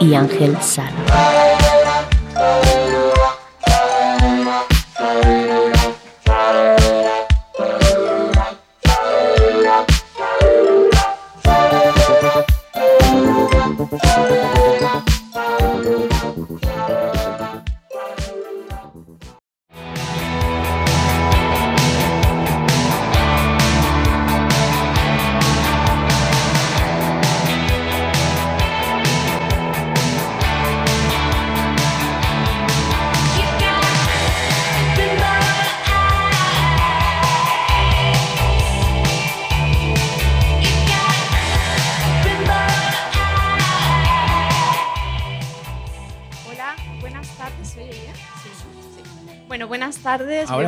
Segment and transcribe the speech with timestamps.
[0.00, 1.29] y Ángel Sala.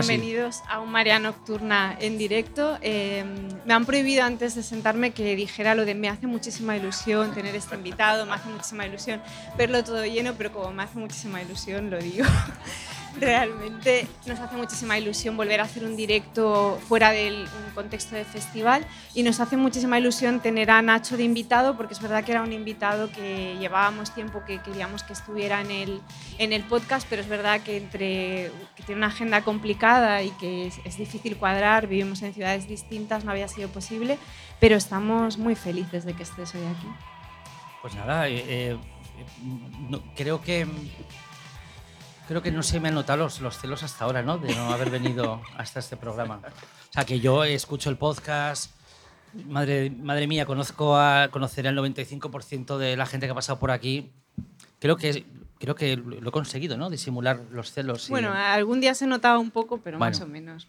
[0.08, 2.76] Bienvenidos a un Marea Nocturna en directo.
[2.80, 7.32] Em, me han prohibido antes de sentarme que dijera lo de me hace muchísima ilusión
[7.32, 9.22] tener este invitado, me hace muchísima ilusión
[9.56, 12.24] verlo todo lleno, pero como me hace muchísima ilusión lo digo.
[13.20, 18.86] Realmente nos hace muchísima ilusión volver a hacer un directo fuera del contexto de festival
[19.14, 22.42] y nos hace muchísima ilusión tener a Nacho de invitado porque es verdad que era
[22.42, 26.00] un invitado que llevábamos tiempo que queríamos que estuviera en el,
[26.38, 30.66] en el podcast, pero es verdad que entre que tiene una agenda complicada y que
[30.66, 34.18] es, difícil cuadrar, vivimos en ciudades distintas, no había sido posible,
[34.60, 36.86] pero estamos muy felices de que estés hoy aquí.
[37.82, 38.78] Pues nada, eh, eh,
[40.14, 40.66] creo que
[42.28, 44.38] creo que no se me han notado los, los, celos hasta ahora, ¿no?
[44.38, 46.40] De no haber venido hasta este programa.
[46.44, 48.70] O sea, que yo escucho el podcast,
[49.46, 53.70] madre, madre mía, conozco a, conoceré al 95% de la gente que ha pasado por
[53.70, 54.10] aquí.
[54.78, 55.24] Creo que,
[55.58, 56.90] creo que lo he conseguido, ¿no?
[56.90, 58.08] Disimular los celos.
[58.08, 60.68] Bueno, algún día se notaba un poco, pero más o menos.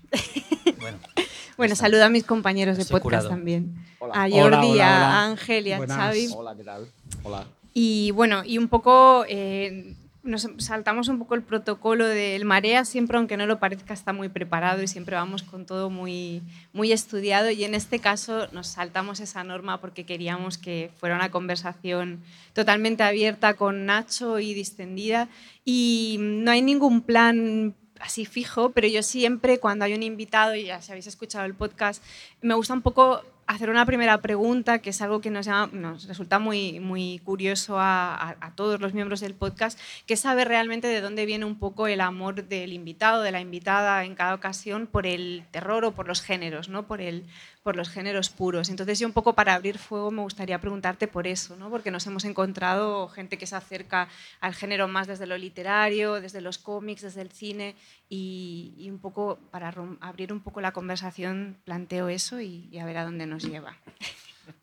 [0.80, 0.98] Bueno,
[1.58, 3.76] bueno saludo a mis compañeros de podcast también.
[4.14, 6.30] A Jordi, a Ángel y a Xavi.
[6.36, 6.88] Hola, ¿qué tal?
[7.24, 7.46] Hola.
[7.74, 13.18] Y bueno, y un poco eh, nos saltamos un poco el protocolo del Marea, siempre
[13.18, 16.42] aunque no lo parezca está muy preparado y siempre vamos con todo muy,
[16.72, 17.50] muy estudiado.
[17.50, 22.22] Y en este caso nos saltamos esa norma porque queríamos que fuera una conversación
[22.54, 25.28] totalmente abierta con Nacho y distendida.
[25.66, 30.66] Y no hay ningún plan así fijo, pero yo siempre cuando hay un invitado, y
[30.66, 32.04] ya si habéis escuchado el podcast,
[32.42, 36.40] me gusta un poco hacer una primera pregunta, que es algo que nos, nos resulta
[36.40, 41.26] muy, muy curioso a, todos los miembros del podcast, que es saber realmente de dónde
[41.26, 45.46] viene un poco el amor del invitado, de la invitada en cada ocasión por el
[45.52, 46.88] terror o por los géneros, ¿no?
[46.88, 47.26] por, el,
[47.64, 48.70] por los géneros puros.
[48.70, 51.70] Entonces yo un poco para abrir fuego me gustaría preguntarte por eso, ¿no?
[51.70, 54.08] porque nos hemos encontrado gente que se acerca
[54.40, 57.76] al género más desde lo literario, desde los cómics, desde el cine,
[58.16, 62.98] y, un poco para abrir un poco la conversación planteo eso y, y a ver
[62.98, 63.76] a dónde nos lleva.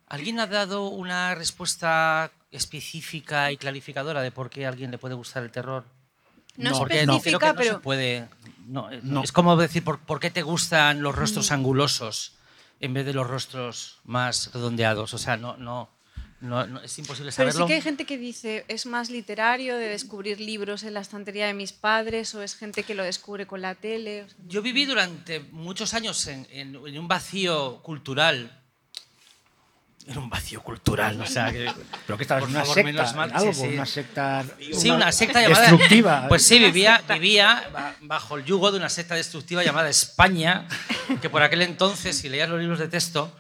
[0.07, 5.15] ¿Alguien ha dado una respuesta específica y clarificadora de por qué a alguien le puede
[5.15, 5.85] gustar el terror?
[6.57, 7.81] No, específica, pero...
[7.81, 8.29] puede,
[8.67, 8.91] no,
[9.23, 11.55] Es como decir, ¿por, ¿por, qué te gustan los rostros mm.
[11.55, 12.35] angulosos
[12.81, 15.13] en vez de los rostros más redondeados?
[15.15, 15.89] O sea, no, no,
[16.41, 17.53] no, es imposible saberlo.
[17.53, 21.01] Pero sí que hay gente que dice, es más literario de descubrir libros en la
[21.01, 24.27] estantería de mis padres o es gente que lo descubre con la tele.
[24.47, 28.61] Yo viví durante muchos años en, en un vacío cultural
[30.07, 31.71] era un vacío cultural, o sea, que,
[32.07, 33.69] pero que estabas en una secta, mal, algo, sí, sí.
[33.69, 36.27] una secta, sí, una secta llamada destructiva.
[36.29, 40.67] Pues sí, vivía, vivía bajo el yugo de una secta destructiva llamada España,
[41.21, 43.33] que por aquel entonces, si leías los libros de texto,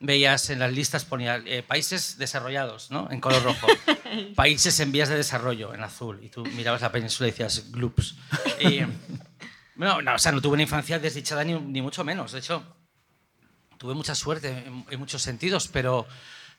[0.00, 3.08] veías en las listas ponía eh, países desarrollados, ¿no?
[3.10, 3.66] En color rojo,
[4.34, 8.16] países en vías de desarrollo en azul, y tú mirabas la península y decías gloops.
[8.60, 8.80] Y,
[9.76, 12.64] no, no, o sea, no tuve una infancia desdichada ni, ni mucho menos, de hecho
[13.78, 16.06] tuve mucha suerte en, muchos sentidos, pero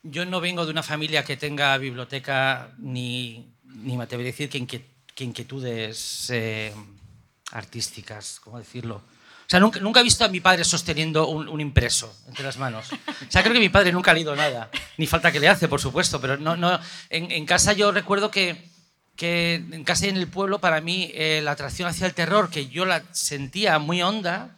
[0.02, 4.48] yo no vengo de una familia que tenga biblioteca ni, ni me atrevo a decir
[4.48, 4.88] que,
[5.22, 6.72] inquietudes eh,
[7.52, 9.02] artísticas, ¿cómo decirlo?
[9.50, 12.92] Sea, nunca, nunca, he visto a mi padre sosteniendo un, impreso entre las manos.
[12.92, 14.70] O sea, creo que mi padre nunca ha leído nada.
[14.96, 18.70] Ni falta que le hace, por supuesto, pero no, no, en, casa yo recuerdo que,
[19.16, 22.48] que, en casa y en el pueblo, para mí, eh, la atracción hacia el terror,
[22.48, 24.56] que yo la sentía muy honda,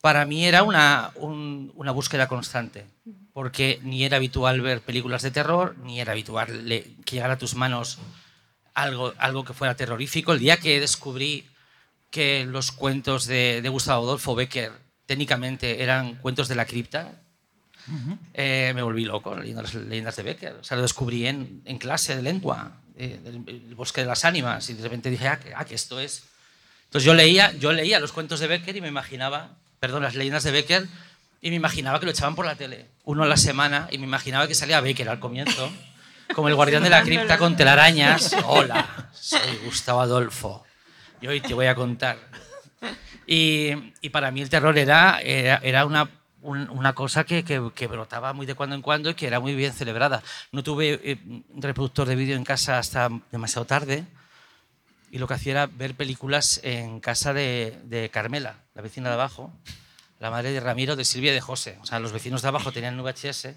[0.00, 2.84] para mí era una, una, búsqueda constante,
[3.32, 7.54] porque ni era habitual ver películas de terror, ni era habitual que llegara a tus
[7.54, 8.00] manos
[8.74, 10.32] algo, algo que fuera terrorífico.
[10.32, 11.46] El día que descubrí
[12.12, 14.70] que los cuentos de, Gustavo Adolfo Becker
[15.06, 17.22] técnicamente eran cuentos de la cripta,
[18.34, 20.52] eh, me volví loco leyendo las leyendas de Becker.
[20.60, 24.68] O sea, lo descubrí en, en clase de lengua, eh, del bosque de las ánimas,
[24.68, 26.24] y de repente dije, ah, que, ah, que esto es...
[26.84, 30.44] Entonces yo leía, yo leía los cuentos de Becker y me imaginaba, perdón, las leyendas
[30.44, 30.86] de Becker,
[31.40, 34.04] y me imaginaba que lo echaban por la tele, uno a la semana, y me
[34.04, 35.72] imaginaba que salía Becker al comienzo,
[36.34, 38.36] como el guardián de la cripta con telarañas.
[38.44, 40.64] Hola, soy Gustavo Adolfo,
[41.22, 42.18] y hoy te voy a contar.
[43.26, 43.74] Y,
[44.10, 46.10] para mí el terror era, era, una,
[46.42, 49.72] una cosa que, que, brotaba muy de cuando en cuando y que era muy bien
[49.72, 50.22] celebrada.
[50.50, 54.04] No tuve eh, un reproductor de vídeo en casa hasta demasiado tarde
[55.12, 59.14] y lo que hacía era ver películas en casa de, de Carmela, la vecina de
[59.14, 59.52] abajo,
[60.18, 61.78] la madre de Ramiro, de Silvia y de José.
[61.80, 63.48] O sea, los vecinos de abajo tenían VHS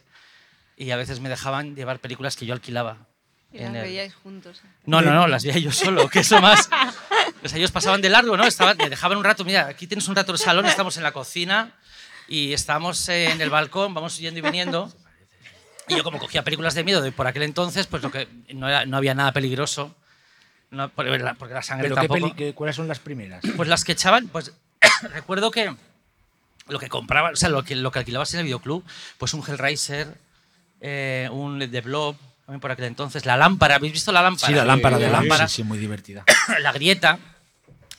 [0.77, 3.07] y a veces me dejaban llevar películas que yo alquilaba.
[3.51, 4.61] ¿Y las veíais juntos?
[4.85, 6.69] No, no, no, las veía yo solo, que eso más.
[7.43, 8.43] O sea, ellos pasaban de largo, ¿no?
[8.43, 11.11] Estaban, me dejaban un rato, mira, aquí tienes un rato el salón, estamos en la
[11.11, 11.75] cocina
[12.27, 14.91] y estamos en el balcón, vamos yendo y viniendo.
[15.87, 18.67] Y yo como cogía películas de miedo de por aquel entonces, pues lo que no,
[18.67, 19.95] era, no había nada peligroso.
[20.71, 22.35] No, porque la sangre ¿Pero tampoco...
[22.35, 23.43] Qué ¿Cuáles son las primeras?
[23.55, 24.51] Pues las que echaban, pues
[25.13, 25.75] recuerdo que
[26.67, 28.83] lo que compraba, o sea, lo que, lo que alquilabas en el videoclub,
[29.17, 30.17] pues un Hellraiser,
[30.81, 32.15] eh, un The Blob,
[32.45, 34.47] también por aquel entonces, la lámpara, ¿habéis visto la lámpara?
[34.47, 35.47] Sí, la lámpara de lámpara.
[35.47, 36.23] Sí, sí, muy divertida.
[36.61, 37.17] la grieta.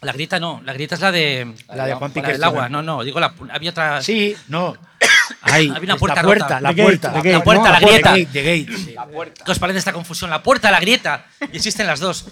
[0.03, 1.53] La grieta no, la grieta es la de.
[1.75, 2.33] La de Juan Piqué.
[2.33, 4.03] El agua, no, no, digo, la, había otra.
[4.03, 4.77] Sí, no.
[5.41, 8.15] Ahí, había una puerta la puerta, la puerta, la, la puerta, la grieta.
[8.15, 8.93] The gate, the gate.
[8.95, 9.45] La puerta.
[9.45, 10.31] ¿Qué os parece esta confusión?
[10.31, 11.27] La puerta, la grieta.
[11.53, 12.27] Y existen las dos.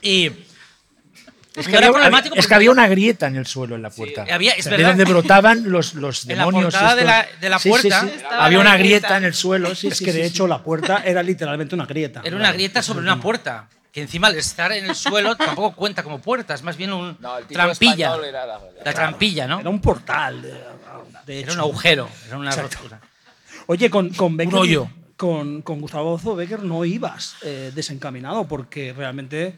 [0.00, 0.30] Y
[1.56, 1.90] es que, había,
[2.34, 4.26] es que había una grieta en el suelo en la puerta.
[4.30, 6.74] había, es de donde brotaban los, los demonios.
[6.74, 9.16] En la de la, de la puerta había una grieta.
[9.16, 9.70] en el suelo.
[9.82, 12.22] es que de hecho la puerta era literalmente una grieta.
[12.24, 13.68] Era una grieta sobre una puerta.
[13.92, 17.16] Que encima al estar en el suelo tampoco cuenta como puerta, es más bien un
[17.48, 18.16] trampilla.
[18.84, 19.60] la, trampilla, ¿no?
[19.60, 20.42] Era un portal.
[21.24, 23.00] De, Era un agujero, era una rotura.
[23.66, 24.88] Oye, con, con Becker, un hoyo.
[25.16, 29.54] Con, con Gustavo Becker no ibas eh, desencaminado porque realmente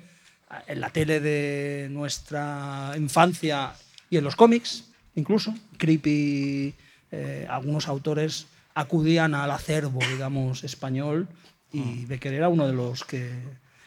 [0.66, 3.72] en la tele de nuestra infancia
[4.10, 4.84] y en los cómics,
[5.14, 6.74] incluso, Creepy,
[7.10, 11.28] eh, algunos autores acudían al acervo, digamos, español
[11.72, 12.08] y mm.
[12.08, 13.30] Becker era uno de los que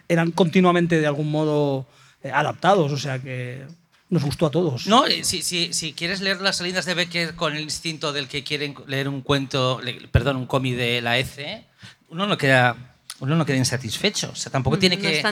[0.08, 1.88] eran continuamente de algún modo
[2.24, 3.66] eh, adaptados, o sea que
[4.10, 4.88] nos gustó a todos.
[4.88, 8.44] No, si, si, si, quieres leer las salidas de Becker con el instinto del que
[8.44, 9.80] quieren leer un cuento,
[10.12, 11.66] perdón, un cómic de la ECE,
[12.10, 12.89] uno no queda
[13.20, 14.32] uno no queda insatisfecho.
[14.32, 15.24] O sea, tampoco mm, tiene que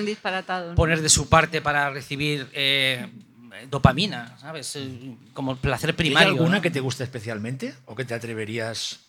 [0.75, 3.07] poner de su parte para recibir eh,
[3.69, 4.75] dopamina, ¿sabes?
[4.75, 6.30] Eh, como placer primario.
[6.30, 9.00] ¿Hay alguna que te guste especialmente o que te atreverías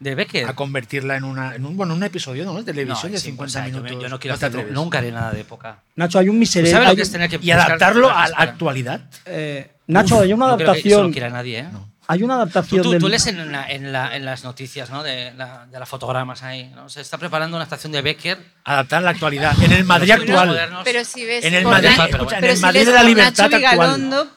[0.00, 0.48] de Becker.
[0.48, 2.54] a convertirla en, una, en un, bueno, un episodio ¿no?
[2.54, 3.90] de televisión de 50 minutos?
[3.90, 5.82] Yo, no quiero hacerlo, nunca haré nada de época.
[5.96, 6.70] Nacho, hay un miserable.
[6.70, 9.10] ¿Sabes lo que es tener que y adaptarlo a la actualidad.
[9.26, 11.06] Eh, Nacho, hay una adaptación.
[11.06, 11.68] No quiera nadie, ¿eh?
[12.10, 12.82] Hay una adaptación.
[12.82, 15.02] Tú, tú, lees en, en, las noticias ¿no?
[15.02, 16.72] de, la, de las fotogramas ahí.
[16.74, 16.88] ¿no?
[16.88, 18.38] Se está preparando una estación de Becker.
[18.64, 19.52] Adaptar la actualidad.
[19.62, 20.70] En el Madrid actual.
[20.84, 21.44] Pero si ves.
[21.44, 21.90] En el Madrid,
[22.32, 24.30] en el Madrid de la libertad actual.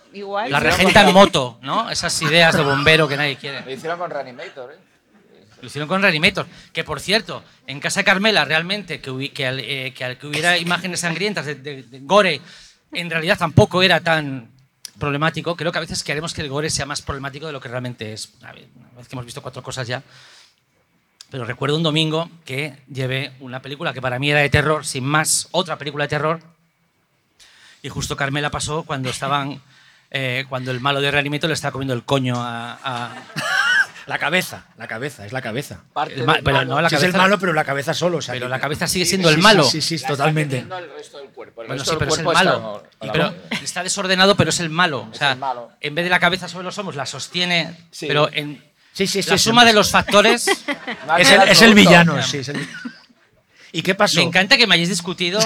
[0.50, 1.90] la regenta en moto, ¿no?
[1.90, 3.62] Esas ideas de bombero que nadie quiere.
[3.62, 4.78] Lo hicieron con Reanimator, ¿eh?
[5.62, 6.48] Lo hicieron con Reanimator.
[6.74, 11.00] Que por cierto, en Casa Carmela realmente que, que, al, eh, que, que hubiera imágenes
[11.00, 12.42] sangrientas de, de, de gore,
[12.92, 14.50] en realidad tampoco era tan
[15.00, 15.56] problemático.
[15.56, 18.14] Creo que a veces queremos que el gore sea más problemático de lo que realmente
[18.14, 18.34] es.
[18.42, 18.54] A una
[18.98, 20.04] vez que hemos visto cuatro cosas ya.
[21.30, 25.06] Pero recuerdo un domingo que llevé una película que para mí era de terror, sin
[25.06, 26.40] más, otra película de terror.
[27.82, 29.62] Y justo Carmela pasó cuando estaban.
[30.14, 33.14] Eh, cuando el malo de Reanimator le estaba comiendo el coño a
[34.12, 35.84] la cabeza, la cabeza, es la cabeza.
[36.44, 38.20] pero no la cabeza, es el malo, pero la cabeza solo.
[38.28, 39.64] pero la cabeza sigue siendo el malo.
[39.64, 40.58] Sí, sí, totalmente.
[40.58, 41.64] El resto del cuerpo.
[41.66, 42.84] bueno, sí, pero es el malo.
[43.00, 45.08] Está, pero está desordenado, pero es el malo.
[45.10, 45.38] o sea,
[45.80, 49.38] en vez de la cabeza sobre los hombros, la sostiene, pero en sí, sí, la
[49.38, 50.46] suma de los factores
[51.18, 52.18] es, el, villano.
[53.72, 54.20] ¿Y qué pasó?
[54.20, 55.40] Me encanta que me hayáis discutido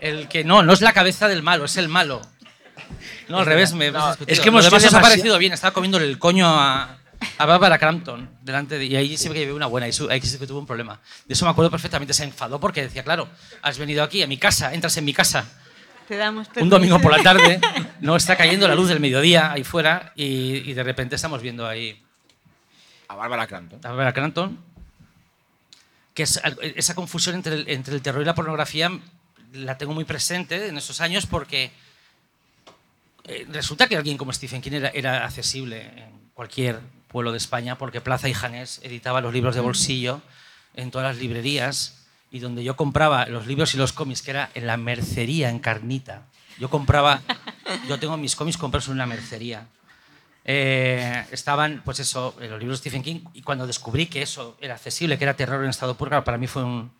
[0.00, 2.22] el que no, no es la cabeza del malo, es el malo.
[3.26, 3.92] No, al revés, me
[4.28, 6.98] Es que hemos Además, os ha parecido bien, estaba comiendo el coño a,
[7.38, 10.38] a Barbara Crampton delante de, y ahí sí que llevé una buena y ahí sí
[10.38, 11.00] que tuvo un problema.
[11.26, 13.28] De eso me acuerdo perfectamente, se enfadó porque decía, claro,
[13.62, 15.46] has venido aquí a mi casa, entras en mi casa.
[16.06, 17.60] Te damos un domingo por la tarde,
[18.00, 22.02] no está cayendo la luz del mediodía ahí fuera y, de repente estamos viendo ahí
[23.08, 23.80] a Barbara Crampton.
[23.84, 24.58] A Barbara Crampton,
[26.14, 26.40] que es,
[26.76, 28.90] esa confusión entre el, entre el terror y la pornografía
[29.52, 31.70] la tengo muy presente en esos años porque
[33.24, 37.78] eh, resulta que alguien como Stephen King era, era accesible en cualquier pueblo de España,
[37.78, 40.20] porque Plaza y Janés editaba los libros de bolsillo
[40.74, 44.50] en todas las librerías y donde yo compraba los libros y los cómics, que era
[44.54, 46.26] en la mercería, en Carnita.
[46.58, 47.22] Yo compraba,
[47.88, 49.66] yo tengo mis cómics comprados en una mercería.
[50.44, 54.74] Eh, estaban, pues eso, los libros de Stephen King, y cuando descubrí que eso era
[54.74, 56.90] accesible, que era terror en estado puro, para mí fue un,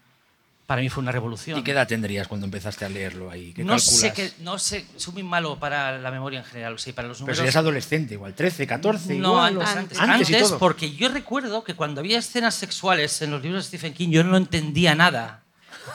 [0.68, 1.58] para mí fue una revolución.
[1.58, 3.54] ¿Y qué edad tendrías cuando empezaste a leerlo ahí?
[3.54, 6.92] ¿Qué no sé, que, no sé, soy muy malo para la memoria en general, sí,
[6.92, 7.38] para los números.
[7.38, 11.64] Pero si eres adolescente, igual 13, 14, no, igual, antes, antes, antes porque yo recuerdo
[11.64, 15.42] que cuando había escenas sexuales en los libros de Stephen King yo no entendía nada.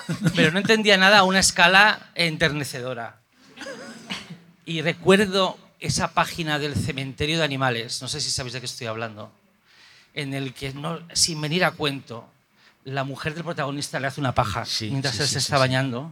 [0.35, 3.19] Pero no entendía nada a una escala enternecedora.
[4.65, 8.87] Y recuerdo esa página del cementerio de animales, no sé si sabéis de qué estoy
[8.87, 9.31] hablando,
[10.15, 12.32] en el que, no, sin venir a cuento,
[12.85, 16.11] la mujer del protagonista le hace una paja mientras él se está bañando.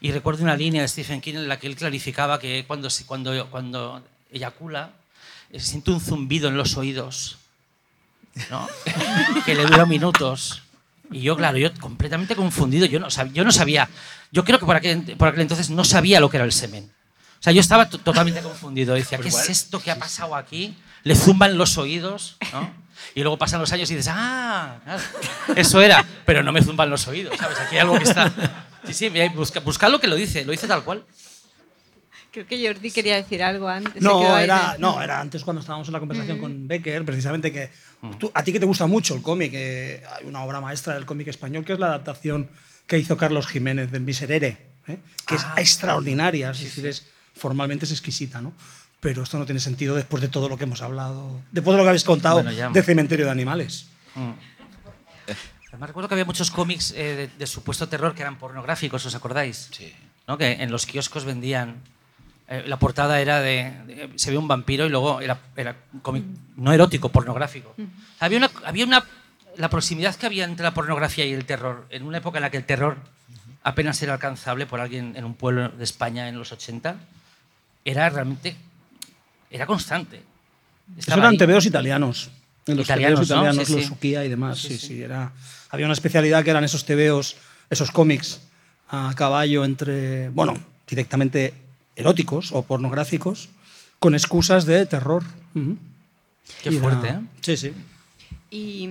[0.00, 3.50] Y recuerdo una línea de Stephen King en la que él clarificaba que cuando, cuando,
[3.50, 4.92] cuando eyacula,
[5.50, 7.38] eh, siente un zumbido en los oídos,
[8.50, 8.68] ¿no?
[9.44, 10.62] que le dura minutos.
[11.10, 13.88] Y yo, claro, yo completamente confundido, yo no, sabía, yo no sabía,
[14.30, 16.90] yo creo que por aquel, por aquel entonces no sabía lo que era el semen.
[17.40, 18.94] O sea, yo estaba totalmente confundido.
[18.94, 20.76] Decía, pues ¿qué es esto que ha pasado aquí?
[21.04, 22.87] Le zumban los oídos, ¿no?
[23.14, 24.78] Y luego pasan los años y dices, ah,
[25.56, 26.04] eso era.
[26.24, 27.58] Pero no me zumban los oídos, ¿sabes?
[27.60, 28.32] Aquí hay algo que está...
[28.86, 31.04] Sí, sí, busca, buscadlo que lo dice, lo dice tal cual.
[32.30, 34.02] Creo que Jordi quería decir algo antes.
[34.02, 37.70] No, era, no, era antes cuando estábamos en la conversación con Becker, precisamente que
[38.34, 41.64] a ti que te gusta mucho el cómic, hay una obra maestra del cómic español
[41.64, 42.48] que es la adaptación
[42.86, 44.98] que hizo Carlos Jiménez de Miserere, ¿eh?
[45.26, 45.54] que es ah.
[45.58, 48.52] extraordinaria, es decir, es, formalmente es exquisita, ¿no?
[49.00, 51.84] Pero esto no tiene sentido después de todo lo que hemos hablado, después de lo
[51.84, 53.86] que habéis contado de Cementerio de Animales.
[54.14, 54.32] Mm.
[55.68, 59.68] Además, recuerdo que había muchos cómics eh, de, supuesto terror que eran pornográficos, ¿os acordáis?
[59.70, 59.92] Sí.
[60.26, 60.38] ¿No?
[60.38, 61.76] Que en los kioscos vendían.
[62.48, 66.24] Eh, la portada era de, Se ve un vampiro y luego era, era cómic
[66.56, 67.74] no erótico, pornográfico.
[68.18, 68.50] Había una.
[68.64, 69.04] Había una
[69.58, 72.50] la proximidad que había entre la pornografía y el terror, en una época en la
[72.50, 72.96] que el terror
[73.64, 76.96] apenas era alcanzable por alguien en un pueblo de España en los 80,
[77.84, 78.56] era realmente
[79.50, 80.22] era constante.
[80.96, 82.30] Eso eran tebeos italianos.
[82.66, 84.58] En los italianos, italianos, los Suquía y demás.
[84.58, 85.32] Sí, sí, Era,
[85.70, 87.36] había una especialidad que eran esos tebeos,
[87.70, 88.40] esos cómics
[88.90, 90.54] a caballo entre, bueno,
[90.86, 91.54] directamente
[91.96, 93.48] eróticos o pornográficos,
[93.98, 95.24] con excusas de terror.
[96.62, 97.20] Qué fuerte, ¿eh?
[97.40, 97.72] Sí, sí.
[98.50, 98.88] Y,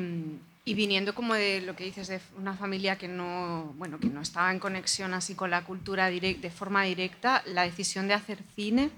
[0.65, 4.21] y, viniendo como de lo que dices de una familia que no, bueno, que no
[4.21, 8.91] estaba en conexión así con la cultura de forma directa, la decisión de hacer cine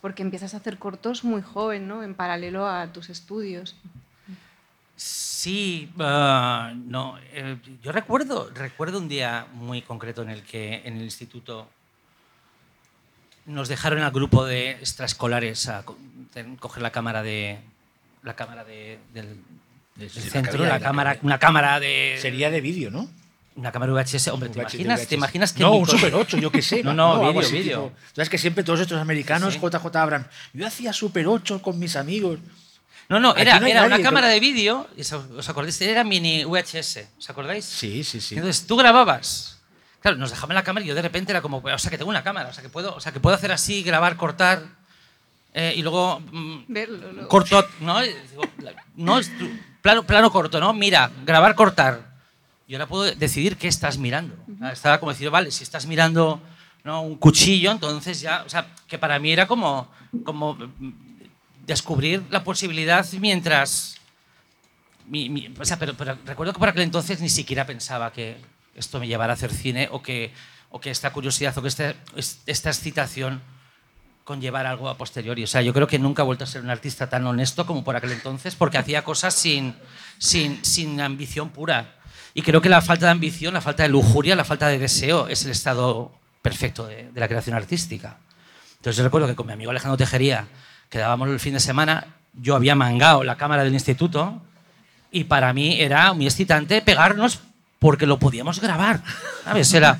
[0.00, 2.02] porque empiezas a hacer cortos muy joven, ¿no?
[2.02, 3.76] En paralelo a tus estudios.
[4.96, 7.16] Sí, ah, no.
[7.32, 11.68] Eh, yo recuerdo, recuerdo un día muy concreto en el que en el instituto
[13.46, 15.84] nos dejaron al grupo de extraescolares a
[16.58, 17.58] coger la cámara de
[18.22, 23.08] la cámara de, del, centro, la cámara, una cámara de sería de vídeo, ¿no?
[23.58, 25.64] Una cámara VHS, hombre, ¿te, imaginas, ¿te imaginas que.?
[25.64, 26.80] No, un Super 8, yo qué sé.
[26.84, 27.92] no, no, vídeo, vídeo.
[28.14, 32.38] Sabes que siempre todos estos americanos, JJ Abrams, yo hacía Super 8 con mis amigos.
[33.08, 34.86] No, no, era, era una cámara de vídeo,
[35.36, 35.80] ¿os acordáis?
[35.80, 37.64] Era mini VHS, ¿os acordáis?
[37.64, 38.36] Sí, sí, sí.
[38.36, 39.58] Entonces tú grababas.
[40.02, 42.10] Claro, nos dejaban la cámara y yo de repente era como, o sea, que tengo
[42.10, 44.62] una cámara, o sea, que puedo, o sea, que puedo hacer así, grabar, cortar
[45.52, 46.20] eh, y luego.
[46.30, 47.98] Mm, Verlo, Corto, ¿no?
[48.94, 49.20] no
[49.82, 50.72] plano, plano corto, ¿no?
[50.72, 52.07] Mira, grabar, cortar
[52.68, 54.36] y ahora puedo decidir qué estás mirando.
[54.70, 56.40] Estaba como decir, vale, si estás mirando
[56.84, 57.00] ¿no?
[57.00, 59.90] un cuchillo, entonces ya, o sea, que para mí era como,
[60.22, 60.58] como
[61.66, 63.96] descubrir la posibilidad mientras...
[65.58, 65.94] o sea, pero,
[66.26, 68.36] recuerdo que por aquel entonces ni siquiera pensaba que
[68.74, 70.30] esto me llevara a hacer cine o que,
[70.68, 71.96] o que esta curiosidad o que este,
[72.44, 73.40] esta excitación
[74.24, 75.42] conllevara algo a posteriori.
[75.42, 77.82] O sea, yo creo que nunca he vuelto a ser un artista tan honesto como
[77.82, 79.74] por aquel entonces porque hacía cosas sin,
[80.18, 81.97] sin, sin ambición pura.
[82.38, 85.26] Y creo que la falta de ambición, la falta de lujuria, la falta de deseo
[85.26, 88.18] es el estado perfecto de, la creación artística.
[88.76, 90.46] Entonces yo recuerdo que con mi amigo Alejandro Tejería
[90.88, 94.40] quedábamos el fin de semana, yo había mangado la cámara del instituto
[95.10, 97.40] y para mí era muy excitante pegarnos
[97.80, 99.02] porque lo podíamos grabar.
[99.42, 99.74] ¿Sabes?
[99.74, 99.98] Era,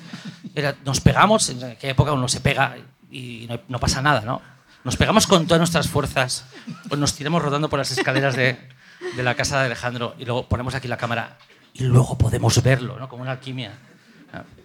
[0.55, 2.77] era, nos pegamos, en aquella época uno se pega
[3.11, 4.41] y no, pasa nada, ¿no?
[4.85, 6.45] Nos pegamos con todas nuestras fuerzas,
[6.89, 8.57] pues nos tiramos rodando por las escaleras de,
[9.17, 11.37] de la casa de Alejandro y luego ponemos aquí la cámara
[11.75, 13.09] y luego podemos verlo, ¿no?
[13.09, 13.73] como una alquimia.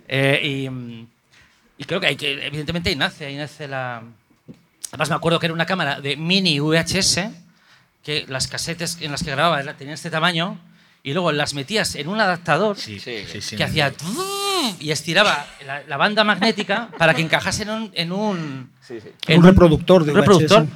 [0.08, 1.06] Eh, mm,
[1.78, 4.04] y, creo que, hay que evidentemente ahí nace, ahí nace la...
[4.90, 7.30] Además me acuerdo que era una cámara de mini VHS,
[8.04, 10.60] que las casetes en las que grababa tenían este tamaño,
[11.02, 13.94] y luego las metías en un adaptador que hacía...
[14.80, 15.46] Y estiraba
[15.88, 17.92] la, banda magnética para que encajase en un...
[17.94, 18.72] En un,
[19.28, 20.68] un reproductor de reproductor.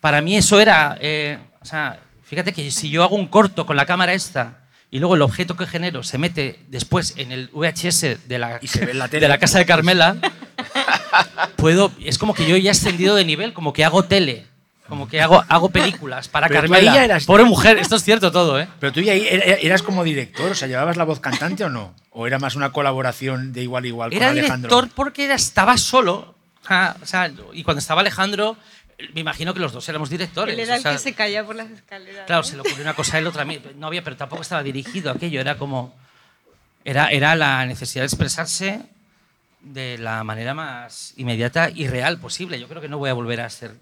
[0.00, 0.98] Para mí eso era...
[1.00, 4.59] Eh, o sea, fíjate que si yo hago un corto con la cámara esta
[4.90, 8.66] y luego el objeto que genero se mete después en el VHS de la, Y
[8.68, 9.20] se ve la tele.
[9.22, 10.16] de la casa de Carmela,
[11.56, 14.46] puedo, es como que yo ya he ascendido de nivel, como que hago tele,
[14.88, 17.04] como que hago, hago películas para Pero Carmela.
[17.04, 18.68] eras- Pobre mujer, esto es cierto todo, ¿eh?
[18.80, 21.94] Pero tú ya era- eras como director, o sea, ¿llevabas la voz cantante o no?
[22.10, 24.68] ¿O era más una colaboración de igual a igual Era con Alejandro?
[24.68, 26.34] director porque era, estaba solo.
[26.68, 28.56] o sea, y cuando estaba Alejandro,
[29.14, 30.54] me imagino que los dos éramos directores.
[30.54, 32.26] Él era o el sea, que se caía por las escaleras.
[32.26, 32.48] Claro, ¿no?
[32.48, 33.60] se le ocurrió una cosa a él, otra a mí.
[33.76, 35.40] No había, pero tampoco estaba dirigido aquello.
[35.40, 35.94] Era como.
[36.84, 38.80] Era, era la necesidad de expresarse
[39.60, 42.58] de la manera más inmediata y real posible.
[42.58, 43.72] Yo creo que no voy a volver a ser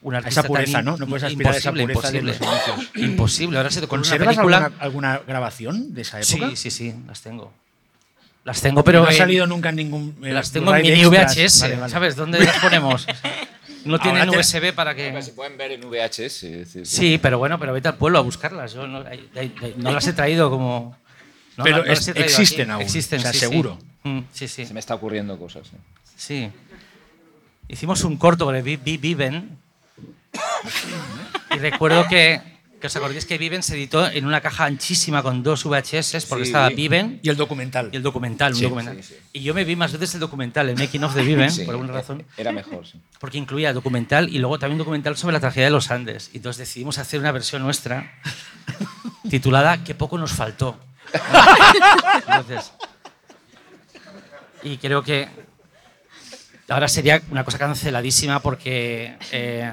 [0.00, 0.40] un artista.
[0.40, 0.96] esa pureza, tan ¿no?
[0.96, 3.06] No puedes aspirar a esa imposible, pureza de los imposible.
[3.06, 3.56] Imposible.
[3.58, 4.56] Ahora se te una ¿Conservas película.
[4.56, 6.48] alguna, alguna grabación de esa época?
[6.50, 7.52] Sí, sí, sí, las tengo.
[8.44, 9.00] Las tengo, pero.
[9.02, 10.16] no ha en- salido nunca en ningún.
[10.22, 11.04] eh, las tengo en mini.
[11.06, 11.92] VHS, Vale, vale.
[11.92, 12.16] ¿sabes?
[12.16, 13.06] ¿Dónde las ponemos?
[13.84, 15.22] No tienen Ahora te- USB para que.
[15.22, 16.84] Se pueden ver en VHS.
[16.84, 18.72] Sí, pero bueno, pero vete al pueblo a buscarlas.
[18.74, 19.04] Yo no,
[19.76, 20.96] las he traído como.
[21.56, 22.72] no Pero no es- existen aquí.
[22.72, 23.46] aún, Existen, o sea, sí, sí.
[23.46, 23.78] seguro.
[24.02, 24.66] Mm, Sí, sí.
[24.66, 25.68] Se me está ocurriendo cosas.
[25.68, 25.76] ¿eh?
[26.16, 26.50] sí.
[27.68, 29.58] Hicimos un corto Vi- Viven.
[31.54, 32.40] Y recuerdo que,
[32.80, 36.44] que os acordáis que Viven se editó en una caja anchísima con dos VHS, porque
[36.44, 36.50] Sí.
[36.50, 37.88] estaba Viven Y el documental.
[37.92, 38.52] y el documental.
[38.52, 39.02] un Sí, documental.
[39.02, 39.14] sí.
[39.32, 41.92] Y yo me vi más veces el documental, el Making of de Viven, por alguna
[41.94, 42.24] razón.
[42.36, 43.00] Era mejor, sí.
[43.18, 46.30] porque incluía documental y luego también un documental sobre la tragedia de los Andes.
[46.34, 48.12] Y entonces decidimos hacer una versión nuestra
[49.30, 50.78] titulada Qué poco nos faltó.
[52.26, 52.72] Entonces,
[54.62, 55.28] y creo que
[56.68, 59.72] ahora sería una cosa canceladísima porque eh,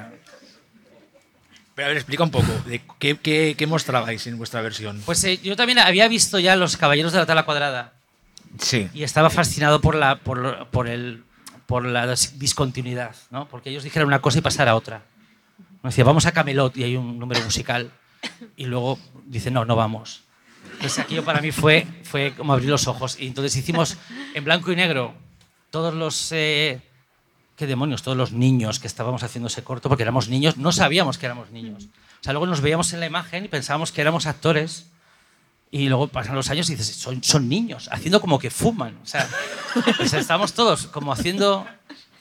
[1.81, 2.45] Pero a ver, explica un poco.
[2.67, 5.01] De qué, qué- qué mostrabais en vuestra versión?
[5.03, 7.93] pues eh, yo también había visto ya Los Caballeros de la Tabla Cuadrada
[8.59, 8.87] Sí.
[8.93, 11.23] y estaba fascinado por la, por, por el,
[11.65, 13.47] por la dis- discontinuidad, ¿no?
[13.47, 15.01] porque ellos dijeron una cosa y pasara a otra.
[15.81, 17.89] Me decía, vamos a Camelot y hay un número musical.
[18.55, 20.21] Y luego dice, no, no vamos.
[20.73, 23.17] Entonces aquello para mí fue, fue como abrir los ojos.
[23.19, 23.97] Y entonces hicimos
[24.35, 25.15] en blanco y negro
[25.71, 26.31] todos los...
[26.31, 26.79] eh,
[27.55, 28.01] ¿Qué demonios?
[28.01, 31.51] Todos los niños que estábamos haciendo ese corto, porque éramos niños, no sabíamos que éramos
[31.51, 31.85] niños.
[32.19, 34.87] O sea, luego nos veíamos en la imagen y pensábamos que éramos actores.
[35.73, 38.97] Y luego pasan los años y dices, son, son niños, haciendo como que fuman.
[39.03, 39.29] O sea,
[40.01, 41.65] estábamos todos como haciendo,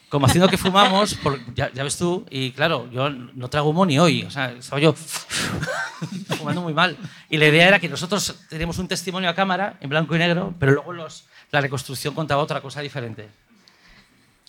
[0.07, 3.85] como haciendo que fumamos, por- ya, ya ves tú, y claro, yo no trago humo
[3.85, 4.23] ni hoy.
[4.23, 4.93] O sea, estaba yo
[6.37, 6.97] fumando muy mal.
[7.29, 10.53] Y la idea era que nosotros teníamos un testimonio a cámara, en blanco y negro,
[10.59, 13.29] pero luego los, la reconstrucción contaba otra cosa diferente.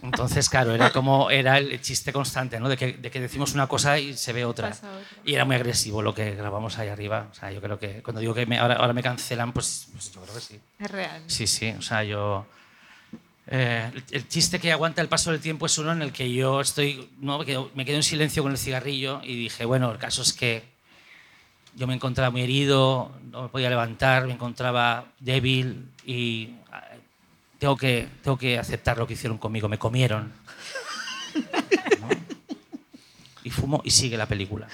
[0.03, 2.69] Entonces, claro, era como era el chiste constante, ¿no?
[2.69, 4.77] De que, de que decimos una cosa y se ve otra.
[5.25, 7.29] Y era muy agresivo lo que grabamos ahí arriba.
[7.31, 10.13] O sea, yo creo que cuando digo que me- ahora, ahora me cancelan, pues, pues
[10.13, 10.61] yo creo que sí.
[10.81, 11.23] Es real.
[11.29, 11.71] Sí, sí.
[11.79, 12.45] O sea, yo.
[13.47, 16.33] eh, el, el chiste que aguanta el paso del tiempo es uno en el que
[16.33, 17.09] yo estoy.
[17.21, 17.39] ¿no?
[17.39, 20.33] me, quedo, me quedo en silencio con el cigarrillo y dije, bueno, el caso es
[20.33, 20.65] que
[21.75, 26.51] yo me encontraba muy herido, no me podía levantar, me encontraba débil y
[27.63, 29.69] tengo que, tengo que aceptar lo que hicieron conmigo.
[29.69, 30.33] Me comieron.
[32.01, 32.09] ¿no?
[33.45, 34.67] Y fumo y sigue la película.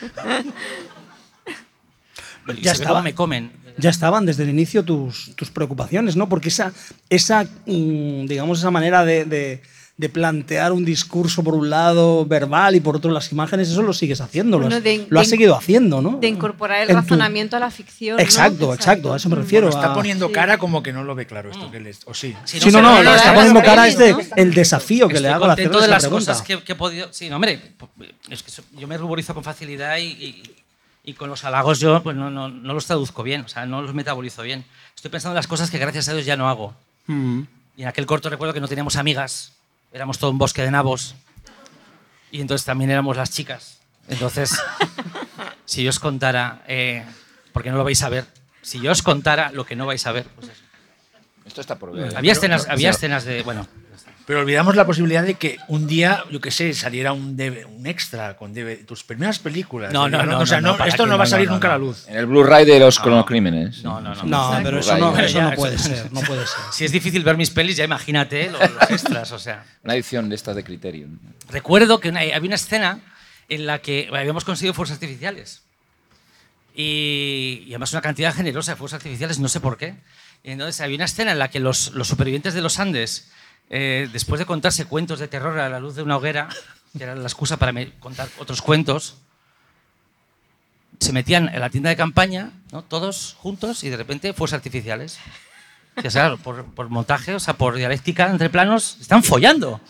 [2.47, 3.03] Y Ya estaba.
[3.03, 3.53] me comen.
[3.77, 6.31] Ya estaban desde el inicio tus, tus preocupaciones, ¿no?
[6.31, 6.73] Porque esa,
[7.11, 9.63] esa mm, digamos, esa manera de, de-
[9.99, 13.93] de plantear un discurso por un lado verbal y por otro las imágenes, eso lo
[13.93, 16.19] sigues haciendo, lo has, Bueno, de- lo has de- seguido haciendo, ¿no?
[16.21, 18.17] De incorporar el En tu- razonamiento a la ficción.
[18.17, 18.23] ¿no?
[18.23, 19.69] Exacto, exacto, a eso me refiero.
[19.69, 20.33] Está a- poniendo Sí.
[20.33, 22.37] cara como que no lo ve claro esto que les, o sí.
[22.45, 24.13] Sí, Sí, no, sé, no, lo no, está no, poniendo no, cara no, es de
[24.13, 24.19] ¿no?
[24.37, 26.33] el desafío que Estoy le hago al hacerle contento de las pregunta.
[26.33, 27.13] cosas que, que he podido.
[27.13, 27.61] Sí, no, hombre,
[28.31, 30.43] es que yo me ruborizo con facilidad y, y-
[31.03, 33.83] y con los halagos yo pues no, no, no los traduzco bien, o sea, no
[33.83, 34.65] los metabolizo bien.
[34.95, 36.73] Estoy pensando en las cosas que gracias a Dios ya no hago.
[37.09, 37.41] Mm.
[37.79, 39.55] Y en aquel corto recuerdo que no teníamos amigas,
[39.93, 41.15] éramos todo un bosque de nabos.
[42.31, 43.79] Y entonces también éramos las chicas.
[44.09, 44.59] Entonces,
[45.65, 47.05] si yo os contara, eh,
[47.53, 48.27] porque no lo vais a ver,
[48.63, 50.63] si yo os contara lo que no vais a ver, pues eso.
[51.47, 52.15] Esto está por ver.
[52.17, 53.43] Había escenas, Pero- había escenas de.
[53.43, 53.67] Bueno,
[54.29, 57.35] Pero olvidamos la posibilidad de que un día, yo qué sé, saliera un,
[57.87, 58.53] extra con
[58.87, 59.91] tus primeras películas.
[59.91, 61.75] No, no, no, O sea, no, esto no va a no, salir no, nunca no.
[61.75, 62.07] a la luz.
[62.09, 63.83] En el Blu-ray de los cronocrímenes.
[63.83, 64.25] no, no, no.
[64.25, 66.59] No, pero eso no, eso no puede ser, no puede ser.
[66.73, 69.65] Si es difícil ver mis pelis, ya imagínate lo- los, extras, o sea.
[69.83, 71.19] Una edición de estas de Criterion.
[71.49, 73.01] Recuerdo que una- había una escena
[73.49, 75.63] en la que habíamos conseguido fuegos artificiales.
[76.75, 79.95] Y, y además una cantidad generosa de fuegos artificiales, no sé por qué.
[80.45, 83.31] Y entonces había una escena en la que los, los supervivientes de los Andes,
[83.71, 86.49] eh, después de contarse cuentos de terror a la luz de una hoguera,
[86.97, 89.17] que era la excusa para contar otros cuentos,
[91.01, 92.83] se metían en la tienda de campaña, ¿no?
[92.83, 95.19] todos juntos, y de repente fuegos artificiales.
[95.95, 99.81] Que, claro, por, montaje, o sea, por dialéctica entre planos, están follando.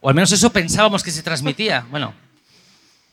[0.00, 1.86] O al menos eso pensábamos que se transmitía.
[1.90, 2.14] Bueno,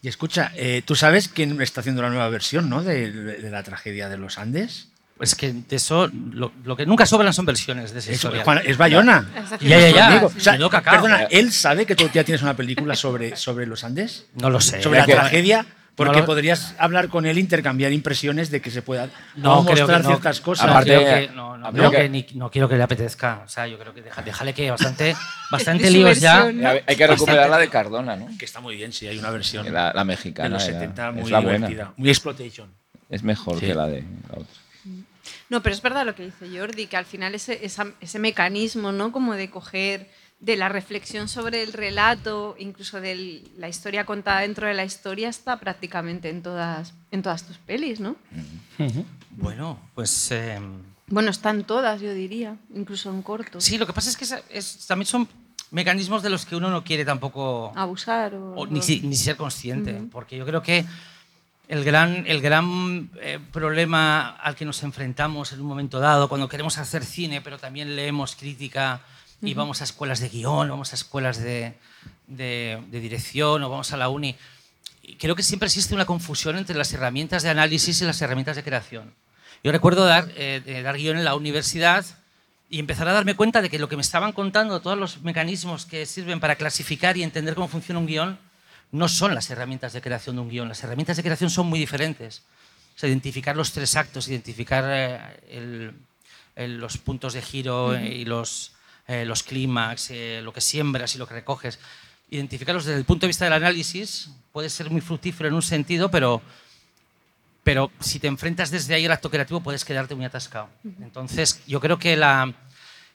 [0.02, 2.84] Y escucha, eh, tú sabes quién está haciendo la nueva versión, ¿no?
[2.84, 4.90] De la tragedia de los Andes.
[5.24, 8.44] Pues que de eso, lo, lo que nunca sobran son versiones de esa Es, historia.
[8.44, 9.26] Juan- es Bayona.
[9.62, 10.08] Ya, ya, ya.
[10.08, 10.96] Amigo, o sea, Menudo cacao.
[10.96, 14.26] perdona, ¿él sabe que tú ya tienes una película sobre, sobre los Andes?
[14.36, 14.82] No lo sé.
[14.82, 18.82] Sobre la que- tragedia, porque lo- podrías hablar con él, intercambiar impresiones de que se
[18.82, 19.08] pueda
[19.38, 20.10] No, mostrar no.
[20.10, 20.66] ciertas cosas.
[20.66, 22.84] No, Aparte- creo que, no, no, creo creo que- que ni- no quiero que le
[22.84, 23.44] apetezca.
[23.46, 25.16] O sea, yo creo que deja- déjale que bastante,
[25.52, 26.44] bastante líos ya.
[26.86, 28.28] Hay que recuperar la de Cardona, ¿no?
[28.38, 30.50] que está muy bien, sí, hay una versión La, la de mexicana.
[30.50, 31.94] los era- 70 es muy buena.
[31.96, 32.70] Muy exploitation.
[33.10, 33.68] Es mejor Sí.
[33.68, 34.63] que la de la otra.
[35.50, 38.92] No, pero es verdad lo que dice Jordi, que al final ese, esa- ese mecanismo,
[38.92, 39.12] ¿no?
[39.12, 40.10] Como de coger
[40.40, 45.30] de la reflexión sobre el relato, incluso de la historia contada dentro de la historia,
[45.30, 48.18] está prácticamente en todas, en todas tus pelis, ¿no?
[49.32, 50.60] Bueno, pues eh,
[51.08, 53.62] Bueno, están todas, yo diría, incluso en corto.
[53.62, 55.28] sí, lo que pasa es que esa- es- también son
[55.72, 58.54] mecanismos de los que uno no quiere tampoco Abusar o...
[58.56, 60.86] o ni, si- ni ser consciente, porque yo creo que
[61.68, 66.50] el gran, el gran eh, problema al que nos enfrentamos en un momento dado, cuando
[66.50, 69.02] queremos hacer cine, pero también leemos crítica
[69.42, 71.74] y vamos a escuelas de guion, vamos a escuelas de,
[72.28, 74.36] de- de dirección o vamos a la uni,
[75.20, 78.64] creo que siempre existe una confusión entre las herramientas de análisis y las herramientas de
[78.64, 79.14] creación.
[79.64, 82.06] Yo recuerdo dar, eh, dar guion en la universidad
[82.70, 85.86] y empezar a darme cuenta de que lo que me estaban contando, todos los mecanismos
[85.86, 88.40] que sirven para clasificar y entender cómo funciona un guion,
[88.94, 90.70] no son las herramientas de creación de un guion.
[90.70, 92.44] Las herramientas de creación son muy diferentes.
[92.96, 95.94] O sea, identificar los tres actos, identificar eh, el-
[96.56, 98.74] el- los puntos de giro eh, y los,
[99.08, 101.80] eh, los clímax, eh, lo que siembras y lo que recoges.
[102.30, 106.10] Identificarlos desde el punto de vista del análisis puede ser muy fructífero en un sentido,
[106.12, 106.42] pero,
[107.64, 110.70] pero si te enfrentas desde ahí al acto creativo puedes quedarte muy atascado.
[111.02, 112.54] Entonces, yo creo que la,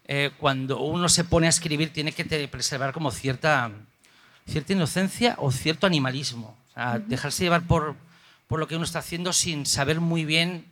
[0.09, 3.71] eh, cuando uno se pone a escribir tiene que te- preservar como cierta,
[4.49, 6.57] cierta inocencia o cierto animalismo.
[6.71, 7.95] O sea, Dejarse llevar por,
[8.47, 10.65] por lo que uno está haciendo sin saber muy bien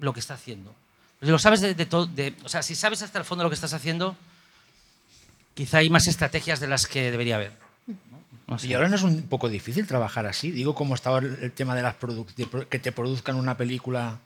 [0.00, 0.74] lo que está haciendo.
[1.22, 3.50] Si lo sabes de, de todo, de- o sea, si sabes hasta el fondo lo
[3.50, 4.16] que estás haciendo,
[5.54, 7.52] quizá hay más estrategias de las que debería haber.
[8.46, 8.58] ¿no?
[8.58, 8.66] Sé.
[8.68, 10.50] Y ahora no es un poco difícil trabajar así.
[10.50, 11.94] Digo, como está el tema de las
[12.36, 14.18] de que te produzcan una película.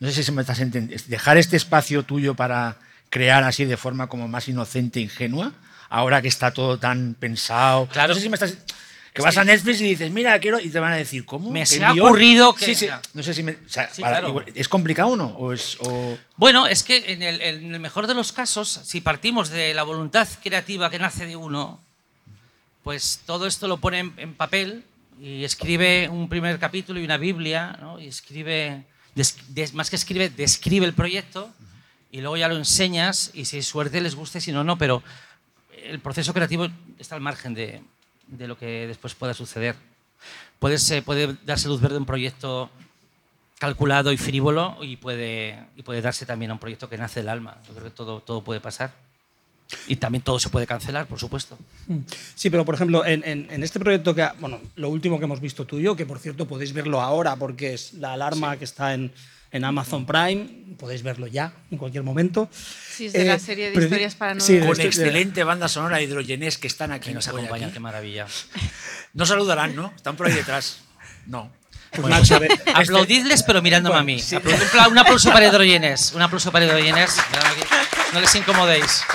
[0.00, 1.04] No sé si se me estás entendiendo.
[1.08, 2.76] Dejar este espacio tuyo para
[3.10, 5.52] crear así de forma como más inocente, ingenua,
[5.90, 7.86] ahora que está todo tan pensado.
[7.88, 8.08] Claro.
[8.08, 8.56] No sé si me estás.
[9.12, 10.60] Que vas a Netflix y dices, mira, quiero.
[10.60, 11.50] Y te van a decir, ¿cómo?
[11.50, 12.06] Me ¿Qué se ha guion?
[12.06, 12.88] ocurrido que- Sí, sí.
[13.12, 13.52] No sé si me.
[13.52, 14.44] o sea, Sí, para- claro.
[14.54, 15.26] ¿Es complicado no?
[15.36, 15.76] ¿O es.?
[15.80, 19.74] o- Bueno, es que en el, en el mejor de los casos, si partimos de
[19.74, 21.80] la voluntad creativa que nace de uno,
[22.84, 24.84] pues todo esto lo pone en, en papel
[25.20, 28.00] y escribe un primer capítulo y una Biblia, ¿no?
[28.00, 31.50] y escribe, des- des- más que escribe, describe el proyecto
[32.12, 34.78] y luego ya lo enseñas y si hay suerte les gusta y si no, no,
[34.78, 35.02] pero
[35.84, 37.82] el proceso creativo está al margen de,
[38.26, 39.76] de lo que después pueda suceder.
[40.58, 42.70] Puede, ser- puede darse luz verde a un proyecto
[43.58, 47.28] calculado y frívolo y puede, y puede darse también a un proyecto que nace del
[47.28, 47.58] alma.
[47.66, 48.92] Yo creo que todo, todo puede pasar.
[49.86, 51.58] Y también todo se puede cancelar, por supuesto.
[52.34, 55.24] Sí, pero por ejemplo, en, en- en este proyecto que, ha- bueno, lo último que
[55.24, 58.94] hemos visto tuyo, que por cierto podéis verlo ahora porque es la alarma que está
[58.94, 59.12] en,
[59.52, 62.48] en Amazon Prime, podéis verlo ya, en cualquier momento.
[62.52, 65.68] Sí, es de la serie de historias para no sí, de Con de- excelente banda
[65.68, 67.08] sonora de hidrogenés que están aquí.
[67.10, 68.26] Que nos acompañan, qué maravilla.
[69.14, 69.92] No saludarán, ¿no?
[69.96, 70.80] Están por ahí detrás.
[71.26, 71.50] No.
[71.92, 74.18] Pues Nacho, de- Aplaudidles, pero mirándome a mí.
[74.20, 74.36] sí.
[74.36, 76.12] Un, pla- un aplauso para hidrogenes.
[76.14, 77.16] Un aplauso para hidrogenes.
[78.12, 79.02] No les incomodéis.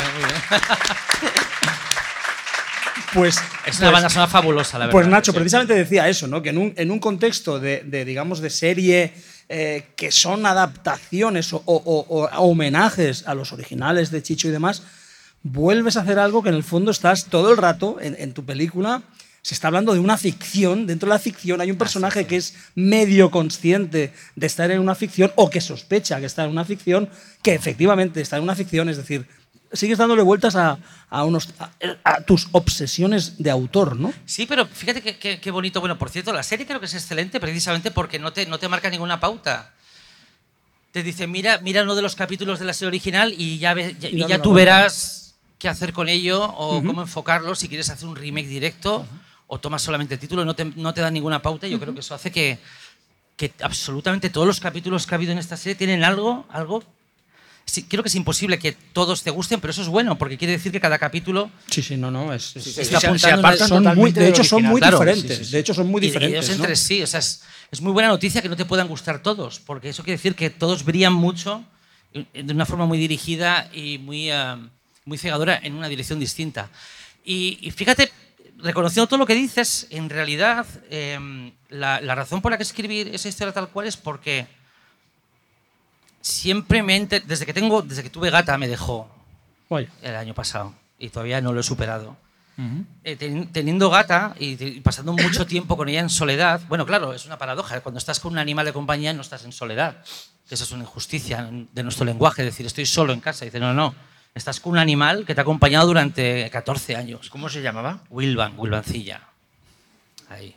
[3.14, 4.92] Pues, Es una pues- banda sonora fabulosa, la verdad.
[4.92, 5.38] Pues Nacho, Sí.
[5.38, 6.42] precisamente decía eso, ¿no?
[6.42, 9.14] Que en un, en un contexto de, de, digamos, de serie
[9.48, 14.52] eh, que son adaptaciones o, o- o- o homenajes a los originales de Chicho y
[14.52, 14.84] demás,
[15.44, 18.44] vuelves a hacer algo que en el fondo estás todo el rato en, en tu
[18.46, 19.02] película.
[19.46, 20.88] Se está hablando de una ficción.
[20.88, 24.96] Dentro de la ficción hay un personaje que es medio consciente de estar en una
[24.96, 27.08] ficción o que sospecha que está en una ficción,
[27.44, 28.90] que efectivamente está en una ficción.
[28.90, 29.28] Es decir,
[29.72, 30.80] sigues dándole vueltas a,
[31.12, 31.70] a unos, a-
[32.04, 34.12] a tus obsesiones de autor, ¿no?
[34.26, 35.80] Sí, pero fíjate qué, bonito.
[35.80, 38.68] Bueno, por cierto, la serie creo que es excelente precisamente porque no te, no te
[38.68, 39.74] marca ninguna pauta.
[40.92, 44.26] Te dice, mira, mira uno de los capítulos de la serie original y ya, Y
[44.28, 48.48] ya tú verás qué hacer con ello o cómo enfocarlo, si quieres hacer un remake
[48.48, 49.06] directo
[49.48, 51.68] o tomas solamente el título, no te, no te dan ninguna pauta.
[51.68, 52.58] y Yo creo que eso hace que,
[53.38, 56.84] que absolutamente todos los capítulos que ha habido en esta serie tienen algo, algo
[57.66, 60.54] sí, creo que es imposible que todos te gusten, pero eso es bueno, porque quiere
[60.54, 62.34] decir que cada capítulo Sí, sí, no, no.
[62.34, 65.38] Es, es- sí, está se- se apartan son muy, de hecho, son muy Claro, diferentes.
[65.38, 65.52] sí, sí, sí.
[65.52, 66.44] De hecho, son muy y- y diferentes.
[66.46, 66.64] ellos ¿no?
[66.64, 69.60] entre sí, o sea, es, es muy buena noticia que no te puedan gustar todos,
[69.60, 71.64] porque eso quiere decir que todos brillan mucho
[72.14, 74.58] y- de una forma muy dirigida y muy, ah,
[75.06, 76.70] muy cegadora en una dirección distinta.
[77.24, 78.12] Y, y fíjate,
[78.58, 83.14] reconociendo todo lo que dices, en realidad em, la, la razón por la que escribir
[83.14, 84.48] esa historia tal cual es porque
[86.22, 89.10] siempre me enter- desde que tengo, desde que tuve gata me dejó
[89.70, 89.90] Vaya.
[90.02, 92.18] el año pasado y todavía no lo he superado.
[93.04, 97.26] Eh, teni- teniendo gata y, pasando mucho tiempo con ella en soledad, bueno, claro, es
[97.26, 97.82] una paradoja.
[97.82, 99.98] Cuando estás con un animal de compañía no estás en soledad.
[100.50, 103.44] Esa es una injusticia de nuestro lenguaje, decir estoy solo en casa.
[103.44, 103.94] Dice, no, no,
[104.36, 107.30] estás con un animal que te ha acompañado durante 14 años.
[107.30, 108.02] ¿Cómo se llamaba?
[108.10, 109.22] Wilban, Wilbancilla.
[110.30, 110.54] Ahí.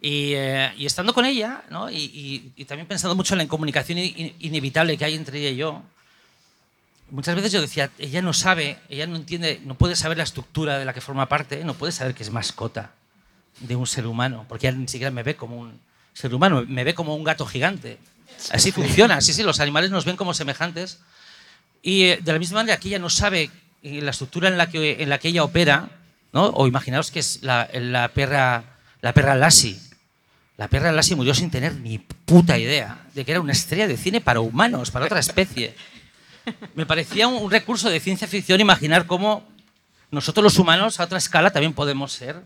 [0.00, 1.90] Y, eh, y estando con ella, ¿no?
[1.90, 5.50] y, y- y también pensando mucho en la incomunicación in- inevitable que hay entre ella
[5.50, 5.82] y yo,
[7.10, 10.78] muchas veces yo decía, ella no sabe, ella no entiende, no puede saber la estructura
[10.78, 12.92] de la que forma parte, no puede saber que es mascota
[13.60, 15.78] de un ser humano, porque ella ni siquiera me ve como un
[16.14, 17.98] ser humano, me ve como un gato gigante.
[18.52, 21.00] Así funciona, sí, sí, los animales nos ven como semejantes.
[21.82, 23.50] Y eh, de la misma manera que ella no sabe
[23.82, 25.88] eh, la estructura en la que, en la que ella opera,
[26.32, 26.46] ¿no?
[26.46, 28.64] o imaginaos que es la, la perra,
[29.00, 29.78] la perra Lassie.
[30.56, 33.96] La perra Lassie murió sin tener ni puta idea de que era una estrella de
[33.96, 35.74] cine para humanos, para otra especie.
[36.74, 39.48] Me parecía un, un recurso de ciencia ficción imaginar cómo
[40.10, 42.42] nosotros los humanos a otra escala también podemos ser,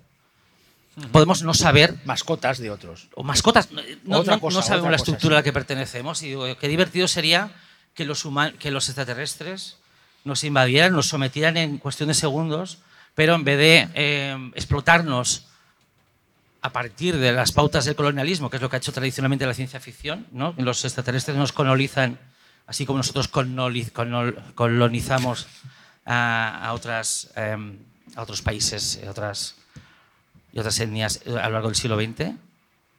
[1.11, 3.09] podemos no saber Mascotas de otros.
[3.17, 3.69] o mascotas.
[4.05, 5.35] No, Otra no- cosa, no sabemos otra la cosa, estructura sí.
[5.35, 6.23] a la que pertenecemos.
[6.23, 7.51] Y digo, qué divertido sería
[7.95, 8.27] que los,
[8.59, 9.77] que los extraterrestres
[10.25, 12.79] nos invadieran, nos sometieran en cuestión de segundos,
[13.15, 15.47] pero en vez de eh, explotarnos
[16.63, 19.53] a partir de las pautas del colonialismo, que es lo que ha hecho tradicionalmente la
[19.55, 20.55] ciencia ficción, ¿no?
[20.57, 22.19] los extraterrestres nos colonizan,
[22.67, 25.47] así como nosotros coloniz- colon- colonizamos
[26.07, 27.77] a, a otras, em,
[28.17, 29.57] a otros países, a otras,
[30.53, 32.33] y otras etnias eh, a lo largo del siglo XX.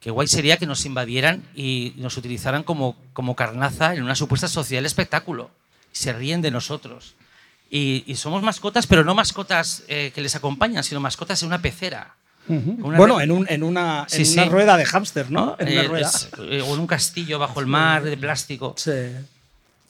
[0.06, 4.46] Qué guay sería que nos invadieran y nos utilizaran como, como carnaza en una supuesta
[4.46, 5.50] sociedad del espectáculo.
[5.90, 7.14] Se ríen de nosotros.
[7.72, 11.60] Y, y somos mascotas, pero no mascotas eh, que les acompañan, sino mascotas en una
[11.60, 12.14] pecera.
[12.46, 14.48] Una Bueno, re- en, un- en una, Sí, en una sí.
[14.48, 15.56] rueda de hámster, ¿no?
[15.58, 16.06] En una Eh, rueda.
[16.08, 18.76] es- eh, o en un castillo bajo el mar de plástico.
[18.78, 18.92] Sí.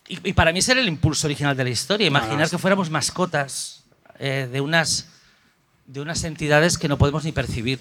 [0.08, 2.56] Y, y para mí ese era el impulso original de la historia, imaginar Ah, que
[2.56, 3.82] fuéramos mascotas
[4.18, 5.08] eh, de, unas,
[5.84, 7.80] de unas entidades que no podemos ni percibir.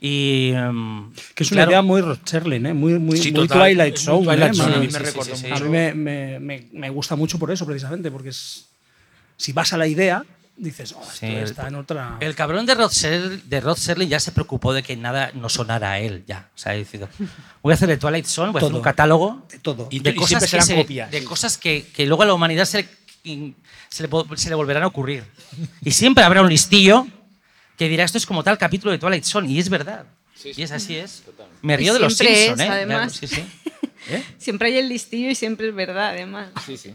[0.00, 2.72] Y, em, Que es una claro, idea muy Rod Serling, ¿eh?
[2.74, 3.46] muy, muy, Sí, muy.
[3.46, 4.24] Twilight Zone.
[4.24, 4.56] Twilight ¿eh?
[4.56, 5.46] Zone, a mí me sí, sí.
[5.50, 5.92] A mí me,
[6.40, 8.64] me- me- gusta mucho por eso, precisamente, porque es,
[9.36, 10.24] si vas a la idea,
[10.56, 12.16] dices, oh, esto está en otra.
[12.20, 15.48] El cabrón de Rod, Serling, de Rod Serling ya se preocupó de que nada no
[15.50, 16.24] sonara a él.
[16.26, 16.48] Ya.
[16.54, 17.08] O sea, decidido,
[17.62, 18.78] voy a hacer de Twilight Zone, voy a hacer Todo.
[18.78, 19.88] un catálogo de todo.
[19.90, 22.64] Y- de y cosas, que, se- copias, de cosas que, que luego a la humanidad
[22.64, 22.88] se,
[23.22, 25.24] se, le, se le volverán a ocurrir.
[25.84, 27.06] Y siempre habrá un listillo
[27.80, 29.50] que dirá, esto es como tal capítulo de Twilight Zone.
[29.50, 30.04] Y es verdad.
[30.44, 31.22] Y es así es.
[31.62, 32.68] Me río Y de los Simpsons, es, ¿eh?
[32.70, 33.14] además.
[33.14, 33.42] Sí, sí.
[34.36, 36.50] Siempre hay el listillo y siempre es verdad, además.
[36.66, 36.94] Sí, sí.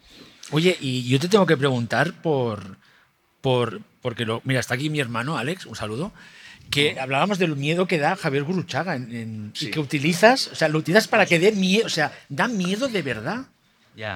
[0.50, 2.78] Oye, y yo te tengo que preguntar por.
[3.40, 6.12] por porque lo, mira, está aquí mi hermano, Alex, un saludo.
[6.68, 10.66] Que hablábamos del miedo que da Javier Guruchaga en, en- y que utilizas, o sea,
[10.66, 13.46] lo utilizas para que dé miedo, o sea, da miedo de verdad.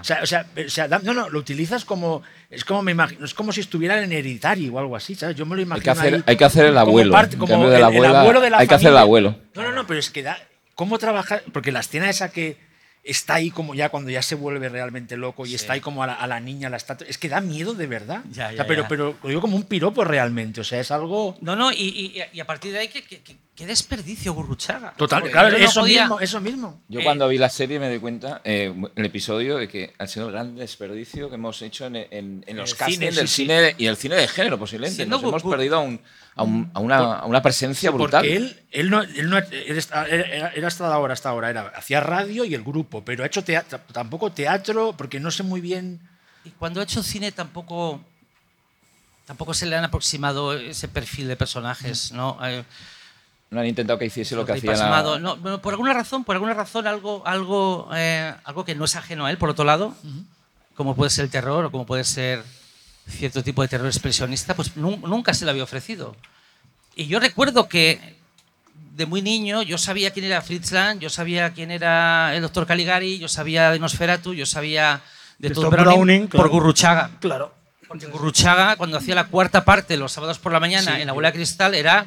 [0.01, 3.25] O sea, o sea, o sea, no, no, lo utilizas como es como me imagino,
[3.25, 5.37] es como si estuviera en hereditario o algo así, ¿sabes?
[5.37, 7.13] Yo me lo Hay imagino que hacer, ahí hay que hacer el como abuelo.
[7.13, 8.97] parte- como cambio de el- la el abuela, abuelo de la hay que hacer el
[8.97, 9.37] abuelo.
[9.55, 10.39] No, no, no, pero es que da
[10.75, 12.57] cómo trabajar, porque la escena esa que
[13.11, 16.07] está ahí como ya cuando ya se vuelve realmente loco y está ahí como a
[16.07, 18.23] la, a la niña, la estatua, es que da miedo de verdad.
[18.31, 18.89] Ya, O sea, ya, pero, ya.
[18.89, 22.23] pero lo digo como un piropo realmente, o sea, es algo No, no, y, y-
[22.33, 24.95] y a partir de ahí, ¿qué, qué, qué- qué desperdicio, Gurruchaga?
[24.97, 26.83] total, Porque claro, no eso podía- mismo, eso mismo.
[26.89, 30.07] Yo Eh, cuando vi la serie me di cuenta, eh, el episodio, de que ha
[30.07, 33.29] sido el gran desperdicio que hemos hecho en, en- en los el castings cine, del
[33.29, 34.97] sí, cine y el cine de género, posiblemente.
[34.97, 36.01] Siendo Nos hemos perdido a, un-
[36.39, 38.23] a un- a una, a una presencia brutal.
[38.23, 41.73] Porque él, él no, él no él está- era, era hasta ahora, hasta ahora, era,
[41.77, 45.61] hacía radio y el grupo, pero ha hecho teatro, tampoco teatro, porque no sé muy
[45.61, 46.01] bien.
[46.45, 48.01] Y cuando ha hecho cine tampoco,
[49.27, 52.39] tampoco se le han aproximado ese perfil de personajes, ¿no?
[52.47, 52.65] Eh,
[53.51, 55.19] No han intentado que hiciese lo que hacía la...
[55.19, 58.95] No, bueno, por alguna razón, por alguna razón algo, algo, eh, algo que no es
[58.97, 59.95] ajeno a él, por otro lado,
[60.75, 62.45] como puede ser el terror o como puede ser
[63.09, 66.17] cierto tipo de terror expresionista, pues nu- nunca se le había ofrecido.
[66.95, 68.17] Y yo recuerdo que
[68.95, 72.67] de muy niño yo sabía quién era Fritz Lang, yo sabía quién era el doctor
[72.67, 75.01] Caligari, yo sabía de Nosferatu, yo sabía
[75.39, 76.49] de De todo Browning, por claro.
[76.51, 77.11] Gurruchaga.
[77.21, 77.55] Claro.
[77.87, 81.33] Porque Gurruchaga, cuando hacía la cuarta parte los sábados por la mañana en la Abuela
[81.33, 82.07] Cristal, era,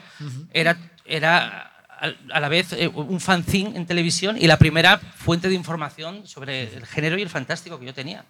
[0.54, 1.68] era, era
[2.00, 6.28] a a la vez eh, un fanzine en televisión y la primera fuente de información
[6.28, 8.26] sobre el género y el fantástico que yo tenía.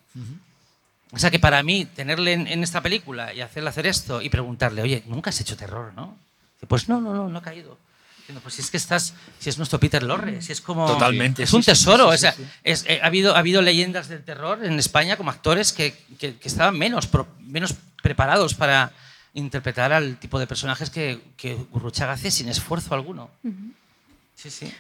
[1.12, 4.30] O sea que para mí, tenerle en, en esta película y hacerle hacer esto y
[4.30, 6.18] preguntarle, oye, nunca has hecho terror, ¿no?
[6.56, 7.78] Dice, Pues no, no, no, no ha caído.
[8.20, 10.88] Diciendo, Pues si es que estás, si es nuestro Peter Lorre, si es como...
[10.88, 12.10] Totalmente, Es sí, un sí, sí, tesoro.
[12.10, 12.50] sí, o sea, sí, sí.
[12.64, 16.38] es- eh, ha, habido, ha habido leyendas del terror en España como actores que, que-
[16.38, 18.92] que estaban menos, pro- menos preparados para,
[19.34, 23.30] interpretar al tipo de personajes que, que Gurruchaga hace sin esfuerzo alguno.
[24.36, 24.74] Sí, sí.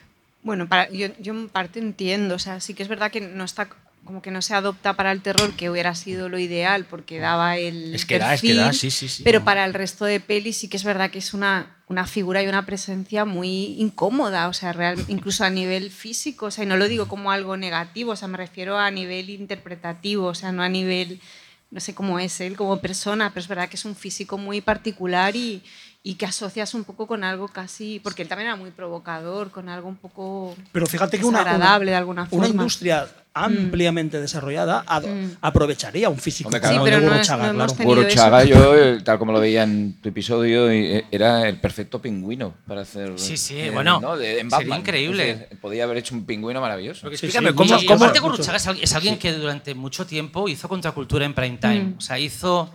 [0.43, 3.43] Bueno, para, yo, yo en parte entiendo, o sea, sí que es verdad que no
[3.45, 3.69] está
[4.11, 7.55] como que no se adopta para el terror, que hubiera sido lo ideal, porque daba
[7.55, 9.23] el Es que da, es que perfil, da, sí, sí, sí.
[9.23, 12.43] pero para el resto de pelis sí que es verdad que es una, una figura
[12.43, 16.67] y una presencia muy incómoda, o sea, real, incluso a nivel físico, o sea, y
[16.67, 20.51] no lo digo como algo negativo, o sea, me refiero a nivel interpretativo, o sea,
[20.51, 21.21] no a nivel,
[21.69, 24.59] no sé cómo es él como persona, pero es verdad que es un físico muy
[24.59, 25.63] particular y,
[26.03, 29.69] y que asocias un poco con algo casi, porque él también era muy provocador, con
[29.69, 32.47] algo un poco Pero fíjate que una, una, de alguna forma.
[32.47, 35.37] una industria ampliamente desarrollada ad- Mm.
[35.41, 36.75] aprovecharía un físico Hombre, claro.
[36.75, 38.39] Sí, de pero no es- Gurruchaga, no claro.
[38.39, 38.49] eso.
[38.49, 42.81] yo, eh, tal como lo veía en tu episodio, eh, era el perfecto pingüino para
[42.81, 43.13] hacer.
[43.17, 44.17] Sí, sí, eh, bueno, ¿no?
[44.17, 45.29] De- en sería increíble.
[45.31, 47.01] Entonces, podía haber hecho un pingüino maravilloso.
[47.03, 48.31] Porque Sí, explícame, sí, ¿cómo, Y cómo- aparte mucho.
[48.33, 51.83] Gurruchaga es, al- es alguien que durante mucho tiempo hizo contracultura en prime time.
[51.83, 51.95] Mm.
[51.97, 52.69] O sea, hizo,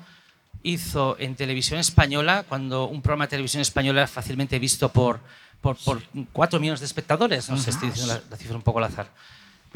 [0.62, 5.20] hizo en televisión española, cuando un programa de televisión española era fácilmente visto por,
[5.60, 8.78] por, por 4 millones de espectadores, no sé, estoy diciendo la, la cifra un poco
[8.78, 9.08] al azar,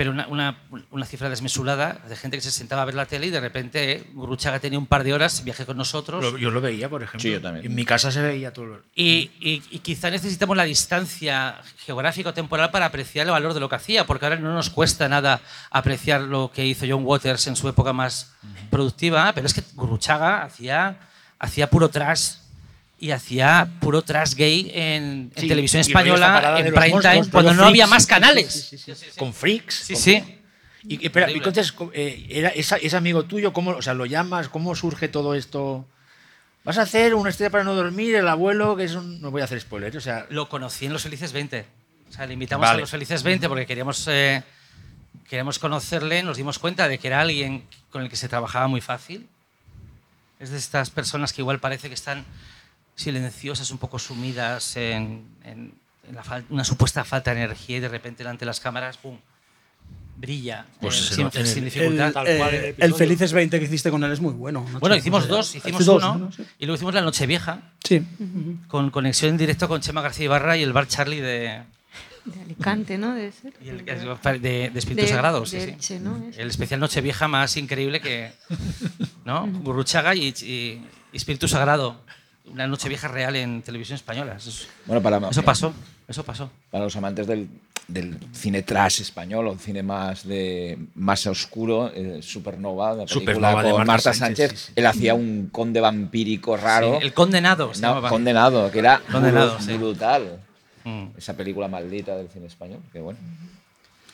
[0.01, 0.57] pero una, una,
[0.93, 3.93] una cifra desmesurada de gente que se sentaba a ver la tele y de repente
[3.93, 6.25] eh, Gurruchaga tenía un par de horas, viaje con nosotros.
[6.25, 7.21] Lo- yo lo veía, por ejemplo.
[7.21, 7.67] Sí, yo también.
[7.67, 8.65] En mi casa se veía todo.
[8.65, 13.53] lo- Y, y- y quizá necesitamos la distancia geográfica o temporal para apreciar el valor
[13.53, 17.05] de lo que hacía, porque ahora no nos cuesta nada apreciar lo que hizo John
[17.05, 18.33] Waters en su época más
[18.71, 20.97] productiva, pero es que Gurruchaga hacía,
[21.39, 22.37] hacía puro trash
[23.01, 27.63] y hacía puro trash gay en, en Sí, televisión española, en prime time, cuando no
[27.63, 27.69] Freaks.
[27.69, 28.53] había más canales.
[28.71, 28.93] sí, sí.
[29.17, 29.75] Con freaks.
[29.75, 30.37] Sí, con- sí.
[30.83, 34.49] Y, espera, entonces, eh, era, esa- ese amigo tuyo, ¿cómo, o sea, lo llamas?
[34.49, 35.87] ¿Cómo surge todo esto?
[36.65, 38.15] ¿Vas a hacer una estrella para no dormir?
[38.15, 39.21] El abuelo, que es un...
[39.23, 40.27] No voy a hacer spoiler, o sea...
[40.31, 41.65] Lo conocí en Los Felices 20.
[42.09, 42.79] O sea, le invitamos Vale.
[42.79, 44.43] a Los Felices 20 porque queríamos, eh,
[45.29, 48.81] queríamos conocerle, nos dimos cuenta de que era alguien con el que se trabajaba muy
[48.83, 49.27] fácil.
[50.39, 52.25] Es de estas personas que igual parece que están
[52.95, 55.73] silenciosas, un poco sumidas en, en-
[56.09, 58.97] en la fal- una supuesta falta de energía y de repente delante de las cámaras,
[58.97, 59.17] ¡pum!
[60.17, 62.13] brilla Pues eh, sin, el- sin El, dificultad.
[62.13, 64.67] Tal cual, el eh, el Felices 20 que hiciste con él es muy bueno.
[64.81, 66.33] Bueno, hicimos dos, hicimos dos, uno ¿no?
[66.33, 66.45] Sí.
[66.59, 68.03] y luego hicimos la Nochevieja Sí.
[68.69, 71.63] con conexión en directo con Chema García Ibarra y el bar Charlie de,
[72.27, 73.15] De Alicante, ¿no?
[73.15, 73.55] Debe ser.
[73.65, 75.95] Y el- de, de Espíritu De- Sagrado, de sí.
[76.37, 78.31] El especial Nochevieja más increíble que.
[79.25, 79.47] ¿No?
[79.63, 80.83] Gurruchaga y, y
[81.17, 81.99] Espíritu Sagrado.
[82.53, 84.35] Una Nochevieja real en televisión española.
[84.37, 85.73] Eso, Bueno, para, eso pasó.
[86.09, 86.51] Eso pasó.
[86.71, 87.49] para los amantes del,
[87.87, 93.15] del cine trash español o cine más de más oscuro, eh, Supernova, la película
[93.51, 94.73] Supernova de con Marta Marta, Sánchez, Sánchez, sí, sí.
[94.77, 96.99] él hacía un conde vampírico raro.
[97.01, 97.73] Sí, el condenado.
[97.75, 99.77] se No, condenado, que era Condenado, bru- sí.
[99.77, 100.41] brutal.
[100.85, 101.05] Mm.
[101.17, 103.19] Esa película maldita del cine español, que bueno.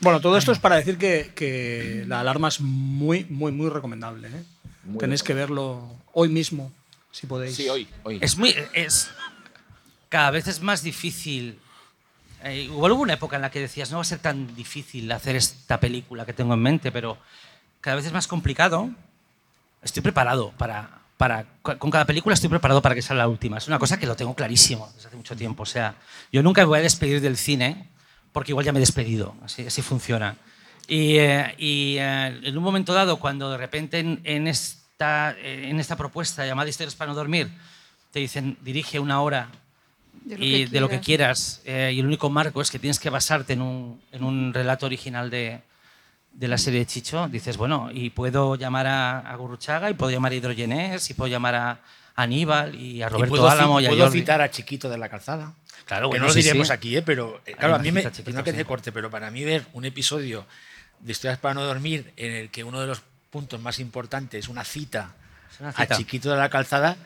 [0.01, 4.29] Bueno, todo esto es para decir que, que la alarma es muy, muy, muy recomendable.
[4.29, 4.43] ¿eh?
[4.85, 6.71] Muy Tenéis que verlo hoy mismo,
[7.17, 7.57] si podéis.
[7.57, 7.89] Sí, hoy.
[8.03, 8.19] hoy.
[8.21, 8.55] Es muy.
[8.75, 9.11] Es,
[10.11, 11.59] cada vez es más difícil.
[12.43, 15.11] Eh, igual hubo una época en la que decías, no va a ser tan difícil
[15.11, 17.17] hacer esta película que tengo en mente, pero
[17.81, 18.91] cada vez es más complicado.
[19.83, 21.01] Estoy preparado para.
[21.17, 23.57] para con cada película estoy preparado para que sea la última.
[23.57, 25.63] Es una cosa que lo tengo clarísimo desde hace mucho tiempo.
[25.63, 25.95] O sea,
[26.31, 27.89] yo nunca me voy a despedir del cine
[28.33, 29.35] porque igual ya me he despedido.
[29.43, 30.37] Así, así funciona.
[30.87, 34.47] Y, eh, y, eh, en un momento dado, cuando de repente en, en
[35.01, 37.51] esta, en esta propuesta llamada Historias para no dormir,
[38.13, 39.49] te dicen dirige una hora
[40.25, 41.61] De lo y que de lo que quieras.
[41.67, 44.87] eh, y el único marco es que tienes que basarte en un, en un relato
[44.87, 45.61] original de,
[46.33, 50.11] de la serie de Chicho, dices, bueno, y puedo llamar a, a Gurruchaga, y puedo
[50.11, 51.81] llamar a Hidrogenés, y puedo llamar a
[52.15, 54.19] Aníbal, y a Y Roberto puedo, ci- Álamo, y a puedo Jordi.
[54.21, 55.53] citar a Chiquito de la Calzada.
[55.85, 56.73] Claro, que bueno, no lo sí, diremos sí.
[56.73, 57.03] aquí, ¿eh?
[57.03, 58.57] pero eh, claro, a mí me, Chiquito, no que sí.
[58.57, 60.47] te corte, pero para mí ver un episodio
[61.01, 64.49] de Historias para no dormir en el que uno de los puntos más importantes es
[64.49, 65.15] una cita,
[65.61, 65.95] una cita.
[65.95, 66.97] a Chiquito de la Calzada,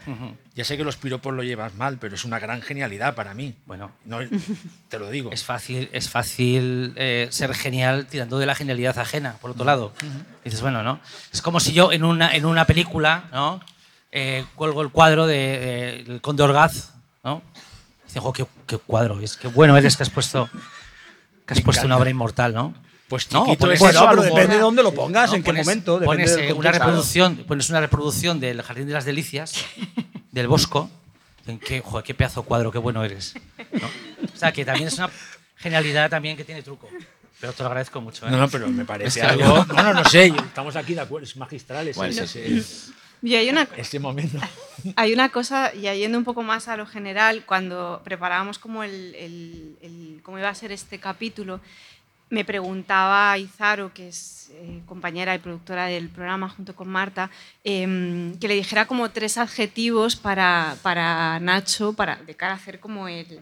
[0.54, 3.54] ya sé que los piropos lo llevas mal, pero es una gran genialidad para mí.
[3.66, 4.18] Bueno, No,
[4.88, 5.30] te lo digo.
[5.32, 9.92] es fácil, es fácil eh, ser genial tirando de la genialidad ajena, por otro lado.
[10.44, 11.00] Dices, bueno, ¿no?
[11.32, 13.60] Es como si yo en una, en una película, ¿no?
[14.12, 17.42] Eh, cuelgo el cuadro de, de- del Conde Orgaz, ¿no?
[18.06, 20.48] Dicen, jo, qué, qué cuadro, es, qué bueno eres que has puesto,
[21.46, 22.74] que has Me puesto una obra inmortal, ¿no?
[23.10, 25.42] Pues No, Chiquito pones- es Bueno, eso pero depende de dónde lo pongas, No, en
[25.42, 25.98] qué pones- momento.
[25.98, 29.52] depende Pones eh, una reproducción, pones una reproducción del Jardín de las Delicias,
[30.30, 30.88] del Bosco.
[31.40, 33.34] Dicen, qué, joder, qué pedazo cuadro, qué bueno eres.
[33.72, 33.86] ¿no?
[34.32, 35.10] O sea, que también es una
[35.56, 36.88] genialidad también que tiene truco.
[37.40, 38.26] Pero te lo agradezco mucho.
[38.28, 38.30] ¿eh?
[38.30, 39.64] No, no, pero me parece Es que algo.
[39.74, 42.92] Bueno, no sé, estamos aquí de acuerdo, es magistral ese, Bueno, sí, ese-
[43.22, 44.38] Y hay una, ese momento.
[44.96, 49.14] Hay una cosa, y yendo un poco más a lo general, cuando preparábamos como el,
[49.14, 51.60] el- el- cómo iba a ser este capítulo,
[52.30, 57.30] me preguntaba Izaro, que es eh, compañera y productora del programa junto con Marta,
[57.64, 62.78] em, que le dijera como tres adjetivos para, para Nacho, para, de cara a hacer
[62.80, 63.40] como el,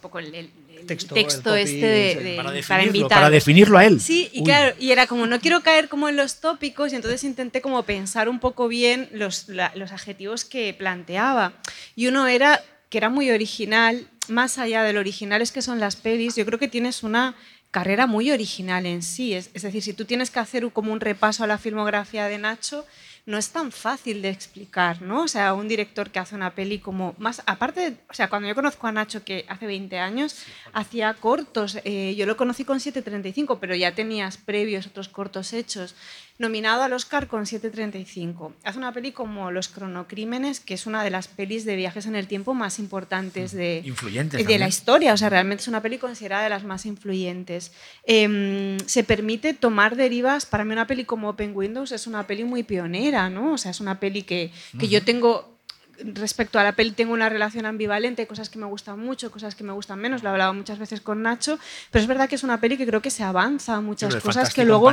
[0.00, 3.18] poco el, el- el Texto, texto, el este de, de- Para para definirlo, invitar.
[3.18, 4.00] para definirlo a él.
[4.00, 4.44] Sí, y Uy.
[4.46, 7.80] claro, y era como no quiero caer como en los tópicos y entonces intenté como
[7.84, 11.52] pensar un poco bien los, la- los adjetivos que planteaba.
[11.94, 15.94] Y uno era que era muy original, más allá de lo originales que son las
[15.96, 17.34] pelis, yo creo que tienes una
[17.72, 19.34] carrera muy original en sí.
[19.34, 22.38] Es, es decir, si tú tienes que hacer como un repaso a la filmografía de
[22.38, 22.86] Nacho,
[23.24, 25.22] no es tan fácil de explicar, ¿no?
[25.22, 28.48] O sea, un director que hace una peli como más, aparte, de- o sea, cuando
[28.48, 30.36] yo conozco a Nacho que hace 20 años
[30.72, 35.94] hacía cortos, eh, yo lo conocí con 735, pero ya tenías previos otros cortos hechos.
[36.42, 38.52] Nominado al Oscar con 735.
[38.64, 42.16] Hace una peli como Los cronocrímenes, que es una de las pelis de viajes en
[42.16, 45.98] el tiempo más importantes de, Influyentes de la historia, o sea, realmente es una peli
[45.98, 47.70] considerada de las más influyentes.
[48.04, 52.42] Em, se permite tomar derivas, para mí una peli como Open Windows es una peli
[52.42, 53.52] muy pionera, ¿no?
[53.52, 55.51] O sea, es una peli que, que yo tengo,
[55.98, 59.64] respecto a la peli, tengo una relación ambivalente, cosas que me gustan mucho, cosas que
[59.64, 61.58] me gustan menos, lo he hablado muchas veces con Nacho,
[61.90, 64.64] pero es verdad que es una peli que creo que se avanza muchas cosas que
[64.64, 64.92] luego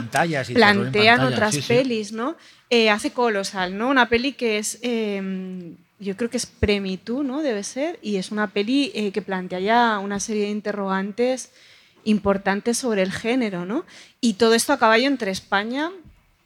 [0.53, 1.67] plantean otras sí, sí.
[1.67, 2.35] pelis, ¿no?
[2.69, 3.89] Eh, hace Colosal, ¿no?
[3.89, 7.41] Una peli que es, eh, yo creo que es Premitú, ¿no?
[7.41, 11.51] Debe ser, y es una peli eh, que plantea ya una serie de interrogantes
[12.03, 13.85] importantes sobre el género, ¿no?
[14.21, 15.91] Y todo esto a caballo entre España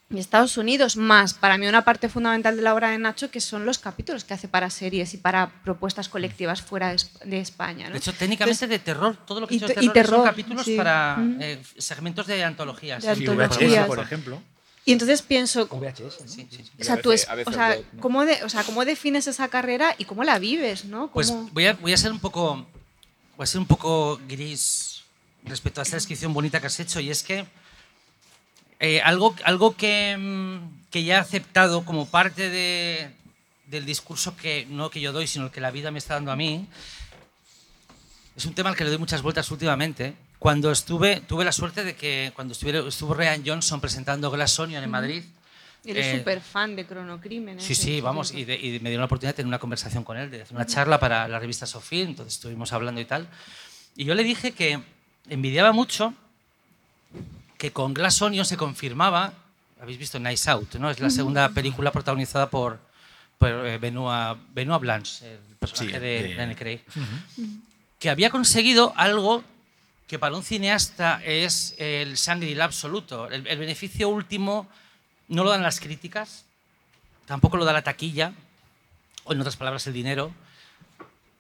[0.09, 3.65] Estados Unidos, más para mí una parte fundamental de la obra de Nacho, que son
[3.65, 7.87] los capítulos que hace para series y para propuestas colectivas fuera de, Esp- de España.
[7.87, 7.93] ¿no?
[7.93, 10.17] De hecho, técnicamente de terror, todo lo que y he hecho de te- y terror,
[10.17, 10.77] son capítulos sí.
[10.77, 13.01] para eh, segmentos de antologías.
[13.01, 13.87] De antologías.
[13.87, 14.41] Por ejemplo.
[14.85, 15.67] Y entonces pienso,
[16.27, 16.63] Sí, sí.
[16.79, 20.23] o sea, tú es- o ¿cómo de- o sea, ¿cómo defines esa carrera y cómo
[20.23, 20.85] la vives?
[20.85, 21.09] ¿no?
[21.11, 22.67] Pues ¿Cómo- voy a, voy a ser un poco
[23.35, 25.01] voy a ser un poco gris
[25.45, 27.45] respecto a esta descripción bonita que has hecho y es que
[28.86, 33.09] eh, algo, algo que, mm, que ya he aceptado como parte de-
[33.67, 36.31] del discurso que no que yo doy sino el que la vida me está dando
[36.31, 36.67] a mí
[38.36, 41.84] es un tema al que le doy muchas vueltas últimamente cuando estuve tuve la suerte
[41.84, 45.23] de que cuando estuve, estuvo Ryan Johnson presentando Glass Onion en Madrid
[45.86, 47.61] Eres eh, súper fan de Cronocrímenes.
[47.63, 50.15] Sí, sí, vamos, y, de- y me dio la oportunidad de tener una conversación con
[50.17, 53.27] él, de hacer una charla para la revista Sofía, entonces estuvimos hablando y tal.
[53.97, 54.79] Y yo le dije que
[55.29, 56.13] envidiaba mucho
[57.64, 59.32] que con Glass Onion se confirmaba,
[59.82, 60.89] habéis visto Nice Out, ¿no?
[60.89, 62.78] Es la segunda película protagonizada por,
[63.38, 66.82] por eh, Benoit, Benoit Blanche, el personaje Sí, de, de- Daniel Craig,
[67.99, 69.45] que había conseguido algo
[70.07, 73.30] que para un cineasta es el shangri absoluto.
[73.30, 74.68] El, el beneficio último
[75.30, 76.43] no lo dan las críticas,
[77.26, 78.34] tampoco lo da la taquilla,
[79.24, 80.34] o en otras palabras el dinero.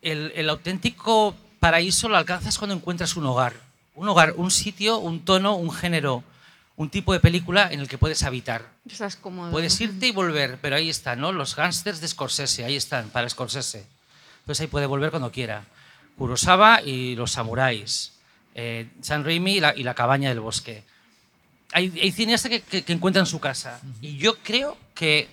[0.01, 3.72] El, el auténtico paraíso lo alcanzas cuando encuentras un hogar.
[3.95, 6.23] Un hogar, un sitio, un tono, un género,
[6.75, 8.65] un tipo de película en el que puedes habitar.
[8.89, 9.51] Estás cómodo.
[9.51, 11.31] Puedes irte y volver, pero ahí están, ¿no?
[11.31, 13.85] Los gángsters de Scorsese, ahí están, para Scorsese.
[14.39, 15.63] Entonces ahí puede volver cuando quiera.
[16.17, 18.13] Kurosawa y los samuráis.
[18.55, 20.83] Eh, San Raimi y la, y la cabaña del bosque.
[21.71, 23.79] Hay, hay cineastas que, que- que encuentran su casa.
[24.01, 25.27] Y yo creo que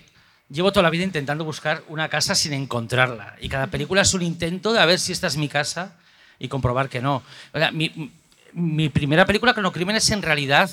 [0.49, 3.35] llevo toda la vida intentando buscar una casa sin encontrarla.
[3.41, 5.95] Y cada película es un intento de a ver si esta es mi casa
[6.39, 7.21] y comprobar que no.
[7.53, 8.11] O sea, mi,
[8.53, 10.69] mi primera película, Cronocrímenes, en realidad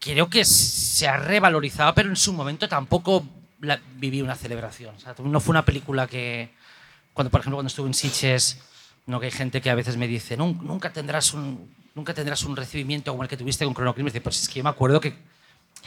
[0.00, 3.24] creo que se ha revalorizado, pero en su momento tampoco
[3.60, 4.94] la- viví una celebración.
[4.96, 6.50] O sea, no fue una película que,
[7.14, 8.58] cuando por ejemplo cuando estuve en Sitges,
[9.06, 12.42] no que hay gente que a veces me dice, "Nun- nunca tendrás un, nunca tendrás
[12.44, 14.20] un recibimiento como el que tuviste con Cronocrímenes.
[14.22, 15.14] Pues es que yo me acuerdo que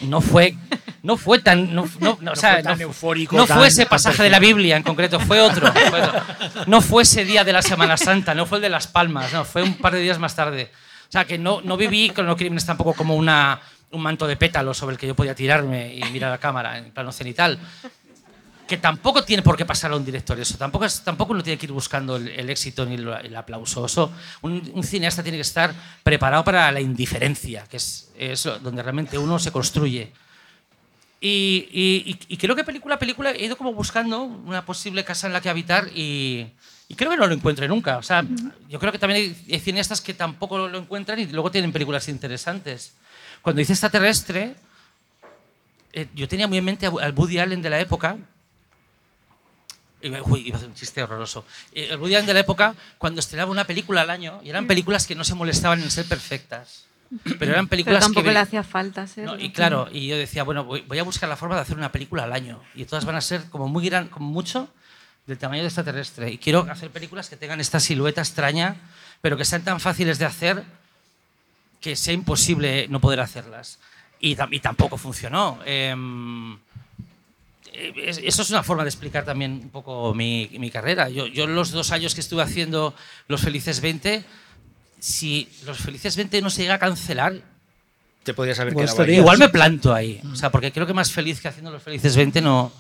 [0.02, 0.56] no fue,
[1.04, 3.68] no fue tan, no, no- no, o sea, fue tan no- eufórico, no tan- fue
[3.68, 6.22] ese pasaje de la Biblia en concreto, fue otro, fue otro.
[6.68, 9.44] No fue ese día de la Semana Santa, no fue el de las Palmas, no,
[9.46, 10.72] fue un par de días más tarde.
[11.08, 13.60] O sea, que no, no viví Cronocrímenes tampoco como una,
[13.92, 16.78] un manto de pétalos sobre el que yo podía tirarme y mirar a la cámara
[16.78, 17.58] en plano cenital.
[18.68, 21.58] Que tampoco tiene por qué pasar a un director eso, tampoco, es, tampoco uno tiene
[21.58, 23.86] que ir buscando el, el éxito ni el, el aplauso.
[23.86, 24.12] Eso,
[24.42, 29.18] un, un cineasta tiene que estar preparado para la indiferencia, que es, es donde realmente
[29.18, 30.12] uno se construye.
[31.22, 35.26] Y, y- y- creo que película a película he ido como buscando una posible casa
[35.28, 36.48] en la que habitar y,
[36.90, 37.98] y creo que no lo encuentre nunca.
[37.98, 38.24] O sea,
[38.70, 42.08] yo creo que también hay, hay cineastas que tampoco lo encuentran y luego tienen películas
[42.10, 42.94] interesantes.
[43.42, 44.56] Cuando hice Extraterrestre,
[45.94, 48.18] eh, yo tenía muy en mente al Woody Allen de la época.
[50.02, 51.46] Uy, iba a hacer un chiste horroroso.
[51.74, 54.68] Eh, El Woody Allen de la época, cuando estrenaba una película al año, y eran
[54.68, 56.86] películas que no se molestaban en ser perfectas.
[57.40, 58.34] Pero eran Pero películas tampoco que...
[58.34, 59.26] le hacía falta ser.
[59.26, 61.92] No, y claro, y yo decía, bueno, voy, a buscar la forma de hacer una
[61.92, 62.62] película al año.
[62.76, 64.70] Y todas van a ser como muy gran, como mucho
[65.26, 66.32] del tamaño de extraterrestre.
[66.32, 68.76] Y quiero hacer películas que tengan esta silueta extraña,
[69.22, 70.64] pero que sean tan fáciles de hacer
[71.80, 73.80] que sea imposible no poder hacerlas.
[74.20, 75.60] Y, y tampoco funcionó.
[75.66, 75.96] Eh,
[78.24, 81.10] eso es una forma de explicar también un poco mi, mi carrera.
[81.10, 82.96] Yo, yo los dos años que estuve haciendo
[83.28, 84.24] Los Felices 20,
[85.00, 87.42] si Los Felices 20 no se llega a cancelar,
[88.24, 89.06] Te podías haber Pues quedado ahí.
[89.06, 90.20] estaría- igual me planto ahí.
[90.32, 92.74] O sea, porque creo que más feliz que haciendo Los Felices 20 no,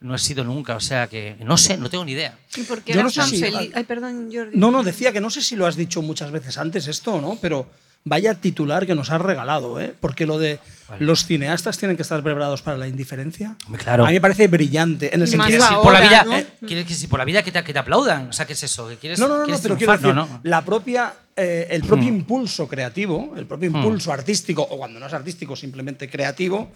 [0.00, 0.76] no he sido nunca.
[0.76, 2.38] O sea, que no sé, no tengo ni idea.
[2.56, 3.72] ¿Y por qué Yo no sé tan si- feliz?
[3.74, 4.56] Ay, perdón, Jordi.
[4.56, 7.36] No, no, decía que no sé si lo has dicho muchas veces antes esto no,
[7.40, 7.68] pero
[8.08, 9.92] vaya titular que nos has regalado, ¿eh?
[10.00, 10.60] Porque lo de
[11.00, 13.56] los cineastas tienen que estar preparados para la indiferencia.
[13.78, 14.04] Claro.
[14.04, 15.12] A mí me parece brillante.
[15.12, 15.48] En el sentido.
[15.48, 16.36] ¿Quieres ir ahora, por la vida, ¿no?
[16.38, 18.28] eh, ¿quieres que si por la vida que te, que te aplaudan?
[18.28, 18.88] O sea, ¿qué es eso?
[18.88, 20.28] ¿Que quieres, No, no, no, no, pero quiero decir, triunfar?
[20.30, 20.40] No, no.
[20.44, 25.12] la propia, eh, el propio impulso creativo, el propio impulso artístico, o cuando no es
[25.12, 26.70] artístico, simplemente creativo,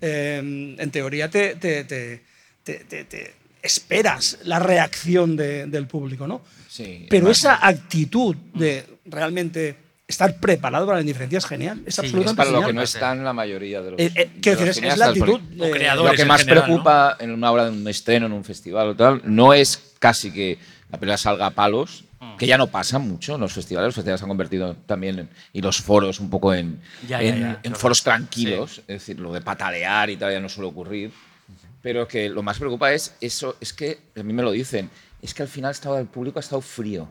[0.00, 2.22] eh, en teoría te, te- te-
[2.64, 6.40] te- te- te esperas la reacción de- del público, ¿no?
[6.68, 9.76] Sí, Pero esa actitud de realmente
[10.10, 12.70] estar preparado para la indiferencia es genial, es Sí, absolutamente Es para lo genial.
[12.70, 14.00] que no están la mayoría de los.
[14.00, 15.40] Eh, eh, de quiero los decir, es, es la actitud.
[15.58, 16.10] Eh, creadores.
[16.12, 18.88] Lo que en más general, preocupa en una obra de un estreno, en un festival
[18.88, 20.58] o tal, no es casi que
[20.90, 22.36] la película salga a palos, Mm.
[22.36, 23.86] que ya no pasa mucho en los festivales.
[23.88, 27.28] Los festivales se han convertido también, en- y los foros un poco en, Ya, ya,
[27.30, 27.78] en, ya, en claro.
[27.78, 31.10] foros tranquilos, es decir, lo de patalear y tal ya no suele ocurrir.
[31.82, 34.90] Pero que lo más preocupa es eso, es que, a mí me lo dicen,
[35.22, 37.08] es que al final estaba, el público ha estado frío.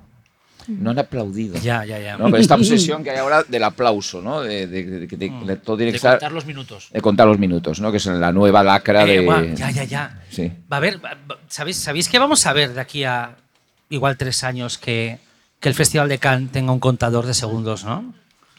[0.67, 1.55] No han aplaudido.
[1.61, 2.17] Ya, ya, ya.
[2.17, 2.25] ¿no?
[2.25, 4.41] Pero esta obsesión que hay ahora del aplauso, ¿no?
[4.41, 6.89] De, de- de- de- de- de- todo tiene De que estar contar los minutos.
[6.91, 7.91] de contar los minutos, ¿no?
[7.91, 9.19] Que es la nueva lacra Eh, de.
[9.25, 10.21] guau, ya, ya, ya.
[10.29, 10.51] Sí.
[10.71, 13.35] Va a va- ¿sabéis, ¿sabéis que vamos a ver de aquí a
[13.89, 15.19] igual tres años que,
[15.59, 18.13] que el Festival de Cannes tenga un contador de segundos, ¿no?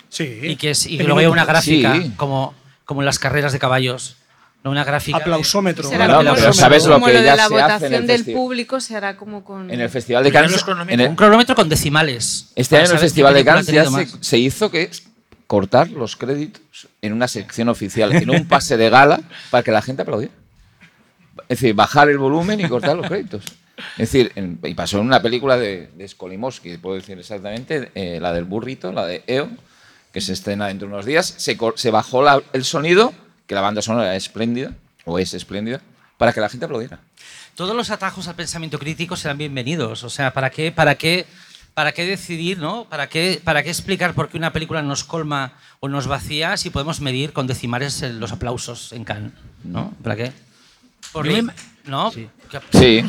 [0.08, 0.24] sí.
[0.42, 1.80] Y que, es, y que luego haya una Sí.
[1.82, 4.16] gráfica como, como en las carreras de caballos.
[4.62, 5.16] No una gráfica.
[5.18, 5.90] Aplausómetro.
[5.90, 8.24] No, no, pero sabes lo como que de ya la se hace en el del
[8.26, 9.70] público, se hará como con...
[9.70, 10.62] En el Festival de Cannes.
[10.88, 12.48] en el- Un cronómetro con decimales.
[12.56, 13.86] este año en el Festival de Cannes ya
[14.20, 15.04] se, hizo que es
[15.46, 19.80] cortar los créditos en una sección oficial, en un pase de gala, para que la
[19.82, 20.34] gente aplaudiera.
[21.48, 23.42] Es decir, bajar el volumen y cortar los créditos.
[23.96, 28.18] Es decir, en- y pasó en una película de, de Skolimowski, puedo decir exactamente, eh,
[28.20, 29.48] la del burrito, la de EO,
[30.12, 31.34] que se estrena dentro de unos días.
[31.38, 33.14] Se, cor- se bajó la- el sonido,
[33.50, 34.70] que la banda sonora es espléndida,
[35.04, 35.80] o es espléndida,
[36.18, 37.00] para que la gente aplaudiera.
[37.56, 40.04] Todos los atajos al pensamiento crítico serán bienvenidos.
[40.04, 41.26] O sea, ¿para qué, para qué,
[41.74, 42.84] para qué decidir, ¿no?
[42.84, 46.70] ¿Para qué, ¿Para qué explicar por qué una película nos colma o nos vacía si
[46.70, 49.32] podemos medir con decimales eh, los aplausos en Cannes?
[49.64, 49.92] ¿No?
[50.00, 50.32] ¿Para qué?
[51.10, 51.52] Porque- Yo me-
[51.86, 52.12] ¿No?
[52.12, 52.28] Sí.
[52.70, 53.04] Sí.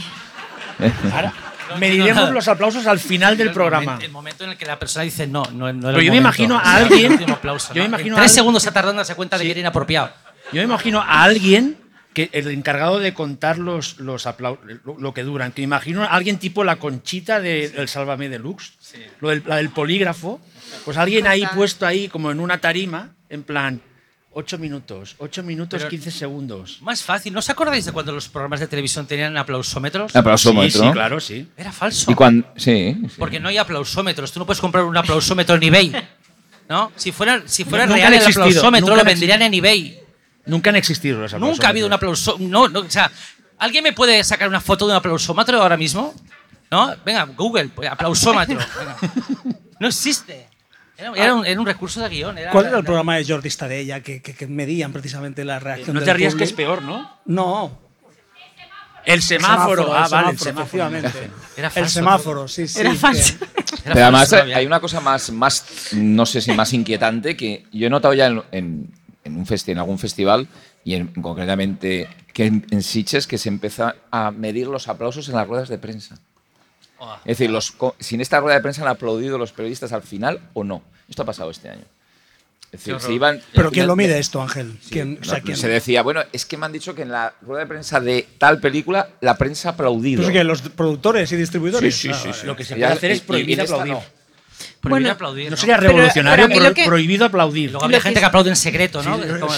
[1.13, 1.33] Ahora,
[1.69, 3.99] No mediremos los aplausos al final del el programa.
[4.01, 6.13] El momento en el que la persona dice no, no, no era Pero el yo
[6.13, 6.43] me momento.
[6.43, 7.95] imagino a alguien- el aplauso, yo me ¿no?
[7.95, 10.09] imagino En a tres al- segundos se tarda en darse cuenta de que era inapropiado.
[10.51, 11.77] Yo me imagino a alguien
[12.13, 14.59] que el encargado de contar los, los lo,
[14.99, 15.51] lo que duran.
[15.53, 18.73] Que me imagino a alguien tipo la conchita de- del Sálvame Deluxe,
[19.21, 20.41] lo del, la del polígrafo.
[20.85, 23.81] Pues alguien ahí puesto ahí como en una tarima, en plan,
[24.33, 26.79] 8 minutos, 8 minutos, Pero- 15 segundos.
[26.81, 27.31] Más fácil.
[27.33, 30.13] ¿No os acordáis de cuando los programas de televisión tenían aplausómetros?
[30.15, 30.81] Aplausómetro.
[30.81, 31.47] Sí, sí, claro, sí.
[31.57, 32.11] Era falso.
[32.11, 33.15] Y cuando, sí, sí.
[33.17, 34.31] Porque no hay aplausómetros.
[34.33, 35.91] Tú no puedes comprar un aplausómetro en eBay.
[36.69, 36.91] ¿No?
[36.95, 39.99] Si fuera, si fuera Nunca real el existido, aplausómetro, lo venderían en eBay.
[40.45, 42.37] Nunca han existido los Nunca ha habido un aplauso.
[42.39, 43.11] No, no, o sea,
[43.57, 46.13] ¿alguien me puede sacar una foto de un aplausómetro ahora mismo?
[46.69, 46.95] ¿No?
[47.05, 48.57] Venga, Google, pues, aplausómetro.
[48.79, 48.97] Venga.
[49.79, 50.47] No existe.
[50.97, 52.37] Era, era un, era un recurso de guion.
[52.37, 55.95] Era, ¿Cuál era el programa de Jordi Stadella que, que, que medían precisamente la reacción
[55.95, 57.19] No te rías que es peor, ¿no?
[57.25, 57.91] No.
[59.05, 59.93] El semáforo.
[59.93, 60.83] ah, el vale, el semáforo.
[61.57, 62.79] Era el falso, semáforo, sí, sí.
[62.79, 63.33] Era falso.
[63.83, 67.65] Era Pero además no hay una cosa más, más, no sé si más inquietante, que
[67.71, 68.93] yo he notado ya en, en,
[69.23, 70.47] en un festi- en algún festival,
[70.83, 75.35] y en, concretamente que en, en Sitges, que se empieza a medir los aplausos en
[75.35, 76.17] las ruedas de prensa.
[76.97, 77.15] Oh.
[77.25, 80.39] Es decir, los, si en esta rueda de prensa han aplaudido los periodistas al final
[80.53, 80.81] o no.
[81.09, 81.83] Esto ha pasado este año.
[82.71, 84.79] Es decir, se iban, Pero al ¿quién final- lo mide esto, Ángel?
[84.89, 87.11] ¿Quién, o sea, no, ¿quién- Se decía, bueno, es que me han dicho que en
[87.11, 90.21] la rueda de prensa de tal película la prensa ha aplaudido.
[90.23, 91.93] Pues que los productores y distribuidores.
[91.95, 92.39] Sí, sí, Ah, sí, vale.
[92.41, 92.47] sí.
[92.47, 93.93] Lo que se puede hacer es prohibir aplaudir.
[93.93, 94.03] no.
[94.81, 95.45] Prohibir Bueno, aplaudir.
[95.45, 95.57] No ¿no?
[95.57, 97.71] sería revolucionario, pero que- prohibido aplaudir.
[97.71, 99.15] Luego había gente que- que aplaude en secreto, ¿no?
[99.17, 99.53] Sí, como,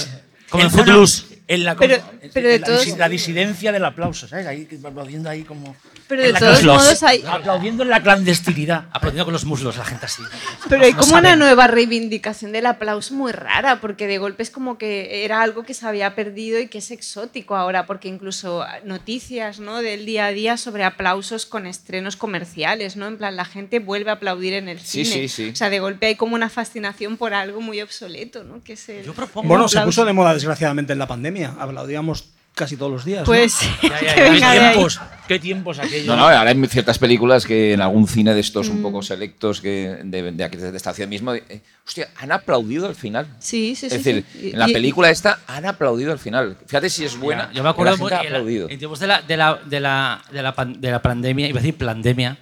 [0.50, 1.33] como en Footloose.
[1.48, 4.48] En la, Pero- en pero de la, todos- la disidencia del aplauso, ¿sabes?
[4.48, 5.76] Ahí aplaudiendo ahí como.
[6.08, 8.86] Pero de todos modos hay, Aplaudiendo en la clandestinidad.
[8.92, 10.22] Aplaudiendo con los muslos, la gente así.
[10.70, 14.50] Pero hay No como una nueva reivindicación del aplauso muy rara, porque de golpe es
[14.50, 18.66] como que era algo que se había perdido y que es exótico ahora, porque incluso
[18.84, 19.82] noticias ¿no?
[19.82, 23.08] del día a día sobre aplausos con estrenos comerciales, ¿no?
[23.08, 25.28] En plan, la gente vuelve a aplaudir en el Sí, cine.
[25.28, 25.50] sí, sí.
[25.52, 28.62] O sea, de golpe hay como una fascinación por algo muy obsoleto, ¿no?
[28.64, 31.33] Que es el- Yo propongo- el Bueno, se puso de moda desgraciadamente en la pandemia.
[31.42, 33.22] Aplaudíamos casi todos los días.
[33.22, 33.26] ¿no?
[33.26, 34.52] Pues Ya, ya, que ya.
[34.54, 35.02] ¿Qué tiempos?
[35.28, 36.06] ¿Qué tiempos aquellos?
[36.06, 38.84] No, no, ahora hay ciertas películas que en algún cine de estos un Mm.
[38.84, 42.96] poco selectos que de, de aquí de esta ciudad mismo, eh, hostia, han aplaudido al
[42.96, 43.26] final.
[43.40, 43.96] Sí, sí, sí.
[43.96, 44.52] es decir, sí.
[44.52, 46.58] En la y- película esta han aplaudido al final.
[46.68, 47.50] Fíjate si es buena.
[47.54, 48.70] Yo me acuerdo que la gente ha aplaudido.
[48.70, 51.60] en tiempos de la, de, la, de, la, de, la pan- de la pandemia, iba
[51.60, 52.38] a decir pandemia,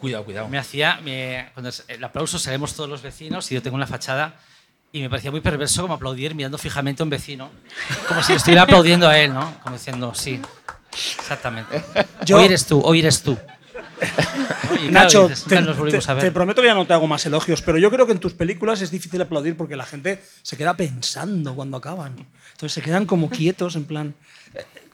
[0.00, 0.48] Cuidado, cuidado.
[0.48, 1.00] me hacía.
[1.02, 4.34] me- cuando es- el aplauso salimos todos los vecinos y yo tengo una fachada
[4.92, 7.50] y me parecía muy perverso como aplaudir mirando fijamente a un vecino,
[8.08, 9.54] como si le estuviera aplaudiendo a él, ¿no?
[9.62, 10.40] Como diciendo, sí,
[11.18, 11.82] exactamente.
[12.24, 13.36] Yo- Hoy eres tú, hoy eres tú.
[13.98, 16.24] Claro, Nacho, dices, te, "Nunca nos te- a ver".
[16.24, 18.32] te prometo que ya no te hago más elogios, pero yo creo que en tus
[18.32, 22.14] películas es difícil aplaudir porque la gente se queda pensando cuando acaban.
[22.52, 24.14] Entonces se quedan como quietos, en plan.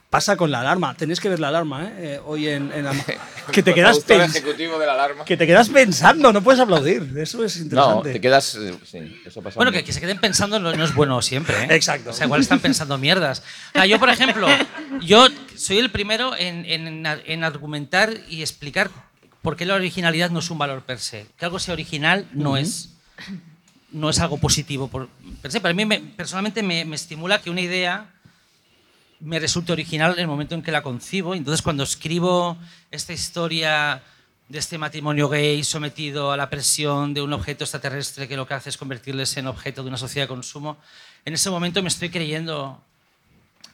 [0.09, 1.93] Pasa con la alarma, tenéis que ver la alarma, ¿eh?
[1.97, 3.03] Eh, hoy en, en Ama-
[3.51, 5.25] que te quedas ejecutivo de la alarma.
[5.25, 7.11] que te quedas pensando, no puedes aplaudir.
[7.17, 8.13] Eso es No, interesante.
[8.13, 8.55] te quedas.
[8.55, 9.55] eh, Sí, eso pasa.
[9.57, 11.55] Bueno, que, que se queden pensando no, no es bueno siempre.
[11.63, 11.67] ¿eh?
[11.71, 12.11] Exacto.
[12.11, 13.43] O sea, igual están pensando mierdas.
[13.73, 14.47] Sea, yo, por ejemplo,
[15.01, 15.27] yo
[15.57, 18.89] soy el primero en, en- en argumentar y explicar
[19.41, 21.25] por qué la originalidad no es un valor per se.
[21.37, 22.91] Que algo sea original no es
[23.91, 25.07] no es algo positivo por
[25.41, 25.59] per se.
[25.61, 28.11] Para mí, me- personalmente, me, me estimula que una idea
[29.19, 31.35] me resulte original en el momento en que la concibo.
[31.35, 32.57] Entonces, cuando escribo
[32.91, 34.01] esta historia
[34.47, 38.53] de este matrimonio gay sometido a la presión de un objeto extraterrestre que lo que
[38.53, 40.77] hace es convertirles en objeto de una sociedad de consumo,
[41.23, 42.79] en ese momento me estoy creyendo,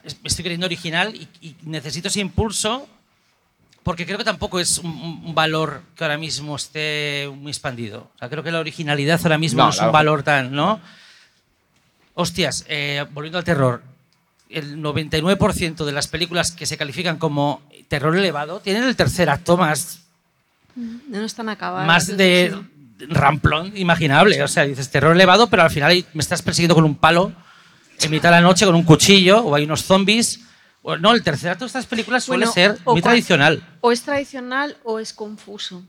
[0.04, 2.88] me estoy creyendo original y, y necesito ese impulso
[3.82, 8.10] porque creo que tampoco es un, un valor que ahora mismo esté muy expandido.
[8.14, 10.80] O sea, creo que la originalidad ahora mismo no, No, es un valor tan, ¿no?
[12.14, 13.82] Hostias, eh, volviendo al terror,
[14.52, 19.56] el 99% de las películas que se califican como terror elevado tienen el tercer acto
[19.56, 20.00] más,
[20.74, 21.86] No están acabadas.
[21.86, 22.54] más de
[23.08, 24.42] ramplón imaginable.
[24.42, 27.32] O sea, dices terror elevado, pero al final me estás persiguiendo con un palo
[28.00, 30.40] en mitad de la noche con un cuchillo o hay unos zombies.
[30.82, 33.62] O- No, el tercer acto de estas películas suele Bueno, ser muy tradicional.
[33.80, 35.82] O es tradicional o es confuso.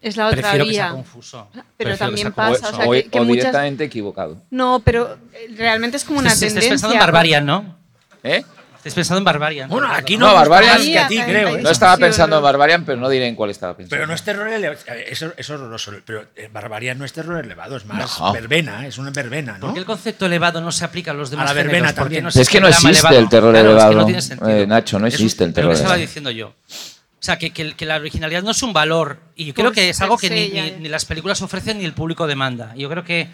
[0.00, 0.82] Es la otra Prefiero que vía.
[0.86, 1.48] sea confuso.
[1.52, 4.36] Pero Prefiero que también sea pasa, o sea, o, que- que o muchas- directamente equivocado.
[4.50, 5.16] No, pero
[5.56, 6.58] realmente es como una Estés- tendencia.
[6.60, 7.76] Estés pensando en Barbarian, ¿no?
[8.24, 8.44] ¿Eh?
[8.78, 9.68] Estés pensando en Barbarian.
[9.68, 11.48] Bueno, aquí No, no, Barbarian- más que a ti, Ahí- creo.
[11.50, 11.62] ahí- ¿eh?
[11.62, 12.42] No estaba pensando en.
[12.42, 13.94] Barbarian, pero no diré en cuál estaba pensando.
[13.94, 14.80] Pero no es terror elevado.
[15.06, 15.92] Eso es horroroso.
[16.04, 18.32] Pero eh, Barbarian no es terror elevado, es más No.
[18.32, 19.60] verbena, es una verbena, ¿no?
[19.60, 22.24] ¿Por qué el concepto elevado no se aplica a los demás A la verbena también.
[22.24, 23.18] no Es que no existe el drama existe elevado?
[23.24, 24.50] el terror Claro, es que elevado, no tiene sentido.
[24.50, 26.06] eh, Nacho, no Es existe el pero terror ¿qué estaba elevado.
[26.08, 26.48] diciendo yo?
[26.48, 29.20] O sea, que, que- que la originalidad no es un valor.
[29.36, 30.80] Y yo creo Pues que es algo que se ni, ya ni- es.
[30.80, 32.74] ni las películas ofrecen ni el público demanda.
[32.74, 33.28] Yo creo que,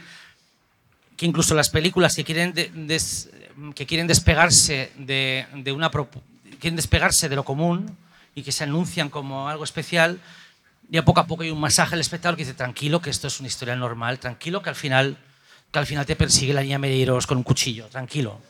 [1.17, 3.31] que incluso las películas que quieren, de- des-
[3.75, 5.91] que quieren despegarse de, de una
[6.61, 7.97] quieren despegarse de lo común
[8.35, 10.21] y que se anuncian como algo especial,
[10.89, 13.41] ya poco a poco hay un masaje al espectador que dice tranquilo que esto es
[13.41, 15.17] una historia normal, tranquilo que al final
[15.71, 18.41] que al final te persigue la niña Medeiros con un cuchillo, tranquilo.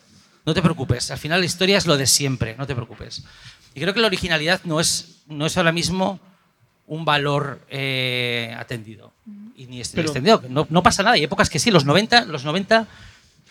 [0.46, 3.24] No te preocupes, al final la historia es lo de siempre, no te preocupes.
[3.74, 6.20] Y creo que la originalidad no es, no es ahora mismo
[6.86, 9.12] un valor eh, atendido.
[9.56, 10.42] Y ni Pero- extendido.
[10.48, 11.14] No, no pasa nada.
[11.16, 12.86] Hay épocas que sí, los 90, los 90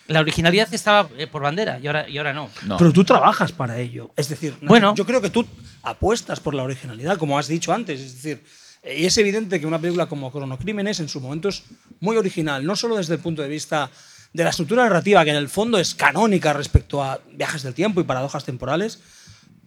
[0.08, 2.49] la originalidad estaba eh, por bandera y ahora, y ahora no.
[2.66, 2.78] No.
[2.78, 4.12] Pero tú trabajas para ello.
[4.16, 4.95] Es decir, Bueno.
[4.95, 5.45] yo creo que tú
[5.84, 7.99] apuestas por la originalidad, como has dicho antes.
[7.99, 8.43] Es decir,
[8.84, 11.64] eh, y es evidente que una película como Cronocrímenes en su momento es
[11.99, 13.89] muy original, no solo desde el punto de vista
[14.34, 18.01] de la estructura narrativa, que en el fondo es canónica respecto a viajes del tiempo
[18.01, 18.99] y paradojas temporales,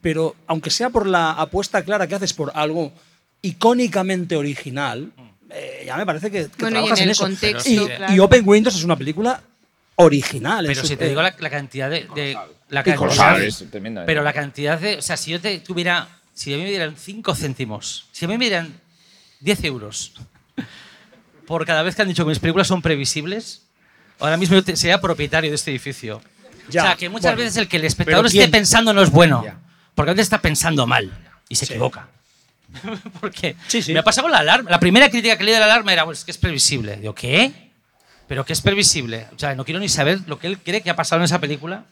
[0.01, 2.93] pero aunque sea por la apuesta clara que haces por algo
[3.43, 5.11] icónicamente original,
[5.51, 7.25] eh, ya me parece que, que Bueno, y trabajas en en, el eso.
[7.25, 8.15] contexto, y, claro.
[8.15, 9.43] y Open Windows es una película
[10.05, 10.65] original.
[10.67, 12.07] Pero si te digo la, la cantidad de.
[12.15, 12.37] de-
[12.69, 13.43] la cantidad, colosal.
[13.43, 14.05] Es tremenda, ¿eh?
[14.07, 14.97] Pero la cantidad de.
[14.99, 16.09] O sea, si yo te tuviera.
[16.35, 18.73] Si a mí me dieran 5 céntimos, si a mí me dieran
[19.41, 20.13] 10 euros
[21.47, 23.63] por cada vez que han dicho que mis películas son previsibles,
[24.21, 26.23] ahora mismo yo te- sería propietario de este edificio.
[26.69, 27.39] Ya, o sea, que muchas bueno.
[27.39, 29.43] veces el que el espectador ¿Pero esté pensando no es bueno.
[29.45, 29.59] Ya.
[29.95, 31.11] Porque antes está pensando mal
[31.49, 31.73] y se Sí.
[31.73, 32.09] equivoca.
[33.21, 33.93] porque Sí, sí.
[33.93, 34.71] me ha pasado con la alarma.
[34.71, 36.97] La primera crítica que leí de la alarma era, pues es que es previsible.
[36.97, 37.70] Digo, ¿qué?
[38.31, 39.27] ¿Pero qué es previsible?
[39.35, 41.41] O sea, no quiero ni saber lo que él cree que ha pasado en esa
[41.41, 41.83] película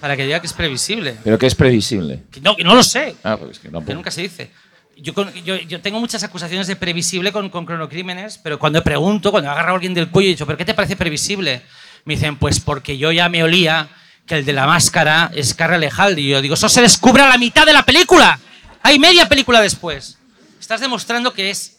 [0.00, 1.16] para que diga que es previsible.
[1.22, 2.24] Pero que es previsible.
[2.32, 3.14] Que no, que no lo sé.
[3.22, 3.94] Ah, pues es que Que tampoco.
[3.94, 4.50] nunca se dice.
[4.96, 5.12] Yo,
[5.44, 9.70] yo, yo tengo muchas acusaciones de previsible con, con cronocrímenes, pero cuando pregunto, cuando agarro
[9.70, 11.62] a alguien del cuello y dicho, ¿pero qué te parece previsible?
[12.04, 13.88] Me dicen, pues porque yo ya me olía
[14.26, 16.22] que el de la máscara es Carra Lejalde.
[16.22, 18.40] Y yo digo, eso se descubre a la mitad de la película.
[18.82, 20.18] Hay media película después.
[20.58, 21.76] Estás demostrando que es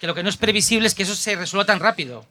[0.00, 2.26] que lo que no es previsible es que eso se resuelva tan rápido.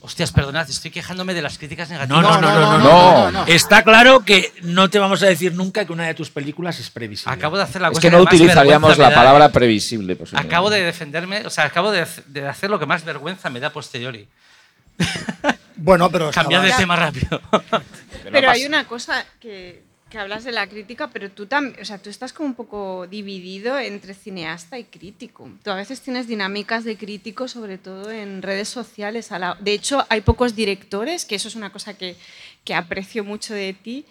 [0.00, 2.22] Hostias, perdonad, estoy quejándome de las críticas negativas.
[2.22, 3.46] No, no, no, no, no, no, no.
[3.46, 6.90] Está claro que no te vamos a decir nunca que una de tus películas es
[6.90, 7.34] previsible.
[7.34, 9.50] Acabo de hacer la Es que no utilizaríamos la palabra ¿eh?
[9.50, 10.18] previsible.
[10.34, 13.68] Acabo de defenderme, o sea, acabo de, de hacer lo que más vergüenza me da
[13.68, 14.28] a posteriori.
[15.76, 17.40] Bueno, pero Cambiar de tema rápido.
[18.30, 21.98] Pero hay una cosa que que hablas de la crítica, pero tú también, o sea,
[21.98, 25.48] tú estás como un poco dividido entre cineasta y crítico.
[25.62, 29.30] Tú a veces tienes dinámicas de crítico, sobre todo en redes sociales.
[29.32, 32.16] A la- de hecho, hay pocos directores, que eso es una cosa que,
[32.64, 34.04] que aprecio mucho de ti,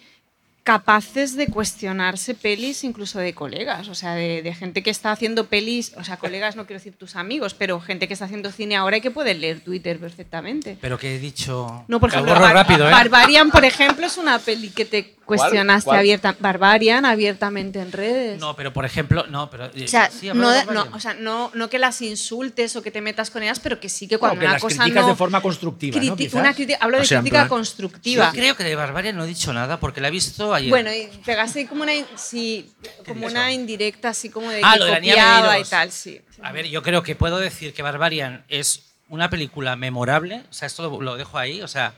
[0.62, 5.46] capaces de cuestionarse pelis incluso de colegas, o sea, de, de gente que está haciendo
[5.46, 8.76] pelis, o sea, colegas no quiero decir tus amigos, pero gente que está haciendo cine
[8.76, 10.76] ahora y que puede leer Twitter perfectamente.
[10.80, 11.84] Pero que he dicho.
[11.88, 12.90] No, por Lo ejemplo, rápido, ¿eh?
[12.92, 15.98] Barbarian, por ejemplo, es una peli que te cuestionaste ¿Cuál?
[16.00, 16.36] abierta.
[16.38, 18.38] Barbarian abiertamente en redes.
[18.40, 19.66] No, pero por ejemplo, no, pero.
[19.66, 22.74] eh, o sea, sí, no, de de- no, o sea no, no que las insultes
[22.76, 24.62] o que te metas con ellas, pero que sí que No, cuando que una las
[24.62, 25.08] cosa criticas no...
[25.10, 25.96] de forma constructiva,
[26.32, 28.26] una hablo de O sea, crítica plan- constructiva.
[28.26, 30.70] Yo creo que de Barbarian no he dicho nada porque la he visto ayer.
[30.70, 32.70] Bueno, y pegaste como una, sí,
[33.06, 35.70] como una indirecta, así como de Ah, que lo de la niña copiaba y Medeiros.
[35.70, 36.20] tal, sí.
[36.42, 40.66] A ver, yo creo que puedo decir que Barbarian es una película memorable, o sea,
[40.66, 41.94] esto lo, lo dejo ahí, o sea,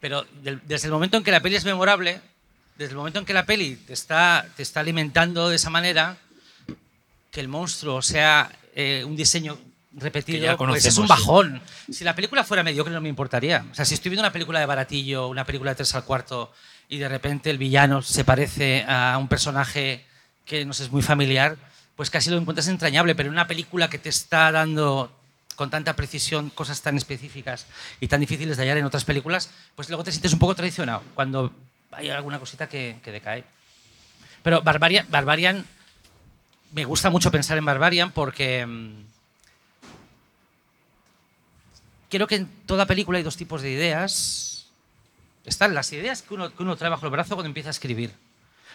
[0.00, 2.20] pero del- desde el momento en que la peli es memorable,
[2.76, 6.16] desde el momento en que la peli te está, te está alimentando de esa manera,
[7.30, 9.58] que el monstruo sea eh, un diseño
[9.96, 11.60] repetido, ya pues es un bajón.
[11.90, 13.64] Si la película fuera mediocre no me importaría.
[13.70, 16.52] O sea, si estoy viendo una película de baratillo, una película de tres al cuarto,
[16.88, 20.04] y de repente el villano se parece a un personaje
[20.44, 21.56] que nos es muy familiar,
[21.96, 25.12] pues casi lo encuentras entrañable, pero en una película que te está dando
[25.54, 27.66] con tanta precisión cosas tan específicas
[28.00, 31.02] y tan difíciles de hallar en otras películas, pues luego te sientes un poco traicionado
[31.14, 31.52] cuando
[31.96, 33.44] hay alguna cosita que, que decae.
[34.42, 35.64] Pero Barbarian, Barbarian,
[36.72, 39.04] me gusta mucho pensar en Barbarian porque mm,
[42.10, 44.66] creo que en toda película hay dos tipos de ideas.
[45.44, 48.12] Están las ideas que uno, que uno trae bajo el brazo cuando empieza a escribir.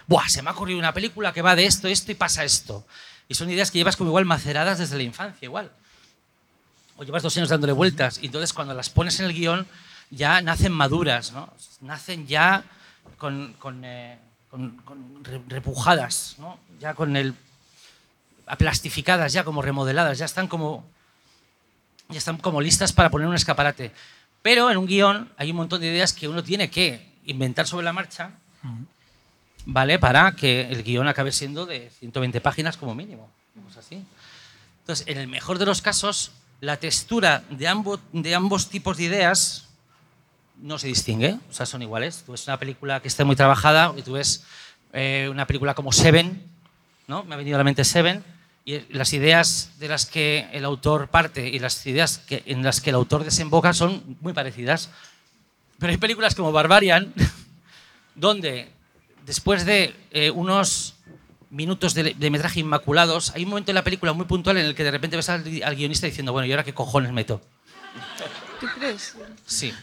[0.07, 2.85] Buah, se me ha ocurrido una película que va de esto, esto y pasa esto.
[3.27, 5.71] Y son ideas que llevas como igual maceradas desde la infancia, igual.
[6.97, 8.19] O llevas dos años dándole vueltas.
[8.21, 9.67] Y entonces cuando las pones en el guion
[10.09, 11.53] ya nacen maduras, ¿no?
[11.81, 12.63] Nacen ya
[13.17, 14.17] con, con, eh,
[14.49, 16.59] con- con re- repujadas, ¿no?
[16.79, 17.33] Ya con el
[18.47, 20.85] aplastificadas, ya como remodeladas, ya están como
[22.09, 23.91] ya están como listas para poner un escaparate.
[24.41, 27.85] Pero en un guion hay un montón de ideas que uno tiene que inventar sobre
[27.85, 28.31] la marcha,
[29.67, 29.99] ¿vale?
[29.99, 33.29] Para que el guion acabe siendo de 120 páginas como mínimo.
[33.63, 34.03] Pues así.
[34.81, 36.31] Entonces, en el mejor de los casos,
[36.61, 39.67] la textura de ambos, de ambos tipos de ideas
[40.61, 42.23] no se distingue, o sea, son iguales.
[42.25, 44.43] Tú ves una película que está muy trabajada y tú ves
[44.93, 46.43] eh, una película como Seven,
[47.07, 47.23] ¿no?
[47.23, 48.23] Me ha venido a la mente Seven,
[48.65, 52.81] y las ideas de las que el autor parte y las ideas que, en las
[52.81, 54.89] que el autor desemboca son muy parecidas.
[55.79, 57.13] Pero hay películas como Barbarian,
[58.15, 58.69] donde
[59.25, 60.95] después de eh, unos
[61.49, 64.75] minutos de, de metraje inmaculados, hay un momento en la película muy puntual en el
[64.75, 67.41] que de repente ves al, al guionista diciendo, bueno, ¿y ahora qué cojones meto?
[68.59, 69.15] ¿Tú crees?
[69.45, 69.73] Sí.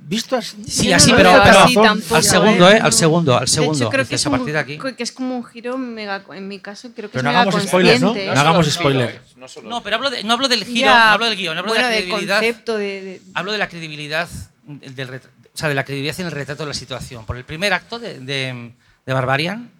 [0.00, 0.56] Visto así.
[0.66, 2.76] Sí, no así, pero, pero así tampoco, al segundo, ¿eh?
[2.76, 2.80] ¿eh?
[2.80, 3.78] Al segundo, al De segundo.
[3.78, 4.78] hecho, creo que es, a un, de aquí.
[4.96, 7.40] que es como un giro mega, en mi caso, creo que Pero no es mega
[7.42, 8.14] hagamos spoilers, ¿no?
[8.14, 9.20] No hagamos spoiler.
[9.64, 11.84] No, pero hablo de- no hablo del giro, Ya, no hablo del guion, hablo bueno,
[11.84, 12.36] de la del credibilidad.
[12.38, 14.28] concepto de, de- Hablo de la credibilidad
[14.66, 15.20] del o
[15.58, 17.26] sea, de la credibilidad en el retrato de la situación.
[17.26, 18.72] Por el primer acto de, de-
[19.04, 19.70] de Barbarian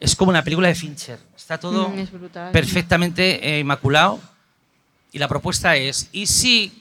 [0.00, 1.18] es como una película de Fincher.
[1.36, 2.50] Está todo Mm, es brutal.
[2.52, 4.20] perfectamente eh, inmaculado.
[5.12, 6.72] Y la propuesta es, ¿y si,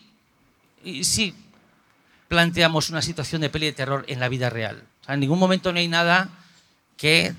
[0.83, 1.35] ¿y si
[2.31, 4.81] planteamos una situación de peli de terror en la vida real?
[5.01, 6.29] O sea, en ningún momento no hay nada
[6.95, 7.35] que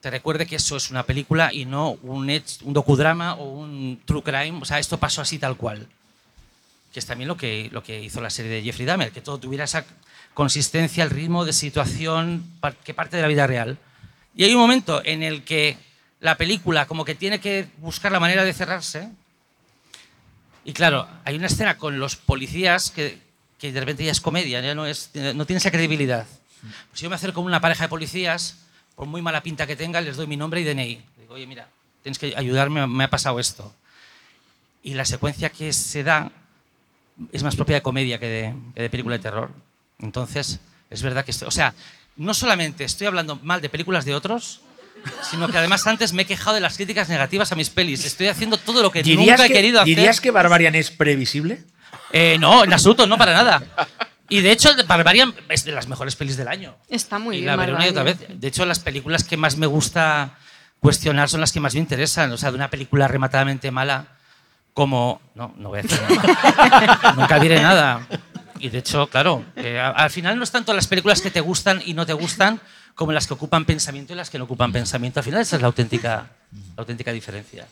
[0.00, 2.28] te recuerde que eso es una película y no un,
[2.64, 4.58] un docudrama o un true crime.
[4.60, 5.86] O sea, esto pasó así tal cual
[6.92, 9.38] que es también lo que, lo que hizo la serie de Jeffrey Dahmer, que todo
[9.38, 9.84] tuviera esa
[10.34, 12.44] consistencia, el ritmo de situación
[12.84, 13.78] que parte de la vida real.
[14.34, 15.76] Y hay un momento en el que
[16.18, 19.08] la película como que tiene que buscar la manera de cerrarse.
[20.64, 23.18] Y claro, hay una escena con los policías que,
[23.60, 26.26] que de repente ya es comedia, ya no, es, no tiene esa credibilidad.
[26.88, 28.56] Pues yo me acerco con una pareja de policías,
[28.96, 31.00] por muy mala pinta que tengan, les doy mi nombre y DNI.
[31.18, 31.68] Digo, oye, mira,
[32.02, 33.72] tienes que ayudarme, me ha pasado esto.
[34.82, 36.32] Y la secuencia que se da
[37.32, 39.50] es más propia de comedia que de, que de película de terror.
[40.00, 40.58] Entonces,
[40.88, 41.74] es verdad que estoy, o sea,
[42.16, 44.62] no solamente estoy hablando mal de películas de otros,
[45.30, 48.04] sino que además antes me he quejado de las críticas negativas a mis pelis.
[48.06, 49.96] Estoy haciendo todo lo que ¿Dirías nunca he que, querido hacer.
[49.96, 51.62] ¿Dirías que Barbarian es previsible?
[52.12, 53.62] Eh, no, en absoluto, no para nada.
[54.28, 56.76] Y de hecho, Barbarian es de las mejores pelis del año.
[56.88, 57.46] Está muy y bien.
[57.46, 58.18] la veré una y otra vez.
[58.28, 60.38] De hecho, las películas que más me gusta
[60.78, 62.30] cuestionar son las que más me interesan.
[62.32, 64.06] O sea, de una película rematadamente mala
[64.72, 65.20] como...
[65.34, 67.14] No, no voy a decir nada.
[67.16, 68.06] Nunca diré nada.
[68.60, 71.82] Y de hecho, claro, eh, al final no es tanto las películas que te gustan
[71.84, 72.60] y no te gustan
[72.94, 75.20] como las que ocupan pensamiento y las que no ocupan pensamiento.
[75.20, 76.26] Al final esa es la auténtica,
[76.76, 77.66] la auténtica diferencia.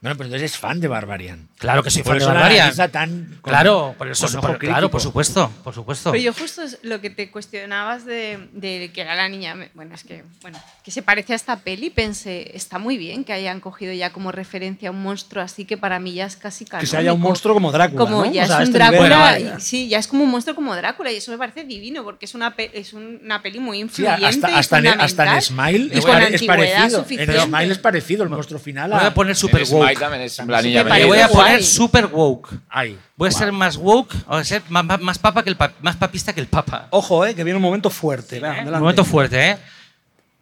[0.00, 1.48] Bueno, pero entonces es fan de Barbarian.
[1.58, 2.90] Claro que soy Por fan de Barbarian.
[2.92, 6.12] tan Claro, por eso, por- claro, por supuesto, por supuesto.
[6.12, 9.70] Pero yo justo es lo que te cuestionabas de, de que era la niña, me-
[9.74, 13.32] bueno, es que, bueno, que se parece a esta peli, pensé, está muy bien que
[13.32, 16.64] hayan cogido ya como referencia a un monstruo así que para mí ya es casi
[16.64, 17.28] Que se haya un canónico.
[17.28, 17.98] monstruo como Drácula.
[18.04, 18.32] Como ¿no?
[18.32, 18.78] ya O sea, es un este.
[18.78, 22.04] Drácula, y- sí, ya es como un monstruo como Drácula y eso me parece divino
[22.04, 25.34] porque es una, pe- es una peli muy Sí, influyente hasta, y hasta, en, hasta
[25.34, 25.42] en.
[25.42, 26.04] Smile es,
[26.44, 27.00] parecido.
[27.02, 27.34] suficiente.
[27.36, 28.90] En Smile es parecido el monstruo final.
[28.90, 32.06] Voy a- a poner super En También es la niña Me voy a poner super
[32.06, 32.48] woke.
[32.68, 35.72] Ay, Voy a ser más woke, o ser más, más- más papa que el pa-
[35.82, 36.86] más papista que el papa.
[36.90, 38.36] Ojo, eh, que viene un momento fuerte.
[38.36, 38.40] ¿eh?
[38.40, 38.78] Un adelante.
[38.80, 39.58] momento fuerte, ¿eh?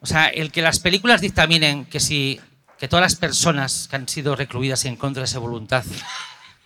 [0.00, 2.40] O sea, el que las películas dictaminen que si
[2.78, 5.82] que todas las personas que han sido recluidas y en contra de esa voluntad,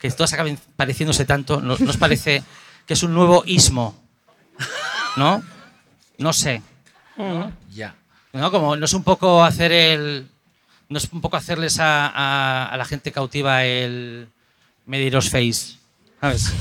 [0.01, 2.43] que todas acaben pareciéndose tanto, ¿no- ¿nos parece
[2.87, 3.95] que es un nuevo ismo?
[5.16, 5.43] ¿No?
[6.18, 6.62] No sé.
[7.72, 7.95] Ya.
[8.33, 8.51] ¿No?
[8.51, 10.28] Como no es un poco hacer el.
[10.91, 14.28] No es un poco hacerles a, a- a la gente cautiva el
[14.86, 15.76] Medeiros Face.
[16.20, 16.53] ¿Sabes?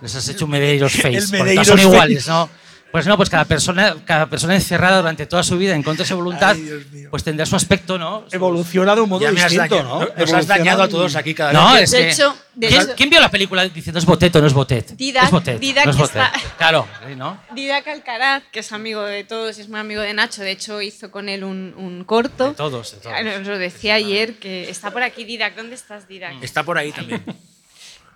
[0.00, 1.36] Les has hecho un Medeiros Face.
[1.38, 2.48] Porque son iguales, ¿no?
[2.92, 6.08] Pues no, pues cada persona, cada persona encerrada durante toda su vida en contra de
[6.08, 8.26] su voluntad, Ay, pues tendrá su aspecto, ¿no?
[8.30, 10.08] Evoluciona de un modo Ya me has distinto, dañado, ¿no?
[10.16, 11.84] Nos has dañado a todos aquí cada No, vez.
[11.84, 12.10] es De que.
[12.10, 14.90] hecho- de ¿quién, hecho- quién vio la película diciendo es botet o no es botet?
[14.96, 15.58] Didac- es botet.
[15.58, 16.22] Didac no es botet.
[16.22, 16.86] está- Claro,
[17.16, 17.40] ¿no?
[17.54, 21.10] Didac Alcaraz, que es amigo de todos, es muy amigo de Nacho, de hecho hizo
[21.10, 22.50] con él un, un corto.
[22.50, 23.16] De todos, de todos.
[23.24, 25.56] Nos lo decía ayer, que está por aquí Didac.
[25.56, 26.42] ¿Dónde estás, Didac?
[26.42, 27.24] Está por ahí también.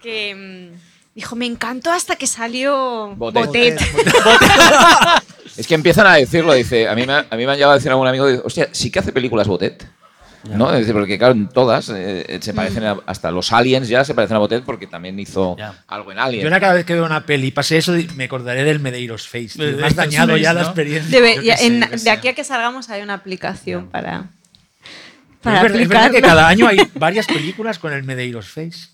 [0.02, 3.46] Que mm, dijo, me encantó hasta que salió Botet.
[3.46, 3.80] Botet.
[5.56, 7.72] Es que empiezan a decirlo, dice, a mí me, ha- a mí me han llegado
[7.72, 9.86] a decir algún amigo, dice, hostia, sí que hace películas Botet.
[10.50, 10.70] ¿No?
[10.76, 14.36] Dice, porque claro, en todas eh, se parecen a- hasta los aliens ya se parecen
[14.36, 15.82] a Botet porque también hizo Ya.
[15.88, 16.44] algo en Yo Alien.
[16.46, 19.48] ahora cada vez que veo una peli y pase eso, me acordaré del Medeiros Face.
[19.54, 19.76] tío.
[19.76, 21.18] Me has dañado Face, ya la experiencia.
[21.18, 23.14] Debe- Yo ya- qué sé, en- yo qué de aquí a que salgamos hay una
[23.14, 24.26] aplicación para,
[25.42, 28.88] para es, verdad, es verdad que cada año hay varias películas con el Medeiros Face.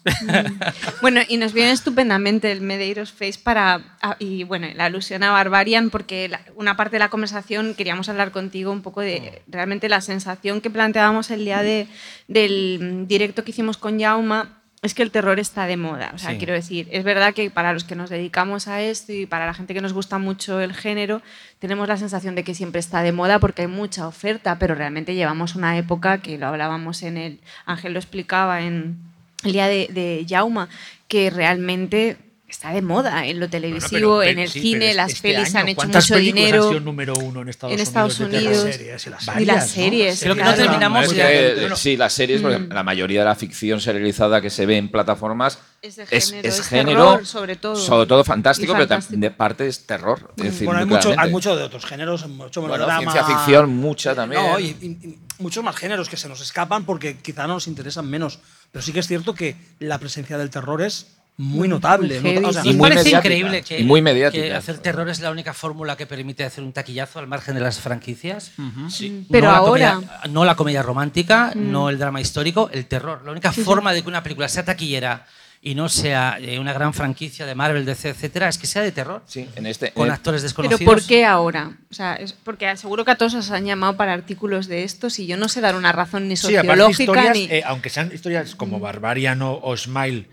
[1.01, 3.97] Bueno, y nos viene estupendamente el Medeiros Face para.
[4.18, 8.30] y bueno, la alusión a Barbarian, porque la- una parte de la conversación queríamos hablar
[8.32, 11.86] contigo un poco de realmente la sensación que planteábamos el día de,
[12.28, 14.62] del mm, directo que hicimos con Jauma.
[14.83, 16.11] Es que el terror está de moda.
[16.12, 16.39] O sea, Sí.
[16.39, 19.55] quiero decir, es verdad que para los que nos dedicamos a esto y para la
[19.55, 21.22] gente que nos gusta mucho el género,
[21.61, 25.14] tenemos la sensación de que siempre está de moda porque hay mucha oferta, pero realmente
[25.14, 27.41] llevamos una época que lo hablábamos en el.
[27.64, 28.99] Ángel lo explicaba en,
[29.45, 30.68] el día de, de Jauma,
[31.07, 32.16] que realmente
[32.53, 35.13] está de moda en lo televisivo, Bueno, pero- en pero el sí, cine, pero las
[35.13, 36.63] este pelis año, han hecho ¿cuántas mucho dinero.
[36.63, 37.89] han sido número uno en Estados en Unidos?
[37.89, 38.35] Estados terror?
[38.35, 38.65] Unidos.
[38.65, 39.75] Las series y las Y varias, las ¿no?
[39.75, 40.21] series.
[40.21, 43.35] Creo que no terminamos Es que, Bueno, sí, las series, porque la mayoría de la
[43.35, 46.09] ficción serializada que se ve en plataformas Es género,
[46.49, 47.75] es es género, terror, sobre todo.
[47.77, 49.13] sobre todo fantástico, Y pero fantástico.
[49.15, 50.33] también de parte es terror.
[50.37, 53.01] Es decir, Bueno, hay mucho, hay mucho de otros géneros, mucho Bueno, melodrama.
[53.13, 54.43] ciencia ficción, mucha también.
[54.43, 57.67] No, y, y- y muchos más géneros que se nos escapan porque quizá no nos
[57.67, 58.39] interesan menos.
[58.71, 61.07] Pero sí que es cierto que la presencia del terror es
[61.39, 62.20] muy notable.
[62.20, 62.49] muy ¿no?
[62.49, 63.18] O sea, heavy, ¿Nos Y muy parece mediática.
[63.18, 64.43] increíble que, Y muy mediática.
[64.45, 67.61] que hacer terror es la única fórmula que permite hacer un taquillazo al margen de
[67.61, 68.53] las franquicias?
[68.91, 69.26] Sí.
[69.30, 73.22] Pero No la ahora- comedia- no la comedia romántica, no el drama histórico, el terror.
[73.24, 75.26] La única forma de que una película sea taquillera
[75.64, 78.91] y no sea eh, una gran franquicia de Marvel, DC, etcétera, es que sea de
[78.91, 79.22] terror.
[79.26, 80.83] Sí, en este, Con actores Pero desconocidos.
[80.95, 81.78] ¿por qué ahora?
[81.89, 85.18] O sea, es porque seguro que a todos os han llamado para artículos de estos
[85.20, 87.45] y yo no sé dar una razón ni Sí, aparte sociológica historias, ni...
[87.59, 90.28] eh, aunque sean historias como Barbarian o Smile,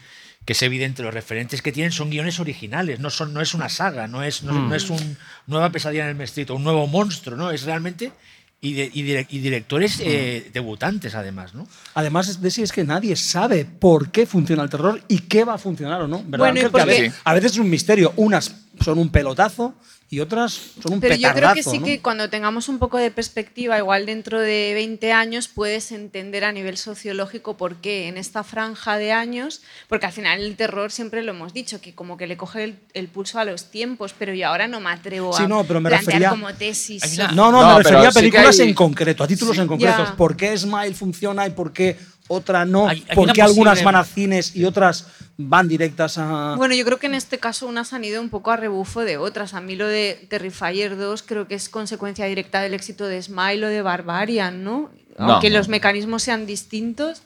[0.50, 3.70] que es evidente, los referentes que tienen son guiones originales, no, son, no es una
[3.70, 7.38] saga, no es, no, no es un nueva pesadilla en el mestrito, un nuevo monstruo,
[7.38, 7.52] ¿no?
[7.52, 8.12] Es realmente.
[8.60, 11.68] Y, de- y direc- y directores eh, debutantes, además, ¿no?
[11.94, 15.54] Además de sí es que nadie sabe por qué funciona el terror y qué va
[15.54, 16.24] a funcionar o no.
[16.26, 18.12] ¿verdad, Bueno, a, veces, a veces es un misterio.
[18.16, 19.76] Unas son un pelotazo
[20.12, 21.86] y otras son un Pero yo creo que sí ¿no?
[21.86, 26.52] que cuando tengamos un poco de perspectiva, igual dentro de 20 años, puedes entender a
[26.52, 31.22] nivel sociológico por qué en esta franja de años, porque al final el terror siempre
[31.22, 34.34] lo hemos dicho, que como que le coge el, el pulso a los tiempos, pero
[34.34, 37.04] yo ahora no me atrevo Sí, a no, pero me plantear refería- como tesis.
[37.14, 39.58] Una- No, no, No, me pero refería a sí películas hay- en concreto, a títulos
[39.60, 40.10] en concretos.
[40.10, 40.16] Ya.
[40.16, 41.98] ¿Por qué Smile funciona y por qué
[42.30, 42.88] otra no?
[42.88, 45.08] Hay- hay ¿Por qué algunas van a cines y otras
[45.38, 46.54] van directas a...?
[46.56, 49.18] Bueno, yo creo que en este caso unas han ido un poco a rebufo de
[49.18, 49.54] otras.
[49.54, 53.66] A mí lo de Terrifier 2 creo que es consecuencia directa del éxito de Smile
[53.66, 54.90] o de Barbarian, ¿no?
[55.18, 55.34] No.
[55.34, 57.24] Aunque los mecanismos sean distintos,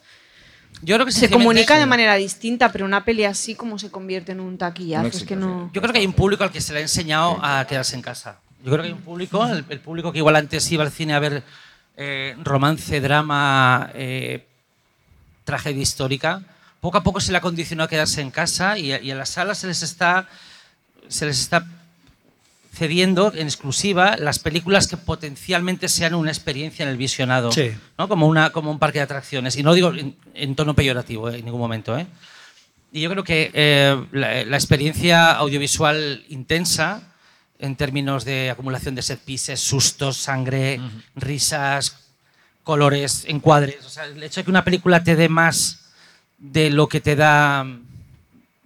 [0.81, 4.31] Yo creo que se comunica de manera distinta, pero una peli así como se convierte
[4.31, 5.69] en un taquillazo, Un es que no...
[5.73, 8.01] Yo creo que hay un público al que se le ha enseñado a quedarse en
[8.01, 8.39] casa.
[8.63, 11.13] Yo creo que hay un público, el, el público que igual antes iba al cine
[11.13, 11.43] a ver
[11.95, 14.47] eh, romance, drama, eh,
[15.43, 16.41] tragedia histórica,
[16.81, 19.15] poco a poco se le ha condicionado a quedarse en casa y, a- y a
[19.15, 20.27] las salas se les está,
[21.07, 21.65] se les está
[22.75, 27.71] cediendo en exclusiva las películas que potencialmente sean una experiencia en el visionado, Sí.
[27.99, 28.07] ¿no?
[28.09, 29.55] como, una, como un parque de atracciones.
[29.57, 31.95] Y no digo en, en tono peyorativo eh, en ningún momento.
[31.97, 32.07] ¿eh?
[32.91, 37.03] Y yo creo que eh, la, la experiencia audiovisual intensa,
[37.59, 40.81] en términos de acumulación de set pieces, sustos, sangre,
[41.15, 42.02] risas,
[42.63, 45.79] colores, encuadres, o sea, el hecho de que una película te dé más
[46.37, 47.65] de lo que te da.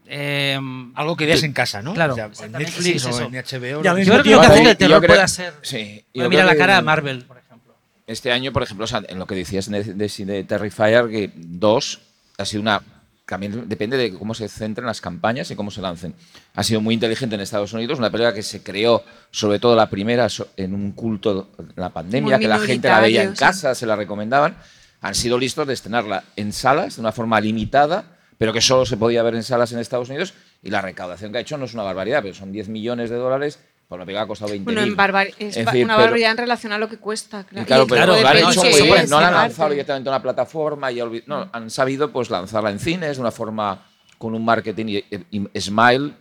[0.08, 0.60] eh,
[0.96, 1.94] Algo que veas en casa, ¿no?
[1.94, 3.84] Claro, O sea, en Netflix sí, es o en HBO.
[3.84, 5.16] Y al lo que mismo yo creo que lo que hace Yo el terror creo-
[5.16, 5.54] puede ser.
[5.62, 7.74] Sí, Mira la que- cara de Marvel, por ejemplo.
[8.06, 11.32] Este año, por ejemplo, o sea, en lo que decías de, de, de Terrifier, que
[11.36, 12.00] 2
[12.38, 12.82] ha sido una.
[13.28, 16.16] También depende de cómo se centren las campañas y cómo se lancen.
[16.56, 19.90] Ha sido muy inteligente en Estados Unidos, una película que se creó, sobre todo la
[19.90, 23.86] primera, en un culto de la pandemia, que la gente la veía en casa, se
[23.86, 24.56] la recomendaban.
[25.02, 28.06] Han sido listos de estrenarla en salas de una forma limitada,
[28.38, 30.34] pero que solo se podía ver en salas en Estados Unidos.
[30.64, 33.18] Y la recaudación que ha hecho no es una barbaridad, pero son 10 millones de
[33.18, 33.60] dólares.
[33.88, 36.32] Por una película ha costado 20 Bueno, en barbar- es Es decir, una pero- barbaridad
[36.32, 37.46] en relación a lo que cuesta.
[37.46, 39.10] Claro, claro, pero lo han hecho muy bien.
[39.10, 42.80] No la han lanzado directamente a una plataforma y no, han sabido pues lanzarla en
[42.80, 43.86] cines de una forma
[44.18, 46.14] con un marketing y, y- Smile.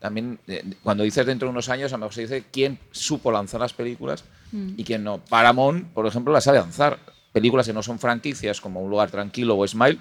[0.00, 3.30] También, eh, cuando dices dentro de unos años, a lo mejor se dice quién supo
[3.30, 4.24] lanzar las películas
[4.76, 5.18] y quién no.
[5.18, 6.98] Paramount, por ejemplo, las sabe lanzar.
[7.32, 9.98] Películas que no son franquicias, como Un lugar tranquilo o Smile,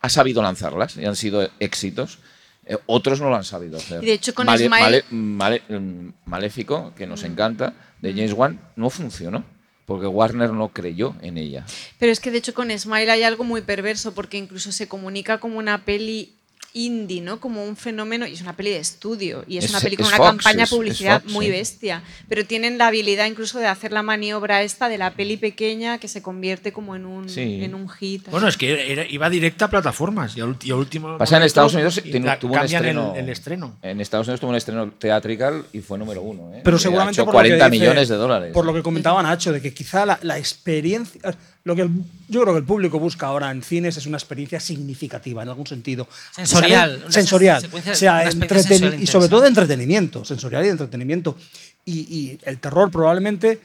[0.00, 2.20] ha sabido lanzarlas y han sido éxitos.
[2.64, 4.02] Eh, otros no lo han sabido hacer.
[4.02, 8.90] Y de hecho con Smile- Male- mm, Maléfico, que nos encanta, de James Wan, no
[8.90, 9.44] funcionó.
[9.84, 11.66] Porque Warner no creyó en ella.
[11.98, 15.38] Pero es que de hecho con Smile hay algo muy perverso porque incluso se comunica
[15.40, 16.32] como una peli
[16.74, 17.38] indie, ¿no?
[17.40, 20.06] Como un fenómeno y es una peli de estudio y es, Es- una peli con
[20.06, 21.52] una Fox, campaña es- es publicidad Fox, muy sí.
[21.52, 25.98] bestia, pero tienen la habilidad incluso de hacer la maniobra esta de la peli pequeña
[25.98, 27.62] que se convierte como en un Sí.
[27.62, 28.28] en un hit.
[28.30, 31.18] Bueno, es que era- iba directa a plataformas y al, ulti- y al último.
[31.18, 33.14] Pasa en Estados Unidos, y tiene- la- tuvo un el- estreno.
[33.16, 33.76] El, estreno.
[33.82, 36.52] En Estados Unidos tuvo un estreno teatrical y fue número uno.
[36.54, 36.60] ¿eh?
[36.64, 38.52] Pero Ha seguramente hecho por 40 lo que dice- millones de dólares.
[38.52, 41.20] Por lo que comentaba Nacho, de que quizá la, la experiencia.
[41.64, 41.90] Lo que el-
[42.28, 45.66] yo creo que el público busca ahora en cines es una experiencia significativa, en algún
[45.66, 46.08] sentido.
[46.32, 47.60] Sensorial, una Sensorial.
[47.60, 51.36] secuencia- sea, sensorial y sobre todo de entretenimiento, sensorial y de entretenimiento.
[51.84, 53.60] Y, y el terror probablemente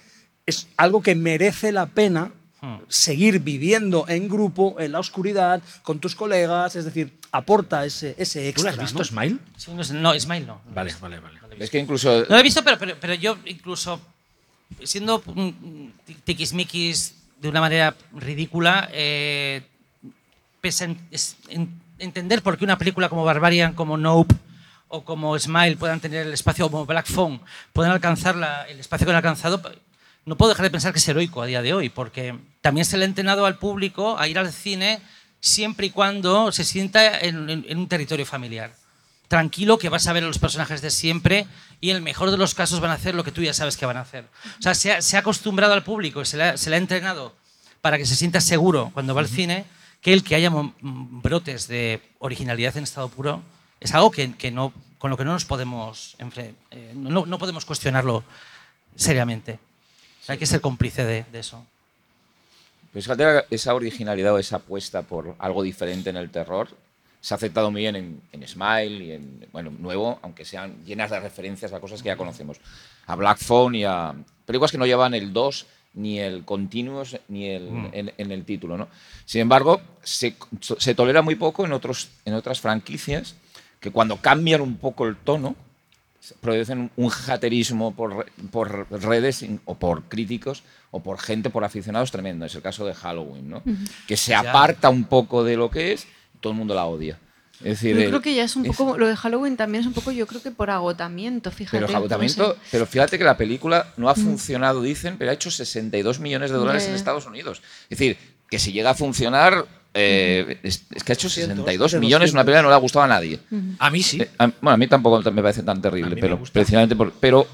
[0.46, 2.78] es algo que merece la pena Hmm.
[2.88, 8.42] seguir viviendo en grupo, en la oscuridad, con tus colegas, es decir, aporta ese, ese
[8.42, 8.72] ¿Tú extra.
[8.72, 9.06] lo has visto, ¿no?
[9.06, 9.38] Smile?
[9.58, 10.62] Sí, no, no, Ismail no.
[10.74, 11.38] Vale, vale, vale.
[11.60, 12.10] Es que incluso.
[12.22, 14.00] No lo he visto, pero, pero, pero yo incluso
[14.84, 15.22] siendo
[16.26, 19.62] tiquismiquis de una manera ridícula, eh,
[21.50, 24.36] en- entender por qué una película como Barbarian, como Nope
[24.90, 27.42] o como Smile puedan tener el espacio, como Black Phone,
[27.74, 29.62] puedan alcanzar la- el espacio que han alcanzado,
[30.26, 32.98] no puedo dejar de pensar que es heroico a día de hoy, porque también se
[32.98, 35.00] le ha entrenado al público a ir al cine
[35.40, 38.74] siempre y cuando se sienta en- en- en un territorio familiar.
[39.28, 41.48] Tranquilo que vas a ver a los personajes de siempre
[41.80, 43.78] y en el mejor de los casos van a hacer lo que tú ya sabes
[43.78, 44.26] que van a hacer.
[44.60, 46.80] O sea, se ha, se ha acostumbrado al público, se le, ha, se le ha
[46.80, 47.36] entrenado
[47.82, 49.66] para que se sienta seguro cuando va al cine
[50.02, 50.52] que el que haya
[50.82, 53.42] brotes de originalidad en estado puro
[53.80, 57.38] es algo que, que no, con lo que no nos podemos, enfre- eh, no, no
[57.38, 58.24] podemos cuestionarlo
[58.96, 59.60] seriamente.
[60.22, 61.66] O sea, hay que ser cómplice de, de eso.
[62.94, 63.08] Pues
[63.52, 66.70] esa originalidad o esa apuesta por algo diferente en el terror
[67.22, 71.12] se ha aceptado muy bien en, en Smile y en bueno, nuevo, aunque sean llenas
[71.12, 72.58] de referencias a cosas que ya conocemos.
[73.06, 74.14] A Black Phone y a
[74.46, 75.66] películas que no llevan el 2
[75.96, 78.78] ni el continuous ni el, en, en el título.
[78.78, 78.88] ¿no?
[79.26, 83.36] Sin embargo, se, se tolera muy poco en, otros, en otras franquicias
[83.80, 85.56] que cuando cambian un poco el tono,
[86.42, 92.46] producen un haterismo por, por redes o por críticos o por gente, por aficionados tremendo.
[92.46, 93.64] Es el caso de Halloween, ¿no?
[94.08, 96.08] Que se aparta un poco de lo que es,
[96.48, 97.20] todo el mundo la odia.
[97.60, 99.82] Es decir, Yo el- creo que ya es un es- poco lo de Halloween también
[99.82, 101.78] es un poco yo creo que por agotamiento, fíjate.
[101.78, 102.60] Pero no agotamiento, sé.
[102.72, 106.58] pero fíjate que la película no ha funcionado, dicen, pero ha hecho 62 millones de
[106.58, 106.94] dólares en.
[106.94, 107.62] Estados Unidos.
[107.90, 108.18] Es decir,
[108.50, 112.32] que si llega a funcionar, eh, es, es que ha hecho 200, 62 de millones,
[112.32, 112.46] una 200.
[112.46, 113.40] película que no le ha gustado a nadie.
[113.80, 114.22] A mí sí.
[114.22, 117.48] Eh, a- bueno, a mí tampoco me parece tan terrible, pero precisamente por, pero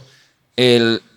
[0.57, 1.12] el mm,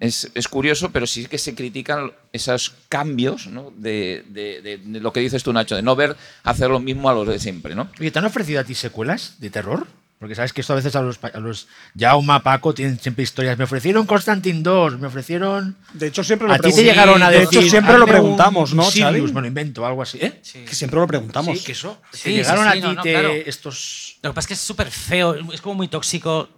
[0.00, 3.72] es, es curioso, pero sí que se critican esos cambios ¿no?
[3.76, 7.08] de, de- de- de lo que dices tú, Nacho, de no ver hacer lo mismo
[7.10, 7.88] a los de siempre, ¿no?
[8.00, 9.86] Oye, ¿te han ofrecido a ti secuelas de terror?
[10.20, 13.22] Porque sabes que esto a veces a los, pa- a los Jauma, Paco tienen siempre
[13.22, 13.56] historias.
[13.56, 15.76] Me ofrecieron Constantine 2, me ofrecieron...
[15.92, 17.60] De hecho, siempre lo A ti te llegaron a de decir...
[17.60, 20.18] hecho, siempre lo "Hazme un preguntamos, ¿no, Sirius", me lo invento, algo así.
[20.20, 20.40] ¿Eh?
[20.66, 21.56] Que siempre lo preguntamos.
[21.56, 21.98] Sí, que eso.
[22.10, 23.30] Sí, te sí, llegaron sí, a ti no, no, te- claro.
[23.32, 24.18] estos...
[24.24, 26.48] Lo que pasa es que es súper feo, es como muy tóxico.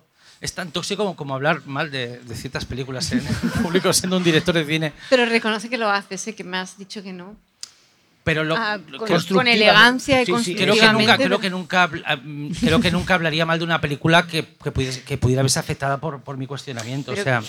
[0.41, 4.17] Es tan tóxico como, como hablar mal de, de ciertas películas en el público siendo
[4.17, 4.93] un director de cine.
[5.11, 6.35] Pero reconoce que lo haces, ¿eh?
[6.35, 7.37] que me has dicho que no.
[8.25, 8.79] pero lo, Ah,
[9.33, 12.51] con, elegancia y Sí, sí, creo que nunca constructivamente, creo que nunca habl- ah, mm,
[12.61, 15.99] creo que nunca hablaría mal de una película que, que pudiese- que pudiera verse afectada
[15.99, 17.43] por, por mi cuestionamiento Pero- o sea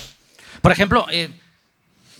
[0.61, 1.29] por ejemplo eh,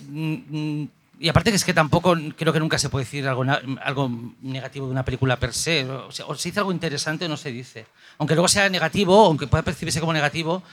[0.07, 0.33] mm,
[0.81, 0.89] mm,
[1.21, 3.45] y aparte que es que tampoco creo que nunca se puede decir algo,
[3.83, 4.11] algo
[4.41, 7.37] negativo de una película per se o, sea, o se dice algo interesante o no
[7.37, 7.85] se dice.
[8.17, 10.63] Aunque luego sea negativo aunque pueda percibirse como negativo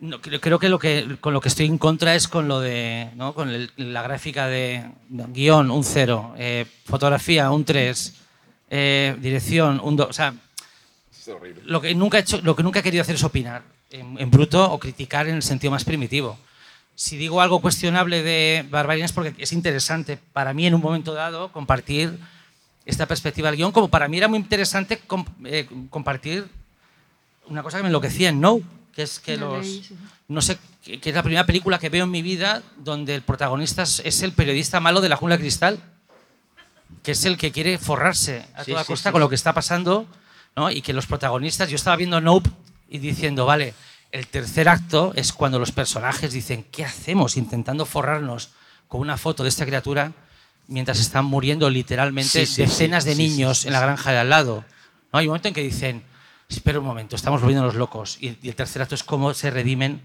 [0.00, 2.60] no, creo, creo que, lo que con lo que estoy en contra es con lo
[2.60, 3.34] de ¿no?
[3.34, 6.34] con el- la gráfica de guion un 0
[6.86, 8.14] fotografía un 3
[9.20, 10.32] dirección un 2 o sea
[11.64, 14.30] lo que nunca he hecho lo que nunca he querido hacer es opinar en, en
[14.30, 16.38] bruto o criticar en el sentido más primitivo
[17.00, 21.14] si digo algo cuestionable de Barbarian es porque es interesante para mí en un momento
[21.14, 22.18] dado compartir
[22.84, 26.48] esta perspectiva del guion como para mí era muy interesante com- eh, compartir
[27.46, 28.60] una cosa que me enloquecía en No,
[28.92, 29.64] que es que No los.
[29.64, 29.94] leí, sí.
[30.26, 33.22] No sé, que que es la primera película que veo en mi vida donde el
[33.22, 35.78] protagonista es- es el periodista malo de la jungla de cristal,
[37.04, 39.36] que es el que quiere forrarse a Sí, toda sí, costa sí, con lo que
[39.36, 40.04] está pasando,
[40.56, 40.68] ¿no?
[40.72, 41.70] y que los protagonistas.
[41.70, 42.50] Yo estaba viendo Nope
[42.88, 43.72] y diciendo, vale,
[44.12, 48.50] el tercer acto es cuando los personajes dicen, ¿qué hacemos intentando forrarnos
[48.88, 50.12] con una foto de esta criatura
[50.66, 54.30] mientras están muriendo literalmente Sí, sí, decenas sí, de niños en la granja de al
[54.30, 54.64] lado?
[55.12, 55.18] ¿no?
[55.18, 56.02] Hay un momento en que dicen,
[56.48, 58.16] espera un momento, estamos volviéndonos locos.
[58.20, 60.00] Y, y el tercer acto es cómo se redimen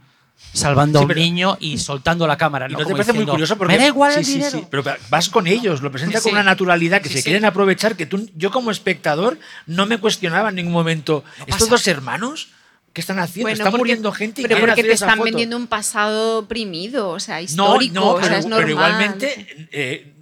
[0.51, 2.68] salvando Sí, a un niño y soltando la cámara.
[2.68, 2.80] ¿no?
[2.80, 4.60] no te parece muy curioso porque Me da igual sí, el sí, dinero.
[4.60, 7.95] sí, pero vas con ellos, lo presentas Sí, con una naturalidad que se quieren aprovechar
[7.95, 12.49] que tú yo como espectador no me cuestionaba en ningún momento estos dos hermanos
[12.93, 15.23] qué están haciendo Bueno, están porque- muriendo gente y pero porque te están foto.
[15.23, 18.69] vendiendo un pasado oprimido, o sea, no histórico, no o pero, sea, es pero normal.
[18.69, 20.13] igualmente eh,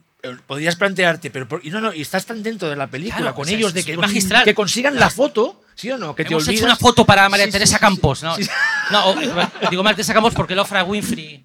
[0.47, 3.36] podrías plantearte pero por- y no no y estás tan dentro de la película Claro,
[3.36, 4.43] con o sea, ellos de que, magistral.
[4.45, 7.28] que consigan la foto sí o no que te Hemos olvidas hecho una foto para
[7.28, 7.80] María Sí, Teresa sí, sí.
[7.82, 8.36] Campos, ¿no?
[8.36, 8.47] Sí.
[8.91, 9.15] No, o-
[9.69, 11.43] digo María Teresa Campos porque Lofra Winfrey.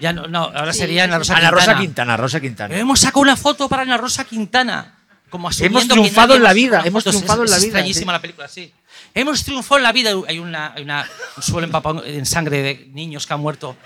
[0.00, 1.18] Ya no, no ahora Sí, sería Ana.
[1.18, 1.56] Rosa Ana Quintana.
[1.60, 4.94] Rosa Quintana Rosa Quintana Hemos sacado una foto para Ana Rosa Quintana.
[5.30, 7.16] Como asumiendo Hemos que triunfado nadie en la vida, hemos fotos.
[7.16, 8.14] triunfado Es- en la es vida, extrañísima sí.
[8.16, 8.72] la película, sí.
[9.14, 10.10] Hemos triunfado en la vida.
[10.28, 13.76] Hay, una, hay una, un suelo empapado en sangre de niños que han muerto.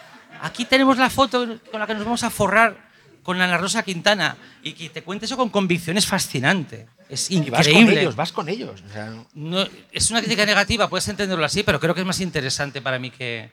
[0.43, 2.76] Aquí tenemos la foto con la que nos vamos a forrar
[3.22, 4.36] con Ana Rosa Quintana.
[4.62, 6.86] Y que te cuente eso con convicción es fascinante.
[7.09, 8.01] Es y vas con increíble.
[8.01, 11.62] ellos vas con ellos o sea, no- No, es una crítica negativa, puedes entenderlo así,
[11.62, 13.51] pero creo que es más interesante para mí que.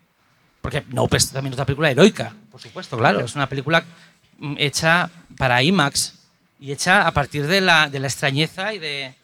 [0.61, 3.19] Porque no, pues también es una película heroica, por supuesto, claro.
[3.21, 3.83] Es una película
[4.57, 6.13] hecha para IMAX
[6.59, 9.15] y hecha a partir de la, de la extrañeza y de,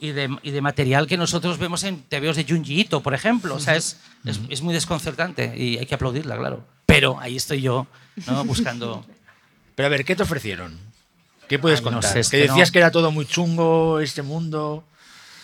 [0.00, 3.54] y, de, y de material que nosotros vemos en TVOs de Junji Ito, por ejemplo.
[3.54, 6.64] O sea, es, es, es muy desconcertante y hay que aplaudirla, claro.
[6.86, 7.86] Pero ahí estoy yo,
[8.26, 8.44] ¿no?
[8.46, 9.04] buscando.
[9.74, 10.78] Pero a ver, ¿qué te ofrecieron?
[11.48, 12.12] ¿Qué puedes Ay, no contar?
[12.12, 12.72] sé, es que que decías no.
[12.72, 14.84] que era todo muy chungo este mundo.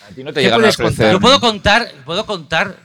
[0.09, 0.85] A ti no te ¿Qué llegaron a contar?
[0.85, 1.11] ofrecer.
[1.11, 2.75] Yo puedo contar, puedo contar,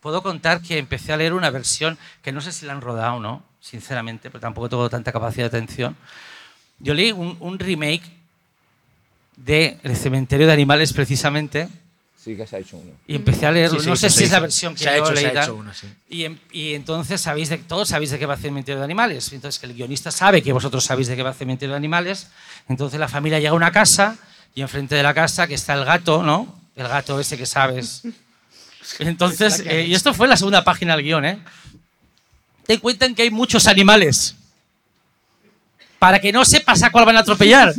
[0.00, 3.14] puedo contar que empecé a leer una versión que no sé si la han rodado
[3.16, 5.96] o no, sinceramente, pero tampoco tengo tanta capacidad de atención.
[6.80, 8.02] Yo leí un, un remake
[9.36, 11.68] de El cementerio de animales precisamente
[12.16, 12.90] Sí, que se ha hecho uno.
[13.06, 14.88] y empecé a leer, Sí, sí, no sé se si es la versión que Se
[14.88, 15.42] ha yo hecho, se leí ha tal.
[15.44, 15.86] hecho una, sí.
[16.08, 19.30] y, em- y entonces sabéis de, todos sabéis de qué va el cementerio de animales.
[19.34, 22.28] Entonces que el guionista sabe que vosotros sabéis de qué va el cementerio de animales.
[22.68, 24.16] Entonces la familia llega a una casa
[24.54, 26.58] y enfrente de la casa que está el gato, ¿no?
[26.76, 28.02] El gato ese que sabes.
[29.00, 31.38] Entonces, eh, y esto fue la segunda página del guion, ¿eh?
[32.66, 34.34] Te cuentan que hay muchos animales.
[36.04, 37.72] Para que no sepas a cuál van a atropellar.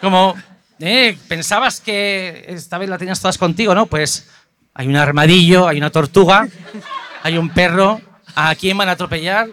[0.00, 0.34] Como,
[0.80, 3.86] eh, pensabas que esta vez la tenías todas contigo, ¿no?
[3.86, 4.28] Pues
[4.74, 6.48] hay un armadillo, hay una tortuga,
[7.22, 8.00] hay un perro.
[8.34, 9.46] ¿A quién van a atropellar?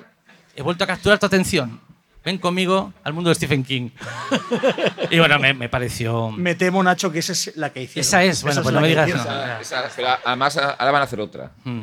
[0.55, 1.79] He vuelto a capturar tu atención.
[2.25, 3.91] Ven conmigo al mundo de Stephen King.
[5.11, 6.31] Y bueno, me, me pareció.
[6.31, 8.01] Me temo, Nacho, que esa es la que hicieron.
[8.01, 9.09] Esa es, bueno, Esa pues la no me digas.
[9.09, 9.25] hicieron.
[9.27, 9.59] no.
[9.59, 11.51] Esa- esa- pero además, ahora van a hacer otra.
[11.65, 11.81] Mm.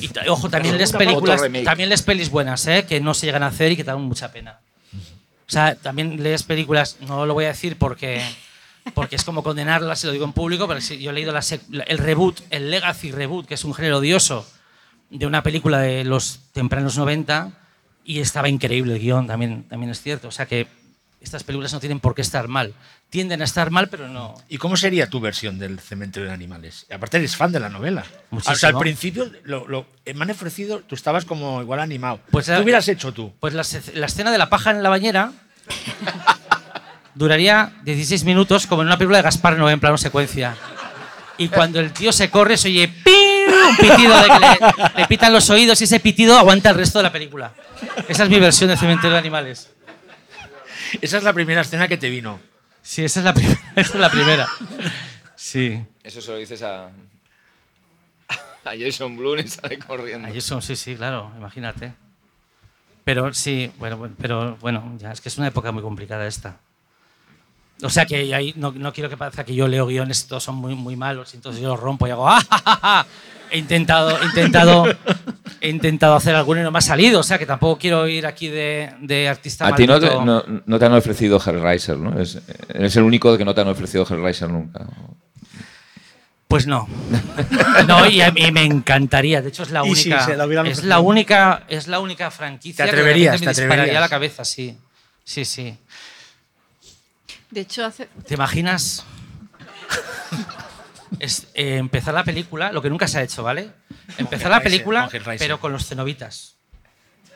[0.00, 2.84] Y t- ojo, también les películas, también les pelis buenas, ¿eh?
[2.86, 4.58] que no se llegan a hacer y que dan mucha pena.
[5.48, 8.22] O sea, también lees películas, no lo voy a decir porque,
[8.94, 11.42] porque es como condenarlas, se lo digo en público, pero sí, yo he leído la-
[11.86, 14.46] el reboot, el Legacy Reboot, que es un género odioso
[15.10, 17.52] de una película de los tempranos 90
[18.04, 20.28] y estaba increíble el guion, también, también es cierto.
[20.28, 20.66] O sea que
[21.20, 22.74] estas películas no tienen por qué estar mal.
[23.10, 24.34] Tienden a estar mal, pero no.
[24.50, 26.84] ¿Y cómo sería tu versión del cementerio de animales?
[26.92, 28.04] Aparte eres fan de la novela.
[28.30, 28.54] Muchísimo.
[28.54, 32.20] O sea, al principio lo, lo- eh, me han ofrecido, tú estabas como igual animado.
[32.30, 33.32] Pues, ¿Qué eh, hubieras hecho tú?
[33.40, 33.64] Pues la,
[33.94, 35.32] la escena de la paja en la bañera
[37.14, 40.54] duraría 16 minutos como en una película de Gaspar Noé en plano secuencia.
[41.38, 43.14] Y cuando el tío se corre se oye ¡pim!
[43.70, 46.98] un pitido de que le, le pitan los oídos y ese pitido aguanta el resto
[46.98, 47.54] de la película.
[48.08, 49.70] Esa es mi versión de Cementerio de Animales.
[51.00, 52.40] Esa es la primera escena que te vino.
[52.88, 54.48] Sí, esa es la, prim- esa es la primera.
[55.36, 55.84] Sí.
[56.02, 56.88] Eso se lo dices a.
[58.64, 60.26] A Jason Blum y sale corriendo.
[60.26, 61.92] Ahí son, sí, sí, claro, imagínate.
[63.04, 66.60] Pero sí, bueno, bueno, pero bueno, ya es que es una época muy complicada esta.
[67.82, 70.54] O sea que ahí no, no quiero que parezca que yo leo guiones, todos son
[70.56, 73.06] muy, muy malos, y entonces yo los rompo y hago ¡ah, ja, ja, ja!
[73.50, 74.84] He intentado, he intentado,
[75.60, 77.20] he intentado hacer alguno y no me ha salido.
[77.20, 80.24] O sea que tampoco quiero ir aquí de, de artista A ti no te, maldito.
[80.24, 82.20] no- no te han ofrecido Hellraiser, ¿no?
[82.20, 84.86] Es, eres el único que no te han ofrecido Hellraiser nunca.
[86.48, 86.88] Pues no.
[87.86, 89.42] No, y a mí me encantaría.
[89.42, 90.26] De hecho, es la única.
[90.34, 93.82] la es la única, es la única franquicia Te que atreverías, repente me te dispararía
[93.82, 93.98] atreverías.
[93.98, 94.76] a la cabeza, sí.
[95.24, 95.76] Sí, sí.
[97.50, 99.04] De hecho, hace, ¿Te imaginas?
[101.20, 103.70] Es, eh, empezar la película, lo que nunca se ha hecho, ¿vale?
[104.18, 105.08] Empezar la película,
[105.38, 106.56] pero con los cenobitas.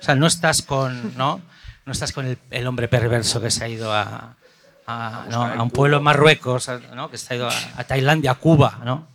[0.00, 1.40] O sea, no estás con, ¿no?
[1.84, 4.36] No estás con el, el hombre perverso que se ha ido a,
[4.86, 5.44] a, ¿no?
[5.44, 7.10] a un pueblo en Marruecos, ¿no?
[7.10, 9.08] que se ha ido a, a Tailandia, a Cuba, ¿no?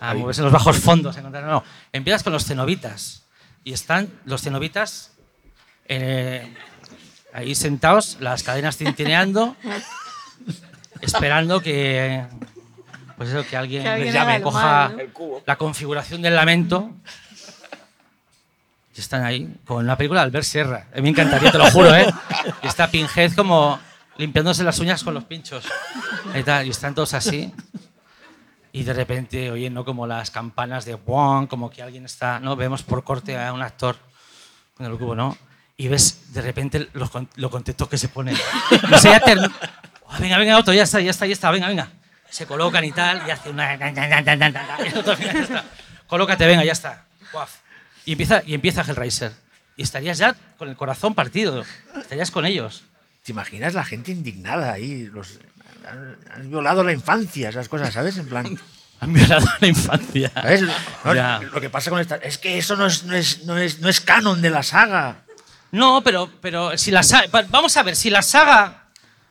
[0.00, 1.16] A moverse en los bajos fondos.
[1.16, 1.64] a encontrar- no, no.
[1.92, 3.22] Empiezas con los cenobitas.
[3.64, 5.12] Y están los cenobitas
[5.88, 6.54] eh,
[7.32, 9.56] ahí sentados, las cadenas tintineando,
[11.00, 12.24] esperando que,
[13.16, 15.42] pues eso, que alguien, Que alguien les llame, coja mal, ¿no?
[15.46, 16.90] la configuración del lamento.
[18.96, 20.86] Y están ahí, con una película de Albert Serra.
[20.92, 22.06] A mí me encantaría, te lo juro, ¿eh?
[22.62, 23.78] Y está Pinhead como
[24.16, 25.64] limpiándose las uñas con los pinchos.
[26.34, 27.52] Y, tal, y están todos así.
[28.72, 32.56] Y de repente oyendo como las campanas de Wong, como que alguien está, ¿no?
[32.56, 33.96] Vemos por corte a un actor
[34.76, 35.36] con el cubo, ¿no?
[35.76, 38.34] Y ves de repente lo, con- lo contento que se pone.
[38.88, 39.38] No sé, ya ter-
[40.08, 41.88] Oh, venga, venga, otro, ya está, ya está, ya está, venga, venga.
[42.30, 43.76] Se colocan y tal, y hace una...
[46.06, 47.04] Colócate, venga, ya está.
[47.32, 47.50] Guaf.
[48.04, 49.32] Y empieza, y empieza Hellraiser.
[49.76, 51.64] Y estarías ya con el corazón partido.
[51.96, 52.84] Estarías con ellos.
[53.24, 55.06] ¿Te imaginas la gente indignada ahí?
[55.06, 55.40] Los,
[55.88, 58.16] han, han violado la infancia, esas cosas, ¿sabes?
[58.18, 58.58] En plan.
[58.98, 60.30] Han violado la infancia.
[60.32, 60.62] ¿sabes?
[60.62, 61.42] No.
[61.52, 62.16] Lo que pasa con esta.
[62.16, 65.16] Es que eso no es, no es, no es, no es canon de la saga.
[65.70, 68.85] No, pero, pero si la saga, va- vamos a ver, si la saga,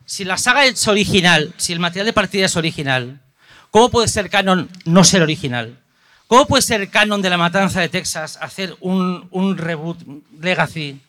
[0.06, 3.22] si la saga es original, si el material de partida es original,
[3.72, 5.80] ¿cómo puede ser canon no ser original?
[6.28, 10.00] ¿Cómo puede ser canon de la matanza de Texas hacer un, un reboot
[10.42, 11.00] legacy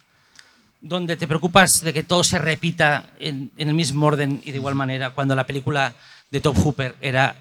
[0.81, 4.59] donde te preocupas de que todo se repita en, en el mismo orden y de
[4.59, 5.95] igual manera cuando la película
[6.31, 7.35] de Top Hooper era,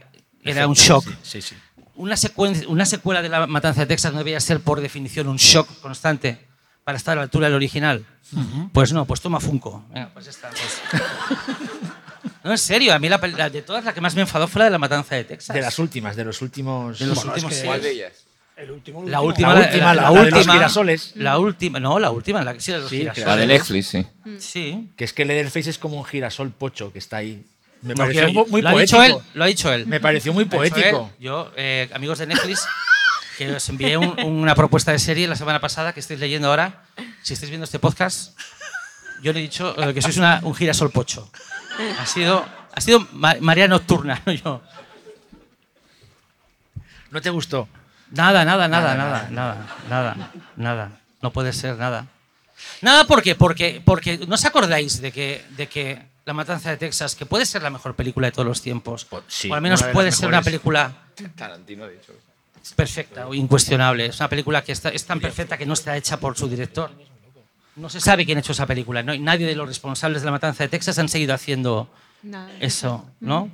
[0.44, 1.06] era un shock?
[1.22, 1.56] Sí, sí.
[1.96, 2.16] una,
[2.68, 6.40] una secuela de La Matanza de Texas no debería ser por definición un shock constante
[6.86, 8.06] para estar a la altura del original.
[8.72, 9.84] Pues no, pues toma Funko.
[9.90, 10.50] Venga, pues ya está.
[10.50, 10.82] pues.
[12.44, 14.60] No, en serio, a mí la, la de todas la que más me enfadó fue
[14.60, 15.52] la de La Matanza de Texas.
[15.56, 17.00] De las últimas, de los últimos.
[17.00, 17.88] De los Bueno, es últimos que- sí.
[17.90, 18.12] ellas?
[18.56, 19.04] El último.
[19.08, 19.50] La último.
[19.50, 21.12] última, La última, la- la de los girasoles.
[21.16, 23.28] La última, no, la última, la que sí, la de los Sí, girasoles.
[23.28, 24.06] La de Netflix, sí.
[24.40, 24.90] Sí.
[24.96, 27.44] Que es que Leatherface es como un girasol pocho que está ahí.
[27.82, 29.02] Me No, pareció muy lo ha poético.
[29.02, 29.88] dicho él, lo ha dicho él.
[29.88, 31.12] Me pareció muy poético.
[31.20, 32.68] Yo, eh, amigos de Netflix,
[33.38, 36.84] que os envié un- una propuesta de serie la semana pasada que estáis leyendo ahora.
[37.22, 38.38] Si estáis viendo este podcast,
[39.22, 41.30] yo le he dicho eh, que sois una- un girasol pocho.
[42.00, 44.62] Ha sido, ha sido ma- María Nocturna, no yo.
[47.12, 47.68] ¿No te gustó?
[48.12, 50.92] Nada, nada, nada, nada, nada, nada, nada.
[51.22, 52.08] No puede ser nada.
[52.82, 53.36] Nada, ¿por qué?
[53.36, 57.46] Porque, porque ¿no os acordáis de que, de que La Matanza de Texas, que puede
[57.46, 60.28] ser la mejor película de todos los tiempos, Pues sí, o al menos puede ser
[60.28, 60.92] una película
[61.36, 62.14] Tarantino ha dicho.
[62.74, 64.08] Perfecta o incuestionable.
[64.08, 66.92] Es una película que está, es tan perfecta que no está hecha por su director.
[67.76, 69.04] No se sabe quién ha hecho esa película.
[69.04, 71.90] No, nadie de los responsables de la matanza de Texas han seguido haciendo
[72.24, 72.52] Nada.
[72.60, 73.52] eso, ¿no?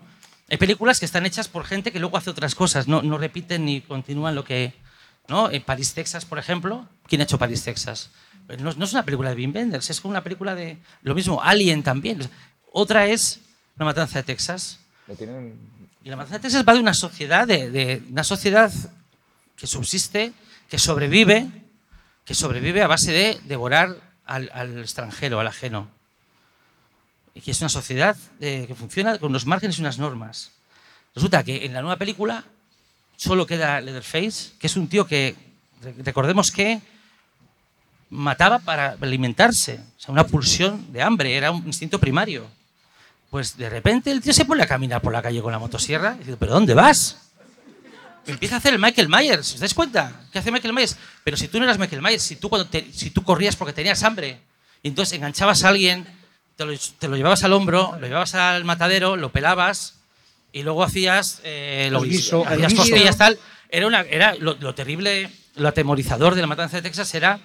[0.50, 3.66] Hay películas que están hechas por gente que luego hace otras cosas, no, no repiten
[3.66, 4.74] ni continúan lo que...
[5.28, 5.50] ¿no?
[5.50, 8.10] En París, Texas, por ejemplo, ¿quién ha hecho París, Texas?
[8.60, 10.78] No, no es una película de Wim Wenders, es como una película de...
[11.04, 12.20] Lo mismo, Alien también.
[12.74, 13.40] Otra es
[13.78, 14.80] La matanza de Texas.
[16.04, 18.72] Y la matanza de Texas va de una sociedad, de, de una sociedad
[19.62, 20.34] que subsiste,
[20.68, 21.48] que sobrevive,
[22.26, 25.88] que sobrevive a base de devorar al, extranjero, al ajeno.
[27.36, 30.50] Y que es una sociedad eh, que funciona con unos márgenes y unas normas.
[31.14, 32.44] Resulta que en la nueva película
[33.18, 35.36] solo queda Leatherface, que es un tío que,
[35.84, 36.82] re- recordemos que
[38.10, 42.48] mataba para alimentarse, o sea, una pulsión de hambre, era un instinto primario.
[43.30, 46.16] Pues de repente el tío se pone a caminar por la calle con la motosierra
[46.16, 47.31] y dice, ¿pero dónde vas?
[48.28, 50.22] Empieza a hacer el Michael Myers, ¿os dais cuenta?
[50.32, 50.96] ¿Qué hace Michael Myers?
[51.24, 53.74] Pero si tú no eras Michael Myers, si tú, cuando te- si tú corrías porque
[53.74, 54.40] tenías hambre,
[54.84, 56.06] y entonces enganchabas a alguien,
[56.56, 59.96] te lo, te lo llevabas al hombro, lo llevabas al matadero, lo pelabas,
[60.54, 63.40] y luego hacías, eh, lo, El guiso, hacías costillas, tal.
[63.70, 67.40] Era, una, era lo, lo terrible, lo atemorizador de la matanza de Texas era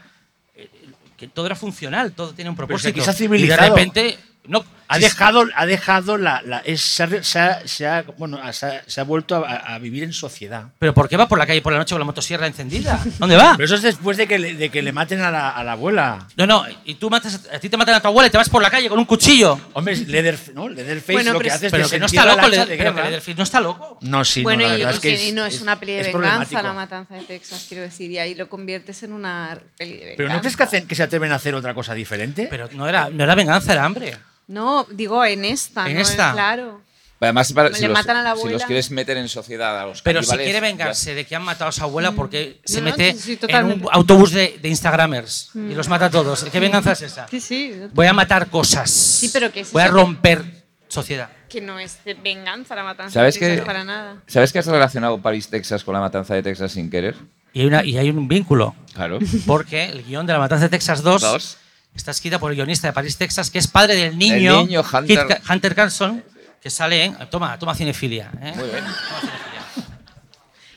[0.57, 0.69] eh,
[1.17, 3.03] que todo era funcional, todo tenía un Pero propósito.
[3.03, 7.03] si aquí se y de repente, no, ha dejado, ha dejado la, la- es- se,
[7.03, 10.13] ha, se ha- se ha- bueno, se ha, se ha vuelto a, a vivir en
[10.13, 10.65] sociedad.
[10.79, 13.01] ¿Pero por qué va por la calle por la noche con la motosierra encendida?
[13.19, 13.53] ¿Dónde va?
[13.57, 15.73] Pero eso es después de que le, de que le maten a la, a la
[15.73, 16.27] abuela.
[16.37, 18.49] No, no, y tú matas, a ti te matan a tu abuela y te vas
[18.49, 19.59] por la calle con un cuchillo.
[19.75, 20.69] Hombre, Leather, ¿no?
[20.69, 22.07] Leatherface Bueno, lo pero que es- hace es Pero que no
[22.37, 23.01] loco, le- pero que.
[23.03, 23.99] Leatherface no está loco.
[24.03, 25.93] No, sí, bueno, no, la y, verdad y es que que no es una peli
[25.95, 29.59] de es venganza, la matanza de Texas, quiero decir, y ahí lo conviertes en una
[29.77, 30.17] peli de venganza.
[30.17, 32.47] Pero ¿no crees que, hacen, que se atreven a hacer otra cosa diferente?
[32.51, 34.17] Pero no era, no era venganza, era hambre.
[34.49, 35.89] No, digo en esta.
[35.89, 36.01] ¿En ¿no?
[36.01, 36.33] esta?
[36.33, 36.81] Claro.
[37.19, 39.87] Además, para- Le si, los, matan a la si los quieres meter en sociedad a
[39.87, 42.81] los Pero si quiere ya- vengarse de que han matado a su abuela porque se
[42.81, 42.85] Mm.
[42.85, 43.79] No, mete sí, sí, en un.
[43.81, 43.89] Mm.
[43.91, 46.45] autobús de, de Instagramers y los mata a todos.
[46.45, 47.27] ¿Qué venganza es esa?
[47.29, 47.73] Sí, sí.
[47.95, 48.91] Voy a matar cosas.
[48.91, 50.45] Sí, pero ¿qué es Voy a romper
[50.89, 51.31] sociedad.
[51.49, 54.17] Que no es de venganza la matanza ¿Sabes de Texas que- para nada.
[54.27, 57.15] ¿Sabes que has relacionado París, Texas con la matanza de Texas sin querer?
[57.55, 58.75] Y hay, una, y hay un vínculo.
[58.93, 59.19] Claro.
[59.47, 61.57] Porque el guion de La Matanza de Texas 2 Dos.
[61.97, 66.23] Está escrita por el guionista de París, Texas, que es padre del niño, Hunter Carson,
[66.61, 67.31] que sale en.
[67.31, 68.31] Toma, toma cinefilia.
[68.41, 68.53] ¿eh?
[68.57, 68.85] Muy bien.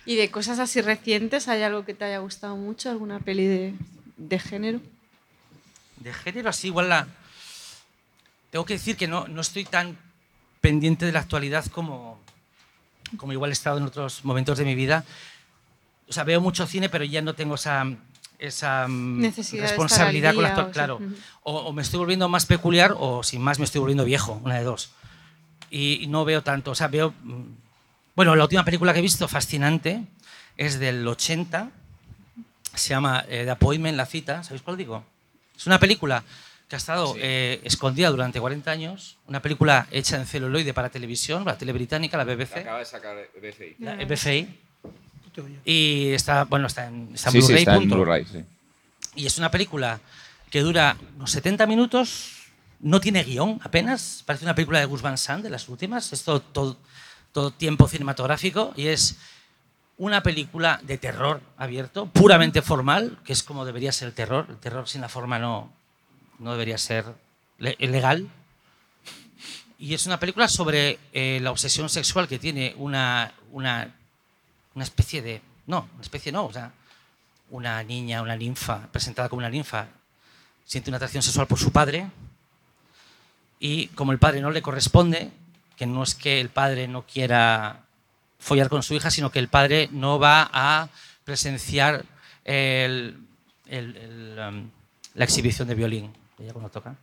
[0.05, 2.89] ¿Y de cosas así recientes hay algo que te haya gustado mucho?
[2.89, 3.73] ¿Alguna peli de,
[4.17, 4.81] de género?
[5.97, 7.07] De género así, igual la.
[8.49, 9.97] Tengo que decir que no, no estoy tan
[10.61, 12.19] pendiente de la actualidad como,
[13.17, 15.05] como igual he estado en otros momentos de mi vida.
[16.07, 17.85] O sea, veo mucho cine, pero ya no tengo esa,
[18.39, 20.69] esa mm, Necesidad responsabilidad con la actual.
[20.69, 20.99] o sea, Claro.
[21.43, 24.55] O, o me estoy volviendo más peculiar o sin más me estoy volviendo viejo, una
[24.55, 24.91] de dos.
[25.69, 26.71] Y, y no veo tanto.
[26.71, 27.13] O sea, veo.
[27.23, 27.43] mm,
[28.15, 30.03] Bueno, la última película que he visto, fascinante,
[30.57, 31.69] es del 80.
[32.73, 34.43] Se llama eh, The Appointment, La Cita.
[34.43, 35.03] ¿Sabéis cuál digo?
[35.55, 36.23] Es una película
[36.67, 39.17] que ha estado eh, escondida durante 40 años.
[39.27, 43.75] Una película hecha en celuloide para televisión, la tele británica, la BBC, de sacar BCI.
[43.79, 44.59] la BFI.
[45.65, 47.89] Y está, bueno, está en, está en Sí, sí, Blu-ray, está en.
[47.89, 48.43] Blu-ray, sí.
[49.15, 49.99] Y es una película
[50.49, 52.35] que dura unos 70 minutos,
[52.79, 56.23] no tiene guion apenas, parece una película de Gus Van Sant, de las últimas, es
[56.23, 56.77] todo, todo,
[57.31, 59.17] todo tiempo cinematográfico y es
[59.97, 64.45] una película de terror abierto, puramente formal, que es como debería ser el terror.
[64.49, 65.71] El terror sin la forma no,
[66.39, 67.03] no debería ser
[67.57, 68.29] le- legal.
[69.77, 73.93] Y es una película sobre eh, la obsesión sexual que tiene una, una,
[74.79, 75.41] una especie de...
[75.67, 76.71] No, una especie no, o sea,
[77.49, 79.87] una niña, una ninfa, presentada como una ninfa,
[80.63, 82.07] siente una atracción sexual por su padre
[83.59, 85.31] y como el padre no le corresponde,
[85.75, 87.81] que no es que el padre no quiera
[88.39, 90.87] follar con su hija, sino que el padre no va a
[91.25, 92.05] presenciar
[92.45, 93.17] el-
[93.67, 94.69] um,
[95.15, 96.95] la exhibición de violín, ella cuando toca.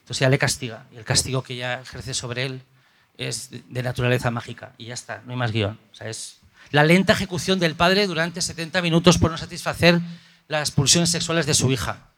[0.00, 2.62] Entonces ya le castiga, y el castigo que ella ejerce sobre él
[3.16, 5.78] es de naturaleza mágica, y ya está, no hay más guion.
[5.92, 6.41] O sea, es
[6.72, 10.00] la lenta ejecución del padre durante 70 minutos por no satisfacer
[10.48, 12.08] las pulsiones sexuales de su hija.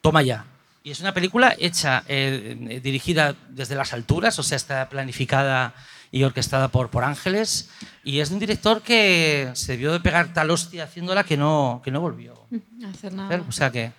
[0.00, 0.44] Toma ya.
[0.82, 5.74] Y es una película hecha, eh, eh, dirigida desde las alturas, o sea, está planificada
[6.10, 7.68] y orquestada por, por ángeles.
[8.02, 11.82] Y es de un director que se debió de pegar tal hostia haciéndola que no,
[11.84, 12.46] que no volvió.
[12.78, 13.44] No hacer a nada.
[13.46, 13.92] O sea que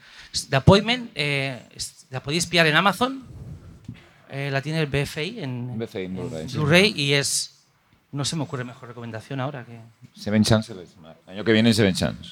[0.50, 1.62] The Appointment eh,
[2.10, 3.24] la podéis pillar en Amazon.
[4.30, 6.48] eh, la tiene el BFI en, BFI en Blu-ray.
[6.48, 7.59] Blu-ray y es.
[8.12, 9.80] No se me ocurre mejor recomendación ahora que.
[10.20, 10.74] Seven Chance.
[10.74, 10.88] El
[11.28, 12.32] año que viene Seven Chance.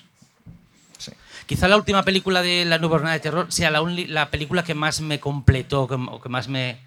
[0.98, 1.12] Sí.
[1.46, 4.64] Quizá la última película de la nueva jornada de terror sea la, only- la película
[4.64, 6.80] que más me completó que- o que más me,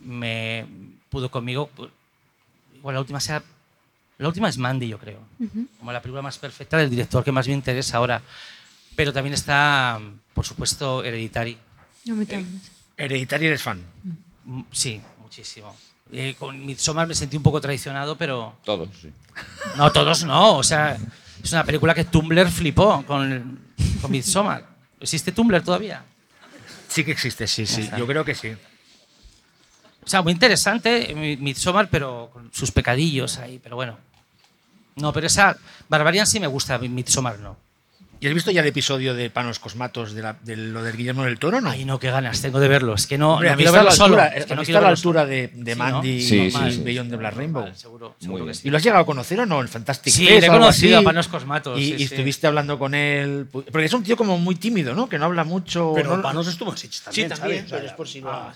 [0.00, 0.66] me
[1.08, 1.70] pudo conmigo.
[2.76, 3.42] Igual la última sea.
[4.18, 5.20] La última es Mandy, yo creo.
[5.78, 8.20] Como la película más perfecta del director que más me interesa ahora.
[8.94, 10.00] Pero también está,
[10.34, 11.56] por supuesto, Hereditary.
[12.04, 12.60] Yo me también.
[12.96, 13.80] Hereditary eres fan.
[14.44, 15.74] Mm, Sí, muchísimo.
[16.12, 18.54] Eh, con Midsommar me sentí un poco traicionado, pero.
[18.64, 19.10] Todos, sí.
[19.76, 20.58] No, todos no.
[20.58, 20.98] O sea,
[21.42, 23.58] es una película que Tumblr flipó con,
[24.00, 24.66] con Midsommar.
[25.00, 26.04] ¿Existe Tumblr todavía?
[26.88, 27.88] Sí que existe, sí, sí.
[27.96, 28.54] Yo creo que sí.
[30.04, 33.98] O sea, muy interesante eh, Mi- Midsommar, pero con sus pecadillos ahí, pero bueno.
[34.96, 35.56] No, pero esa
[35.88, 37.56] Barbarian sí me gusta, Midsommar no.
[38.22, 41.24] ¿Y has visto ya el episodio de Panos Cosmatos de, la- de lo del Guillermo
[41.24, 41.70] del Toro, no?
[41.70, 42.94] Ay, no, qué ganas tengo de verlo.
[42.94, 44.14] Es que no, Hombre, no ¿has visto quiero a la verlo solo.
[44.22, 45.84] altura, Es que no quiero a la altura de, de Sí, ¿no?
[45.84, 46.80] Mandy Sí, y sí, sí.
[46.82, 47.74] Beyond the Black Rainbow?
[47.74, 48.68] Seguro, seguro que sí.
[48.68, 49.60] ¿Y lo has llegado a conocer o no?
[49.60, 51.04] El Fantastic Sí, Fest le he conocido así?
[51.04, 52.04] a Panos Cosmatos, Y, sí, y sí.
[52.04, 53.48] estuviste hablando con él.
[53.50, 55.08] Porque es un tío como muy tímido, ¿no?
[55.08, 55.90] Que no habla mucho.
[55.96, 58.54] Pero no- Panos estuvo en Sitges también, Sí, también, pero es por si lo- ah,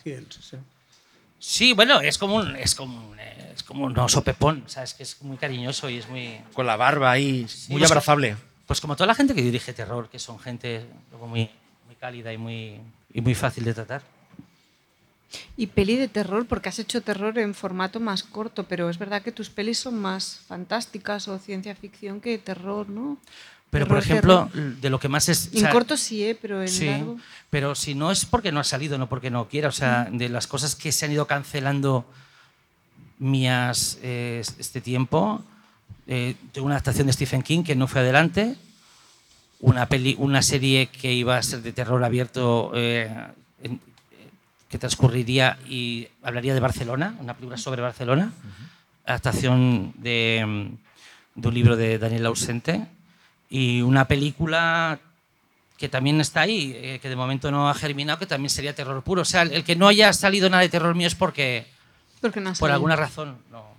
[1.40, 4.94] sí, bueno, es como un, es como un, es como un oso pepón, ¿sabes?
[4.94, 6.40] Que es muy cariñoso y es muy...
[6.52, 8.36] Con la barba ahí, muy abrazable.
[8.66, 11.48] Pues como toda la gente que dirige terror, que son gente como muy,
[11.86, 12.80] muy cálida y muy,
[13.14, 14.02] y muy fácil de tratar.
[15.56, 19.22] Y peli de terror, porque has hecho terror en formato más corto, pero es verdad
[19.22, 23.18] que tus pelis son más fantásticas o ciencia ficción que terror, ¿no?
[23.70, 25.48] Pero, por Terror, ejemplo, de lo que más es...
[25.52, 26.38] o En sea, corto sí, ¿eh?
[26.40, 27.18] pero en Sí, largo.
[27.50, 29.68] pero si no es porque no ha salido, no porque no quiera.
[29.68, 32.06] O sea, de las cosas que se han ido cancelando
[33.18, 35.42] mías eh, este tiempo,
[36.06, 38.56] eh, tengo una adaptación de Stephen King que no fue adelante,
[39.60, 43.10] una, peli, una serie que iba a ser de terror abierto eh,
[43.62, 43.80] en-
[44.68, 48.32] que transcurriría y hablaría de Barcelona, una película sobre Barcelona,
[49.04, 52.86] adaptación de, mm, de un libro de Daniel Ausente
[53.48, 54.98] y una película
[55.78, 59.02] que también está ahí, eh, que de momento no ha germinado, que también sería terror
[59.04, 59.22] puro.
[59.22, 61.66] O sea, el, el que no haya salido nada de terror mío es porque,
[62.20, 63.75] Porque no ha por alguna razón, no,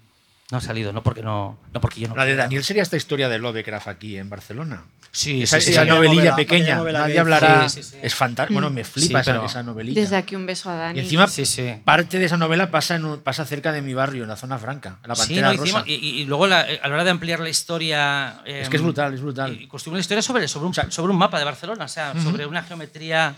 [0.52, 2.36] no ha salido, no porque, no, no porque yo no La de.
[2.36, 4.84] Daniel sería esta historia de Lovecraft aquí en Barcelona.
[5.12, 5.90] Sí, Esa, sí, sí, esa sí.
[5.90, 7.68] novelilla novela, pequeña, novela nadie hablará.
[7.70, 7.98] Sí, sí, sí.
[8.02, 8.54] Es fantástico.
[8.54, 10.00] Bueno, me flipa Sí, esa, pero- esa novelilla.
[10.00, 11.00] Desde aquí un beso a Dani.
[11.00, 11.74] Y encima, Sí, sí.
[11.84, 15.00] parte de esa novela pasa, en pasa cerca de mi barrio, en la zona franca,
[15.04, 15.84] en la Sí, Pantera no, Rosa.
[15.88, 18.42] y, y- y luego la- a la hora de ampliar la historia...
[18.46, 19.60] Es que es brutal, es brutal.
[19.60, 22.46] Y construimos la historia sobre, sobre, un, sobre un mapa de Barcelona, o sea, sobre
[22.46, 23.36] una geometría...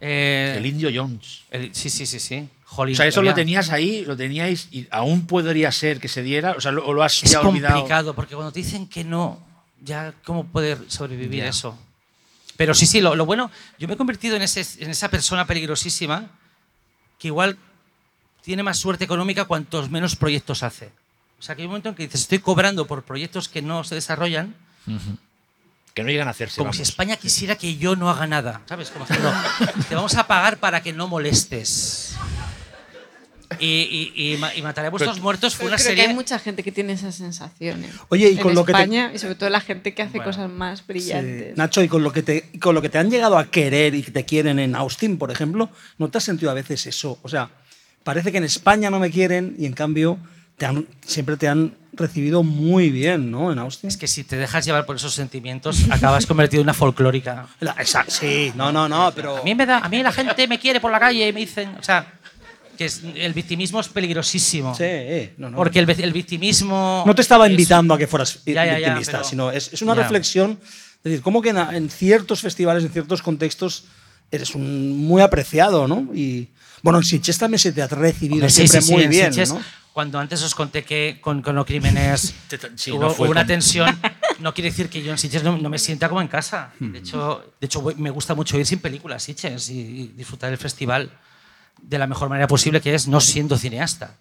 [0.00, 1.42] eh, El Indio Jones.
[1.50, 2.48] el- sí, sí, sí, sí.
[2.64, 6.22] Jolín, O sea, eso lo tenías ahí, lo teníais y aún podría ser que se
[6.22, 7.74] diera, o sea, lo, o lo has Es ya olvidado.
[7.74, 9.44] complicado, porque cuando te dicen que no,
[9.82, 11.48] ya, ¿cómo poder sobrevivir Ya.
[11.48, 11.76] eso?
[12.56, 15.46] Pero sí, sí, lo, lo bueno, yo me he convertido en, ese, en esa persona
[15.46, 16.28] peligrosísima
[17.18, 17.56] que igual
[18.42, 20.90] tiene más suerte económica cuantos menos proyectos hace.
[21.38, 23.82] O sea, que hay un momento en que dices, estoy cobrando por proyectos que no
[23.82, 24.54] se desarrollan,
[25.94, 26.56] Que no llegan a hacerse.
[26.56, 26.76] como vamos.
[26.76, 28.90] si España quisiera que yo no haga nada, ¿sabes?
[28.90, 29.32] Como diciendo,
[29.88, 32.14] te vamos a pagar para que no molestes.
[33.58, 36.04] Y, y, y, y Mataré a vuestros muertos fue Pero una creo serie...
[36.04, 37.84] que hay mucha gente que tiene esa sensación.
[37.84, 37.90] ¿eh?
[38.08, 40.18] Oye, y en con lo que te- España, y sobre todo la gente que hace
[40.18, 40.30] Bueno.
[40.30, 41.48] cosas más brillantes.
[41.48, 41.52] Sí.
[41.56, 44.02] Nacho, y con lo, que te, con lo que te han llegado a querer y
[44.04, 45.68] que te quieren en Austin, por ejemplo,
[45.98, 47.18] ¿no te has sentido a veces eso?
[47.22, 47.50] O sea,
[48.04, 50.16] parece que en España no me quieren y en cambio
[50.60, 53.50] te han- siempre te han recibido muy bien, ¿no?
[53.50, 53.88] En Austin.
[53.88, 57.46] Es que si te dejas llevar por esos sentimientos, acabas convertido en una folclórica.
[57.60, 59.38] La- esa- sí, no, no, no, pero...
[59.38, 61.40] A mí, me da, a mí la gente me quiere por la calle y me
[61.40, 62.12] dicen, o sea,
[62.76, 64.74] que es- el victimismo es peligrosísimo.
[64.74, 65.56] Sí, eh, no, no.
[65.56, 67.04] Porque el, el victimismo...
[67.06, 69.72] No te estaba es- invitando a que fueras Ya, ya, ya, victimista, pero- sino es,
[69.72, 70.02] es una Ya.
[70.02, 70.58] reflexión.
[70.62, 73.84] Es decir, como que en, en ciertos festivales, en ciertos contextos,
[74.30, 76.08] eres un muy apreciado, ¿no?
[76.14, 76.48] Y
[76.82, 79.10] bueno, en Sitges también se te ha recibido Hombre, sí, siempre sí, sí, muy en
[79.10, 79.60] bien, Sitges, ¿no?
[79.92, 82.34] Cuando antes os conté que con, con los crímenes
[82.76, 83.98] sí, hubo, no hubo una tensión,
[84.38, 86.72] no quiere decir que yo en Sitges no, no me sienta como en casa.
[86.78, 90.06] De hecho, de hecho voy- me gusta mucho ir sin películas a Sitges y, y
[90.16, 91.10] disfrutar del festival
[91.82, 94.14] de la mejor manera posible, que es no siendo cineasta.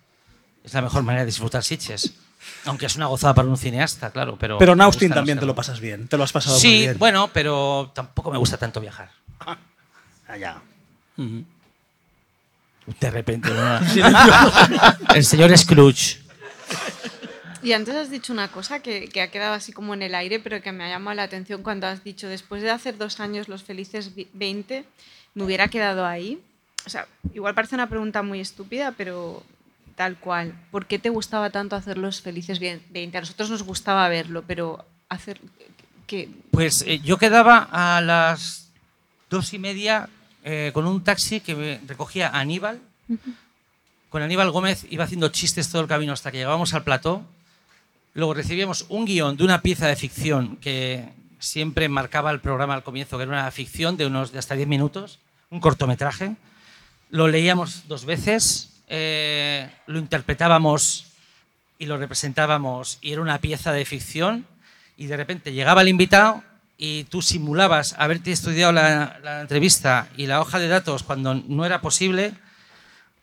[0.64, 2.14] Es la mejor manera de disfrutar Sitges.
[2.66, 4.38] Aunque es una gozada para un cineasta, claro.
[4.40, 6.62] Pero, Pero en Austin no también te lo pasas bien, te lo has pasado muy
[6.62, 6.98] Sí, bien.
[6.98, 9.12] bueno, pero tampoco me gusta tanto viajar.
[10.28, 10.58] Allá.
[13.00, 13.80] De repente, ¿no?
[15.16, 16.18] el señor Scrooge.
[17.62, 20.40] Y antes has dicho una cosa que, que ha quedado así como en el aire,
[20.40, 23.50] pero que me ha llamado la atención cuando has dicho, después de hacer dos años
[23.50, 24.86] los felices vi- 20,
[25.36, 26.40] me hubiera quedado ahí.
[26.86, 29.44] O sea, igual parece una pregunta muy estúpida, pero
[29.96, 30.54] tal cual.
[30.72, 33.18] ¿Por qué te gustaba tanto hacer los felices bien- 20?
[33.18, 35.40] A nosotros nos gustaba verlo, pero hacer...
[36.08, 38.70] que Pues eh, yo quedaba a las
[39.30, 40.08] dos y media
[40.44, 42.80] eh, con un taxi que me recogía a Aníbal.
[44.10, 47.24] Con Aníbal Gómez iba haciendo chistes todo el camino hasta que llegábamos al plató.
[48.14, 51.10] Luego recibíamos un guion de una pieza de ficción que
[51.40, 54.68] siempre marcaba el programa al comienzo, que era una ficción de unos de hasta 10
[54.68, 56.36] minutos, un cortometraje.
[57.10, 61.06] Lo leíamos dos veces, eh, lo interpretábamos
[61.78, 64.46] y lo representábamos y era una pieza de ficción
[64.98, 66.44] y de repente llegaba el invitado
[66.82, 71.66] y tú simulabas haberte estudiado la, la entrevista y la hoja de datos cuando no
[71.66, 72.34] era posible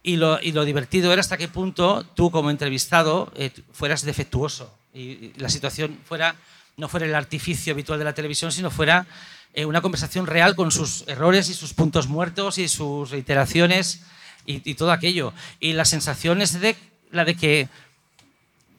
[0.02, 4.78] y lo, y lo divertido era hasta qué punto tú como entrevistado eh, fueras defectuoso
[4.92, 6.36] y, y la situación fuera
[6.76, 9.06] no fuera el artificio habitual de la televisión, sino fuera
[9.54, 14.02] eh, una conversación real con sus errores y sus puntos muertos y sus reiteraciones
[14.44, 15.32] y, y todo aquello.
[15.58, 16.76] Y la sensación es de
[17.10, 17.68] la de que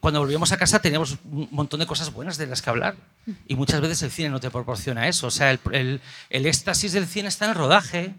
[0.00, 2.96] cuando volvíamos a casa teníamos un montón de cosas buenas de las que hablar.
[3.46, 5.26] Y muchas veces el cine no te proporciona eso.
[5.26, 6.00] O sea, el, el-
[6.30, 8.14] el éxtasis del cine está en el rodaje,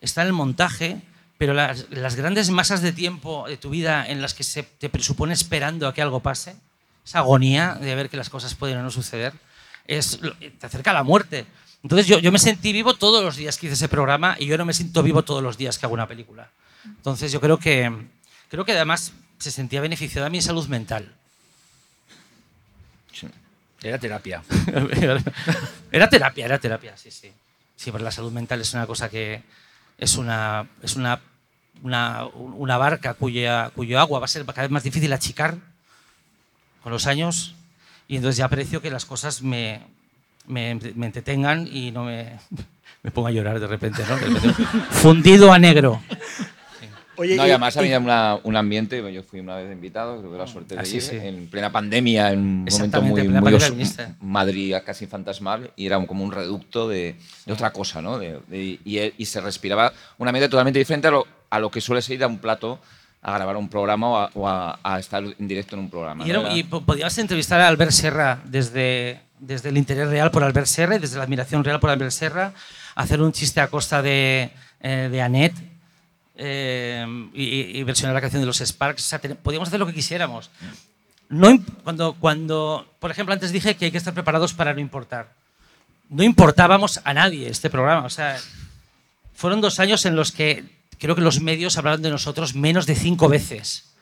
[0.00, 1.00] está en el montaje,
[1.36, 4.88] pero las, las grandes masas de tiempo de tu vida en las que se te
[4.88, 6.56] presupone esperando a que algo pase,
[7.04, 9.32] esa agonía de ver que las cosas pueden o no suceder,
[9.86, 10.18] es,
[10.58, 11.46] te acerca a la muerte.
[11.82, 14.58] Entonces yo, yo me sentí vivo todos los días que hice ese programa y yo
[14.58, 16.50] no me siento vivo todos los días que hago una película.
[16.84, 17.92] Entonces yo creo que,
[18.48, 21.14] creo que además se sentía beneficiada mi salud mental.
[23.82, 24.42] Era terapia.
[25.92, 27.30] era terapia, era terapia, sí, sí.
[27.76, 29.42] Sí, pero la salud mental es una cosa que
[29.98, 31.20] es una, es una,
[31.82, 35.56] una, una barca cuya, cuyo agua va a ser cada vez más difícil achicar
[36.82, 37.54] con los años
[38.08, 39.80] y entonces ya aprecio que las cosas me,
[40.46, 42.38] me, me entretengan y no me,
[43.02, 44.16] me ponga a llorar de repente, ¿no?
[44.16, 46.02] De repente, fundido a negro.
[47.18, 50.20] Oye, No, y y- además y- había una- un ambiente, yo fui una vez invitado,
[50.20, 51.16] tuve la suerte de Ah, ir, sí.
[51.16, 53.72] en plena pandemia, en un momento muy, muy os-.
[54.20, 57.16] Madrid casi fantasmal, y era como un reducto de,
[57.46, 58.18] de otra cosa, ¿no?
[58.18, 61.80] De- de- y, y se respiraba un ambiente totalmente diferente a lo, a lo que
[61.80, 62.78] suele ser ir a un plato
[63.20, 66.24] a grabar un programa o a, o a- a estar en directo en un programa.
[66.26, 66.54] Y, ¿no?
[66.56, 70.94] y po- podías entrevistar a Albert Serra desde, desde el interés real por Albert Serra
[70.96, 72.52] y desde la admiración real por Albert Serra,
[72.94, 74.50] hacer un chiste a costa de,
[74.80, 75.56] eh, de Annette
[76.38, 77.04] eh,
[77.34, 79.04] y, y versionar la canción de los Sparks.
[79.04, 80.50] O sea, podíamos hacer lo que quisiéramos.
[81.28, 85.34] No, cuando, cuando, por ejemplo, antes dije que hay que estar preparados para no importar.
[86.08, 88.06] No importábamos a nadie este programa.
[88.06, 88.38] O sea,
[89.34, 90.64] fueron dos años en los que
[90.98, 93.92] creo que los medios hablaron de nosotros menos de cinco veces.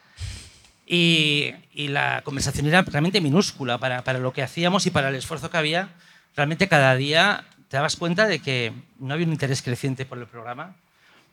[0.86, 5.16] Y, y la conversación era realmente minúscula para, para lo que hacíamos y para el
[5.16, 5.88] esfuerzo que había.
[6.36, 10.26] Realmente cada día te dabas cuenta de que no había un interés creciente por el
[10.26, 10.76] programa,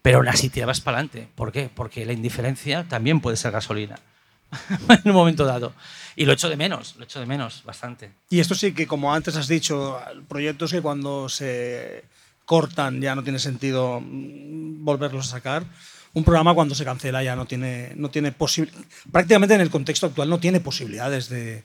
[0.03, 1.27] pero aún así tirabas para adelante.
[1.33, 1.71] ¿Por qué?
[1.73, 3.95] Porque la indiferencia también puede ser gasolina
[4.89, 5.73] en un momento dado.
[6.15, 8.11] Y lo echo de menos, lo echo de menos bastante.
[8.29, 9.97] Y esto sí que, como antes has dicho,
[10.27, 12.03] proyectos que cuando se
[12.45, 15.63] cortan ya no tiene sentido mm, volverlos a sacar.
[16.11, 18.33] Un programa cuando se cancela ya no tiene, no tiene
[19.11, 21.63] prácticamente en el contexto actual no tiene posibilidades de,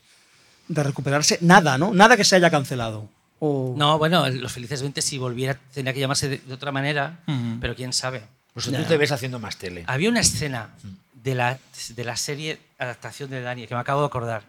[0.69, 1.93] de recuperarse nada, ¿no?
[1.93, 3.11] Nada que se haya cancelado.
[3.41, 7.19] O- No, bueno, Los Felices 20 si volviera tendría que llamarse de, de otra manera,
[7.27, 7.59] Ujú.
[7.61, 8.23] pero quién sabe.
[8.55, 9.85] Pues tú te ves haciendo más tele.
[9.87, 10.71] Había una escena
[11.15, 11.59] de la,
[11.91, 14.43] de la serie adaptación de Dani que me acabo de acordar,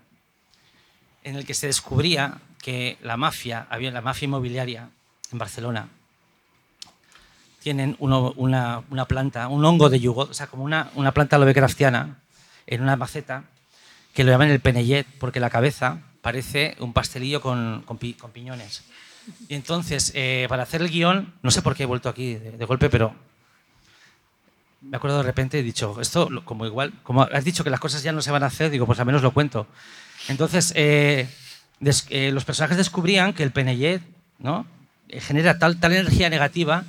[1.23, 4.89] en el que se descubría que la mafia, había la mafia inmobiliaria
[5.31, 5.89] en Barcelona,
[7.61, 11.37] tienen uno- una, una planta, un hongo de yugo, o sea, como una, una planta
[11.37, 12.17] lovecraftiana
[12.67, 13.43] en una maceta,
[14.13, 18.31] que lo llaman el penellet, porque la cabeza parece un pastelillo con, con pi- con
[18.31, 18.83] piñones.
[19.47, 22.51] Y entonces, eh, para hacer el guion, no sé por qué he vuelto aquí de,
[22.51, 23.13] de golpe, pero
[24.81, 28.01] me acuerdo de repente he dicho, esto como igual, como has dicho que las cosas
[28.01, 29.67] ya no se van a hacer, digo, pues al menos lo cuento.
[30.29, 31.27] Entonces, eh,
[31.79, 34.01] des- eh, los personajes descubrían que el penellet
[34.39, 34.65] ¿no?
[35.09, 36.85] Eh, genera tal, tal energía negativa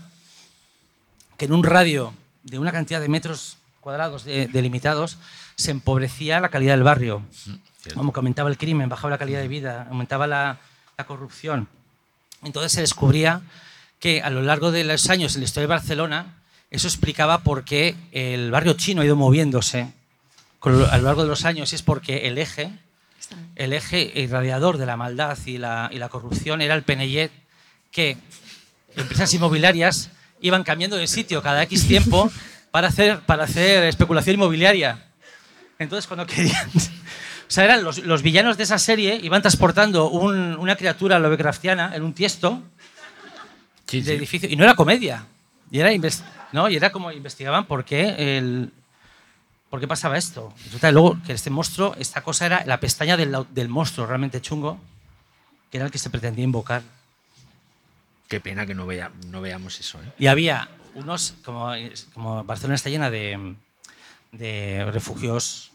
[1.36, 5.18] que en un radio de una cantidad de metros cuadrados de- delimitados
[5.56, 7.22] se empobrecía la calidad del barrio.
[7.94, 10.58] Como que aumentaba el crimen, bajaba la calidad de vida, aumentaba la,
[10.98, 11.68] la corrupción.
[12.42, 13.42] Entonces se descubría
[13.98, 16.34] que a lo largo de los años en la historia de Barcelona,
[16.70, 19.92] eso explicaba por qué el barrio chino ha ido moviéndose
[20.62, 21.72] a lo largo de los años.
[21.72, 22.70] Y es porque el eje,
[23.56, 27.30] el eje irradiador de la maldad y la, y la corrupción era el penellet
[27.90, 28.16] que
[28.96, 32.30] empresas inmobiliarias iban cambiando de sitio cada X tiempo
[32.70, 35.06] para hacer, para hacer especulación inmobiliaria.
[35.78, 36.70] Entonces, cuando querían.
[37.50, 41.94] O sea, eran los, los villanos de esa serie iban transportando un- una criatura lovecraftiana
[41.96, 42.62] en un tiesto
[43.88, 44.48] Sí, de edificio.
[44.48, 45.26] Y no era comedia.
[45.68, 45.90] Y era,
[46.52, 46.68] ¿no?
[46.70, 48.70] y era como investigaban por qué, el,
[49.68, 50.54] por qué pasaba esto.
[50.64, 54.78] Resulta luego que este monstruo, esta cosa era la pestaña del, del monstruo realmente chungo,
[55.72, 56.82] que era el que se pretendía invocar.
[58.28, 60.00] Qué pena que no, vea, no veamos eso.
[60.00, 60.12] ¿eh?
[60.20, 61.72] Y había unos, como,
[62.14, 63.56] como Barcelona está llena de,
[64.30, 65.69] de refugios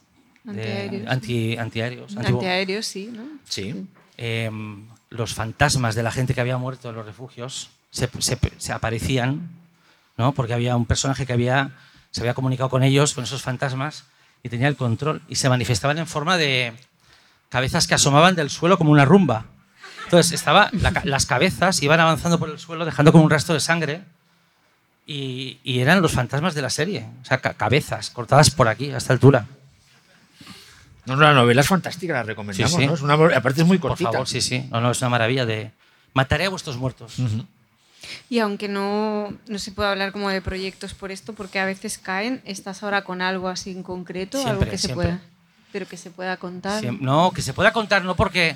[0.46, 1.08] de- Antiaéreos.
[1.12, 3.24] anti- antiaéreos, sí, ¿no?
[3.48, 3.88] Sí.
[4.18, 4.50] eh,
[5.10, 9.50] los fantasmas de la gente que había muerto en los refugios se, se- se aparecían,
[10.18, 10.34] ¿no?
[10.34, 11.72] porque había un personaje que había,
[12.12, 14.06] se había comunicado con ellos, con esos fantasmas,
[14.44, 16.74] y tenía el control, y se manifestaban en forma de
[17.50, 19.46] cabezas que asomaban del suelo como una rumba.
[20.06, 23.60] Entonces, estaba, la las cabezas iban avanzando por el suelo, dejando como un rastro de
[23.62, 24.02] sangre,
[25.08, 28.92] y, y eran los fantasmas de la serie, o sea, ca- cabezas cortadas por aquí,
[28.92, 29.46] a esta altura.
[31.06, 32.72] No, no, la novela es fantástica, la recomendamos.
[32.72, 32.88] Sí, sí.
[32.88, 32.94] ¿no?
[32.96, 34.12] Es una, aparte es muy Por cortita.
[34.12, 34.68] favor, sí, sí.
[34.72, 35.72] No, no, es una maravilla de...
[36.14, 37.16] Mataré a vuestros muertos.
[38.30, 41.98] Y aunque no, no se puede hablar como de proyectos por esto, porque a veces
[41.98, 44.38] caen, ¿estás ahora con algo así en concreto?
[44.38, 45.08] algo Siempre, que se siempre.
[45.08, 45.22] pueda,
[45.72, 46.82] pero que se pueda contar.
[46.84, 48.56] Siem- No, que se pueda contar, no porque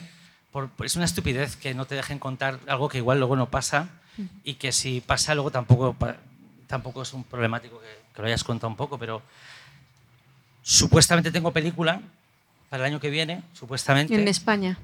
[0.52, 3.90] por- es una estupidez que no te dejen contar algo que igual luego no pasa
[4.44, 5.96] y que si pasa luego tampoco,
[6.68, 9.22] tampoco es un problemático que, que lo hayas contado un poco, pero
[10.62, 12.02] supuestamente tengo película
[12.70, 14.14] para el año que viene, supuestamente.
[14.16, 14.78] En España.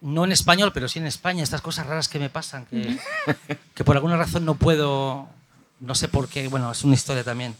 [0.00, 2.98] No en español, pero sí en España, estas cosas raras que me pasan, que,
[3.74, 5.28] que por alguna razón no puedo,
[5.80, 7.54] no sé por qué, bueno, es una historia también.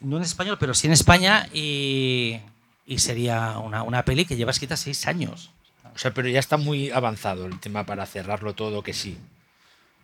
[0.00, 2.38] No en español, pero sí en España y,
[2.86, 5.50] y sería una, una peli que lleva escrita seis años.
[5.94, 9.18] O sea, pero ya está muy avanzado el tema para cerrarlo todo, que sí.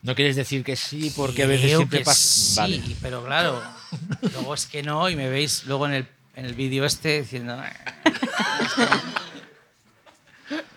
[0.03, 2.17] No quieres decir que sí, porque a veces Creo siempre pasa.
[2.21, 2.97] Sí, Vale.
[3.01, 3.63] pero claro,
[4.33, 7.59] luego es que no y me veis luego en el, en el vídeo este diciendo...
[7.59, 7.73] "Ah".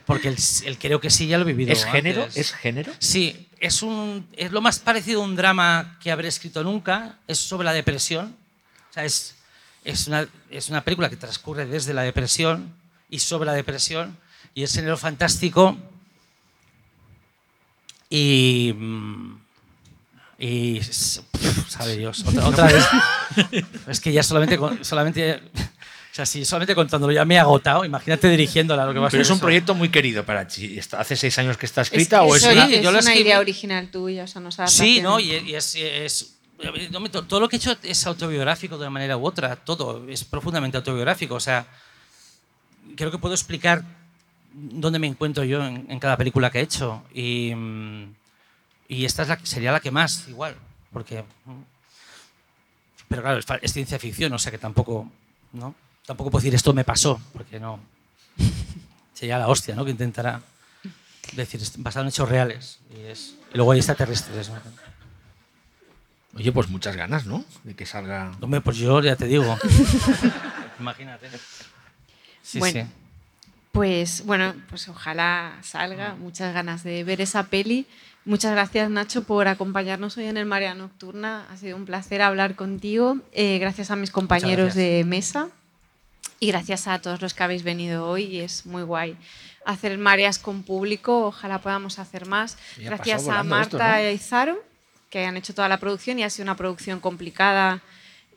[0.06, 1.72] Porque el, el creo que sí ya lo he vivido.
[1.72, 2.28] ¿Es género?
[2.34, 2.92] ¿Es género?
[2.98, 7.20] Sí, es, un, es lo más parecido a un drama que habré escrito nunca.
[7.28, 8.36] Es sobre la depresión.
[8.90, 9.36] O sea, es,
[9.84, 12.74] es, una, es una película que transcurre desde la depresión
[13.08, 14.18] y sobre la depresión.
[14.56, 15.78] Y es género fantástico.
[18.10, 18.74] Y.
[18.76, 19.36] mm,
[20.40, 20.78] Y.
[20.78, 22.24] s- pf, sabe Dios.
[22.28, 22.86] Otra, otra vez.
[23.88, 24.58] Es que ya solamente.
[24.84, 25.42] solamente
[26.12, 29.10] o sea, si solamente contándolo ya me he agotado, imagínate dirigiéndola lo que va a
[29.10, 29.42] Pero es un eso.
[29.44, 30.78] proyecto muy querido para ti.
[30.78, 32.68] Está- ¿Hace seis años que está Es escrita que o es eso una.?
[32.68, 35.20] Sí, es yo una escribí- idea original tuya, o sea, no sabes Sí, ¿no?
[35.20, 36.36] Y, y es, es-
[37.28, 40.76] todo lo que he hecho es autobiográfico de una manera u otra, todo es profundamente
[40.78, 41.36] autobiográfico.
[41.36, 41.66] O sea,
[42.98, 43.84] creo que puedo explicar
[44.54, 47.04] dónde me encuentro yo en, en cada película que he hecho.
[47.14, 48.16] Y, mm,
[48.90, 50.58] y esta es la, sería la que más, igual,
[50.92, 51.24] porque...
[53.08, 55.10] Pero claro, es, ciencia ficción, o sea que tampoco,
[55.54, 55.74] ¿no?
[56.06, 57.80] Tampoco puedo decir esto me pasó, porque no...
[59.14, 59.86] Sería la hostia, ¿no?
[59.86, 60.42] Que intentará
[61.34, 62.80] decir, "Es basado en hechos reales.
[62.96, 64.60] Y, es, y luego hay extraterrestres, ¿no?
[66.36, 67.44] Oye, pues muchas ganas, ¿no?
[67.64, 68.32] De que salga.
[68.40, 69.58] Hombre, pues yo ya te digo.
[70.80, 71.28] Imagínate.
[72.42, 72.82] Sí, Bueno.
[72.82, 72.88] sí.
[73.72, 76.16] Pues bueno, pues ojalá salga.
[76.16, 77.88] Muchas ganas de ver esa peli.
[78.30, 81.48] Muchas gracias, Nacho, por acompañarnos hoy en el Marea Nocturna.
[81.50, 83.18] Ha sido un placer hablar contigo.
[83.32, 85.50] Eh, gracias a mis compañeros de mesa
[86.40, 88.38] y gracias a todos los que habéis venido hoy.
[88.38, 89.18] Es muy guay
[89.66, 91.26] hacer mareas con público.
[91.26, 92.60] Ojalá podamos hacer más.
[92.78, 94.54] Gracias a volando esto, Marta ¿no?
[94.54, 94.60] y
[95.10, 97.82] que han hecho toda la producción y ha sido una producción complicada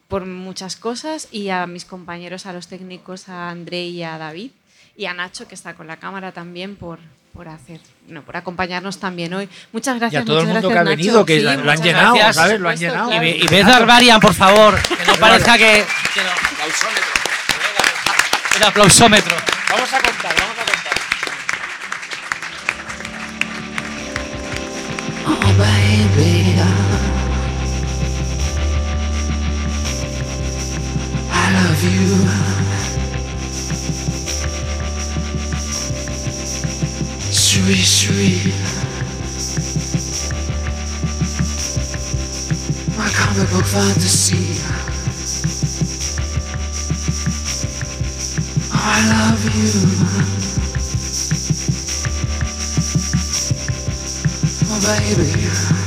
[0.09, 4.53] por muchas cosas y a mis compañeros, a los técnicos, a André y a David
[4.97, 6.99] y a Nacho que está con la cámara también por,
[7.33, 9.49] por hacer, no, por acompañarnos también hoy.
[9.73, 10.23] Muchas Y gracias.
[10.23, 11.27] a todo el muchas mundo que ha gracias, venido, Nacho.
[11.27, 12.37] que Sí, lo- han llenado, gracias.
[12.37, 12.61] ¿sabes?
[12.61, 13.25] Lo han supuesto, llenado.
[13.25, 15.85] Y, y ved Barbarian, por favor, que no parezca que...
[16.15, 16.31] que no.
[18.57, 19.35] El aplausómetro.
[19.71, 20.93] Vamos a contar, vamos a contar.
[25.27, 26.55] Oh baby,
[37.75, 38.53] Sweet.
[42.99, 44.61] My comic book fantasy.
[48.73, 49.73] I love you.
[54.71, 55.82] Oh baby.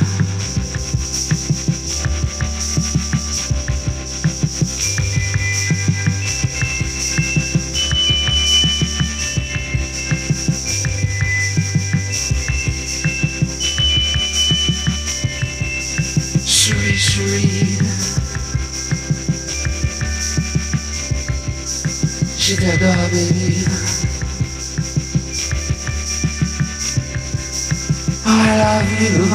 [28.48, 29.26] I love you.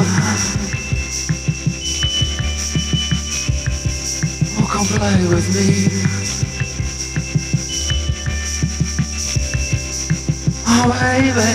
[4.56, 5.66] Oh, come play with me.
[10.66, 11.50] Oh, baby.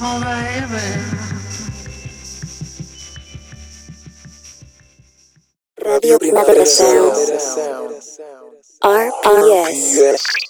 [0.00, 0.86] Oh, baby.
[5.84, 7.16] Radio Primavera Sound.
[8.82, 10.41] RPS.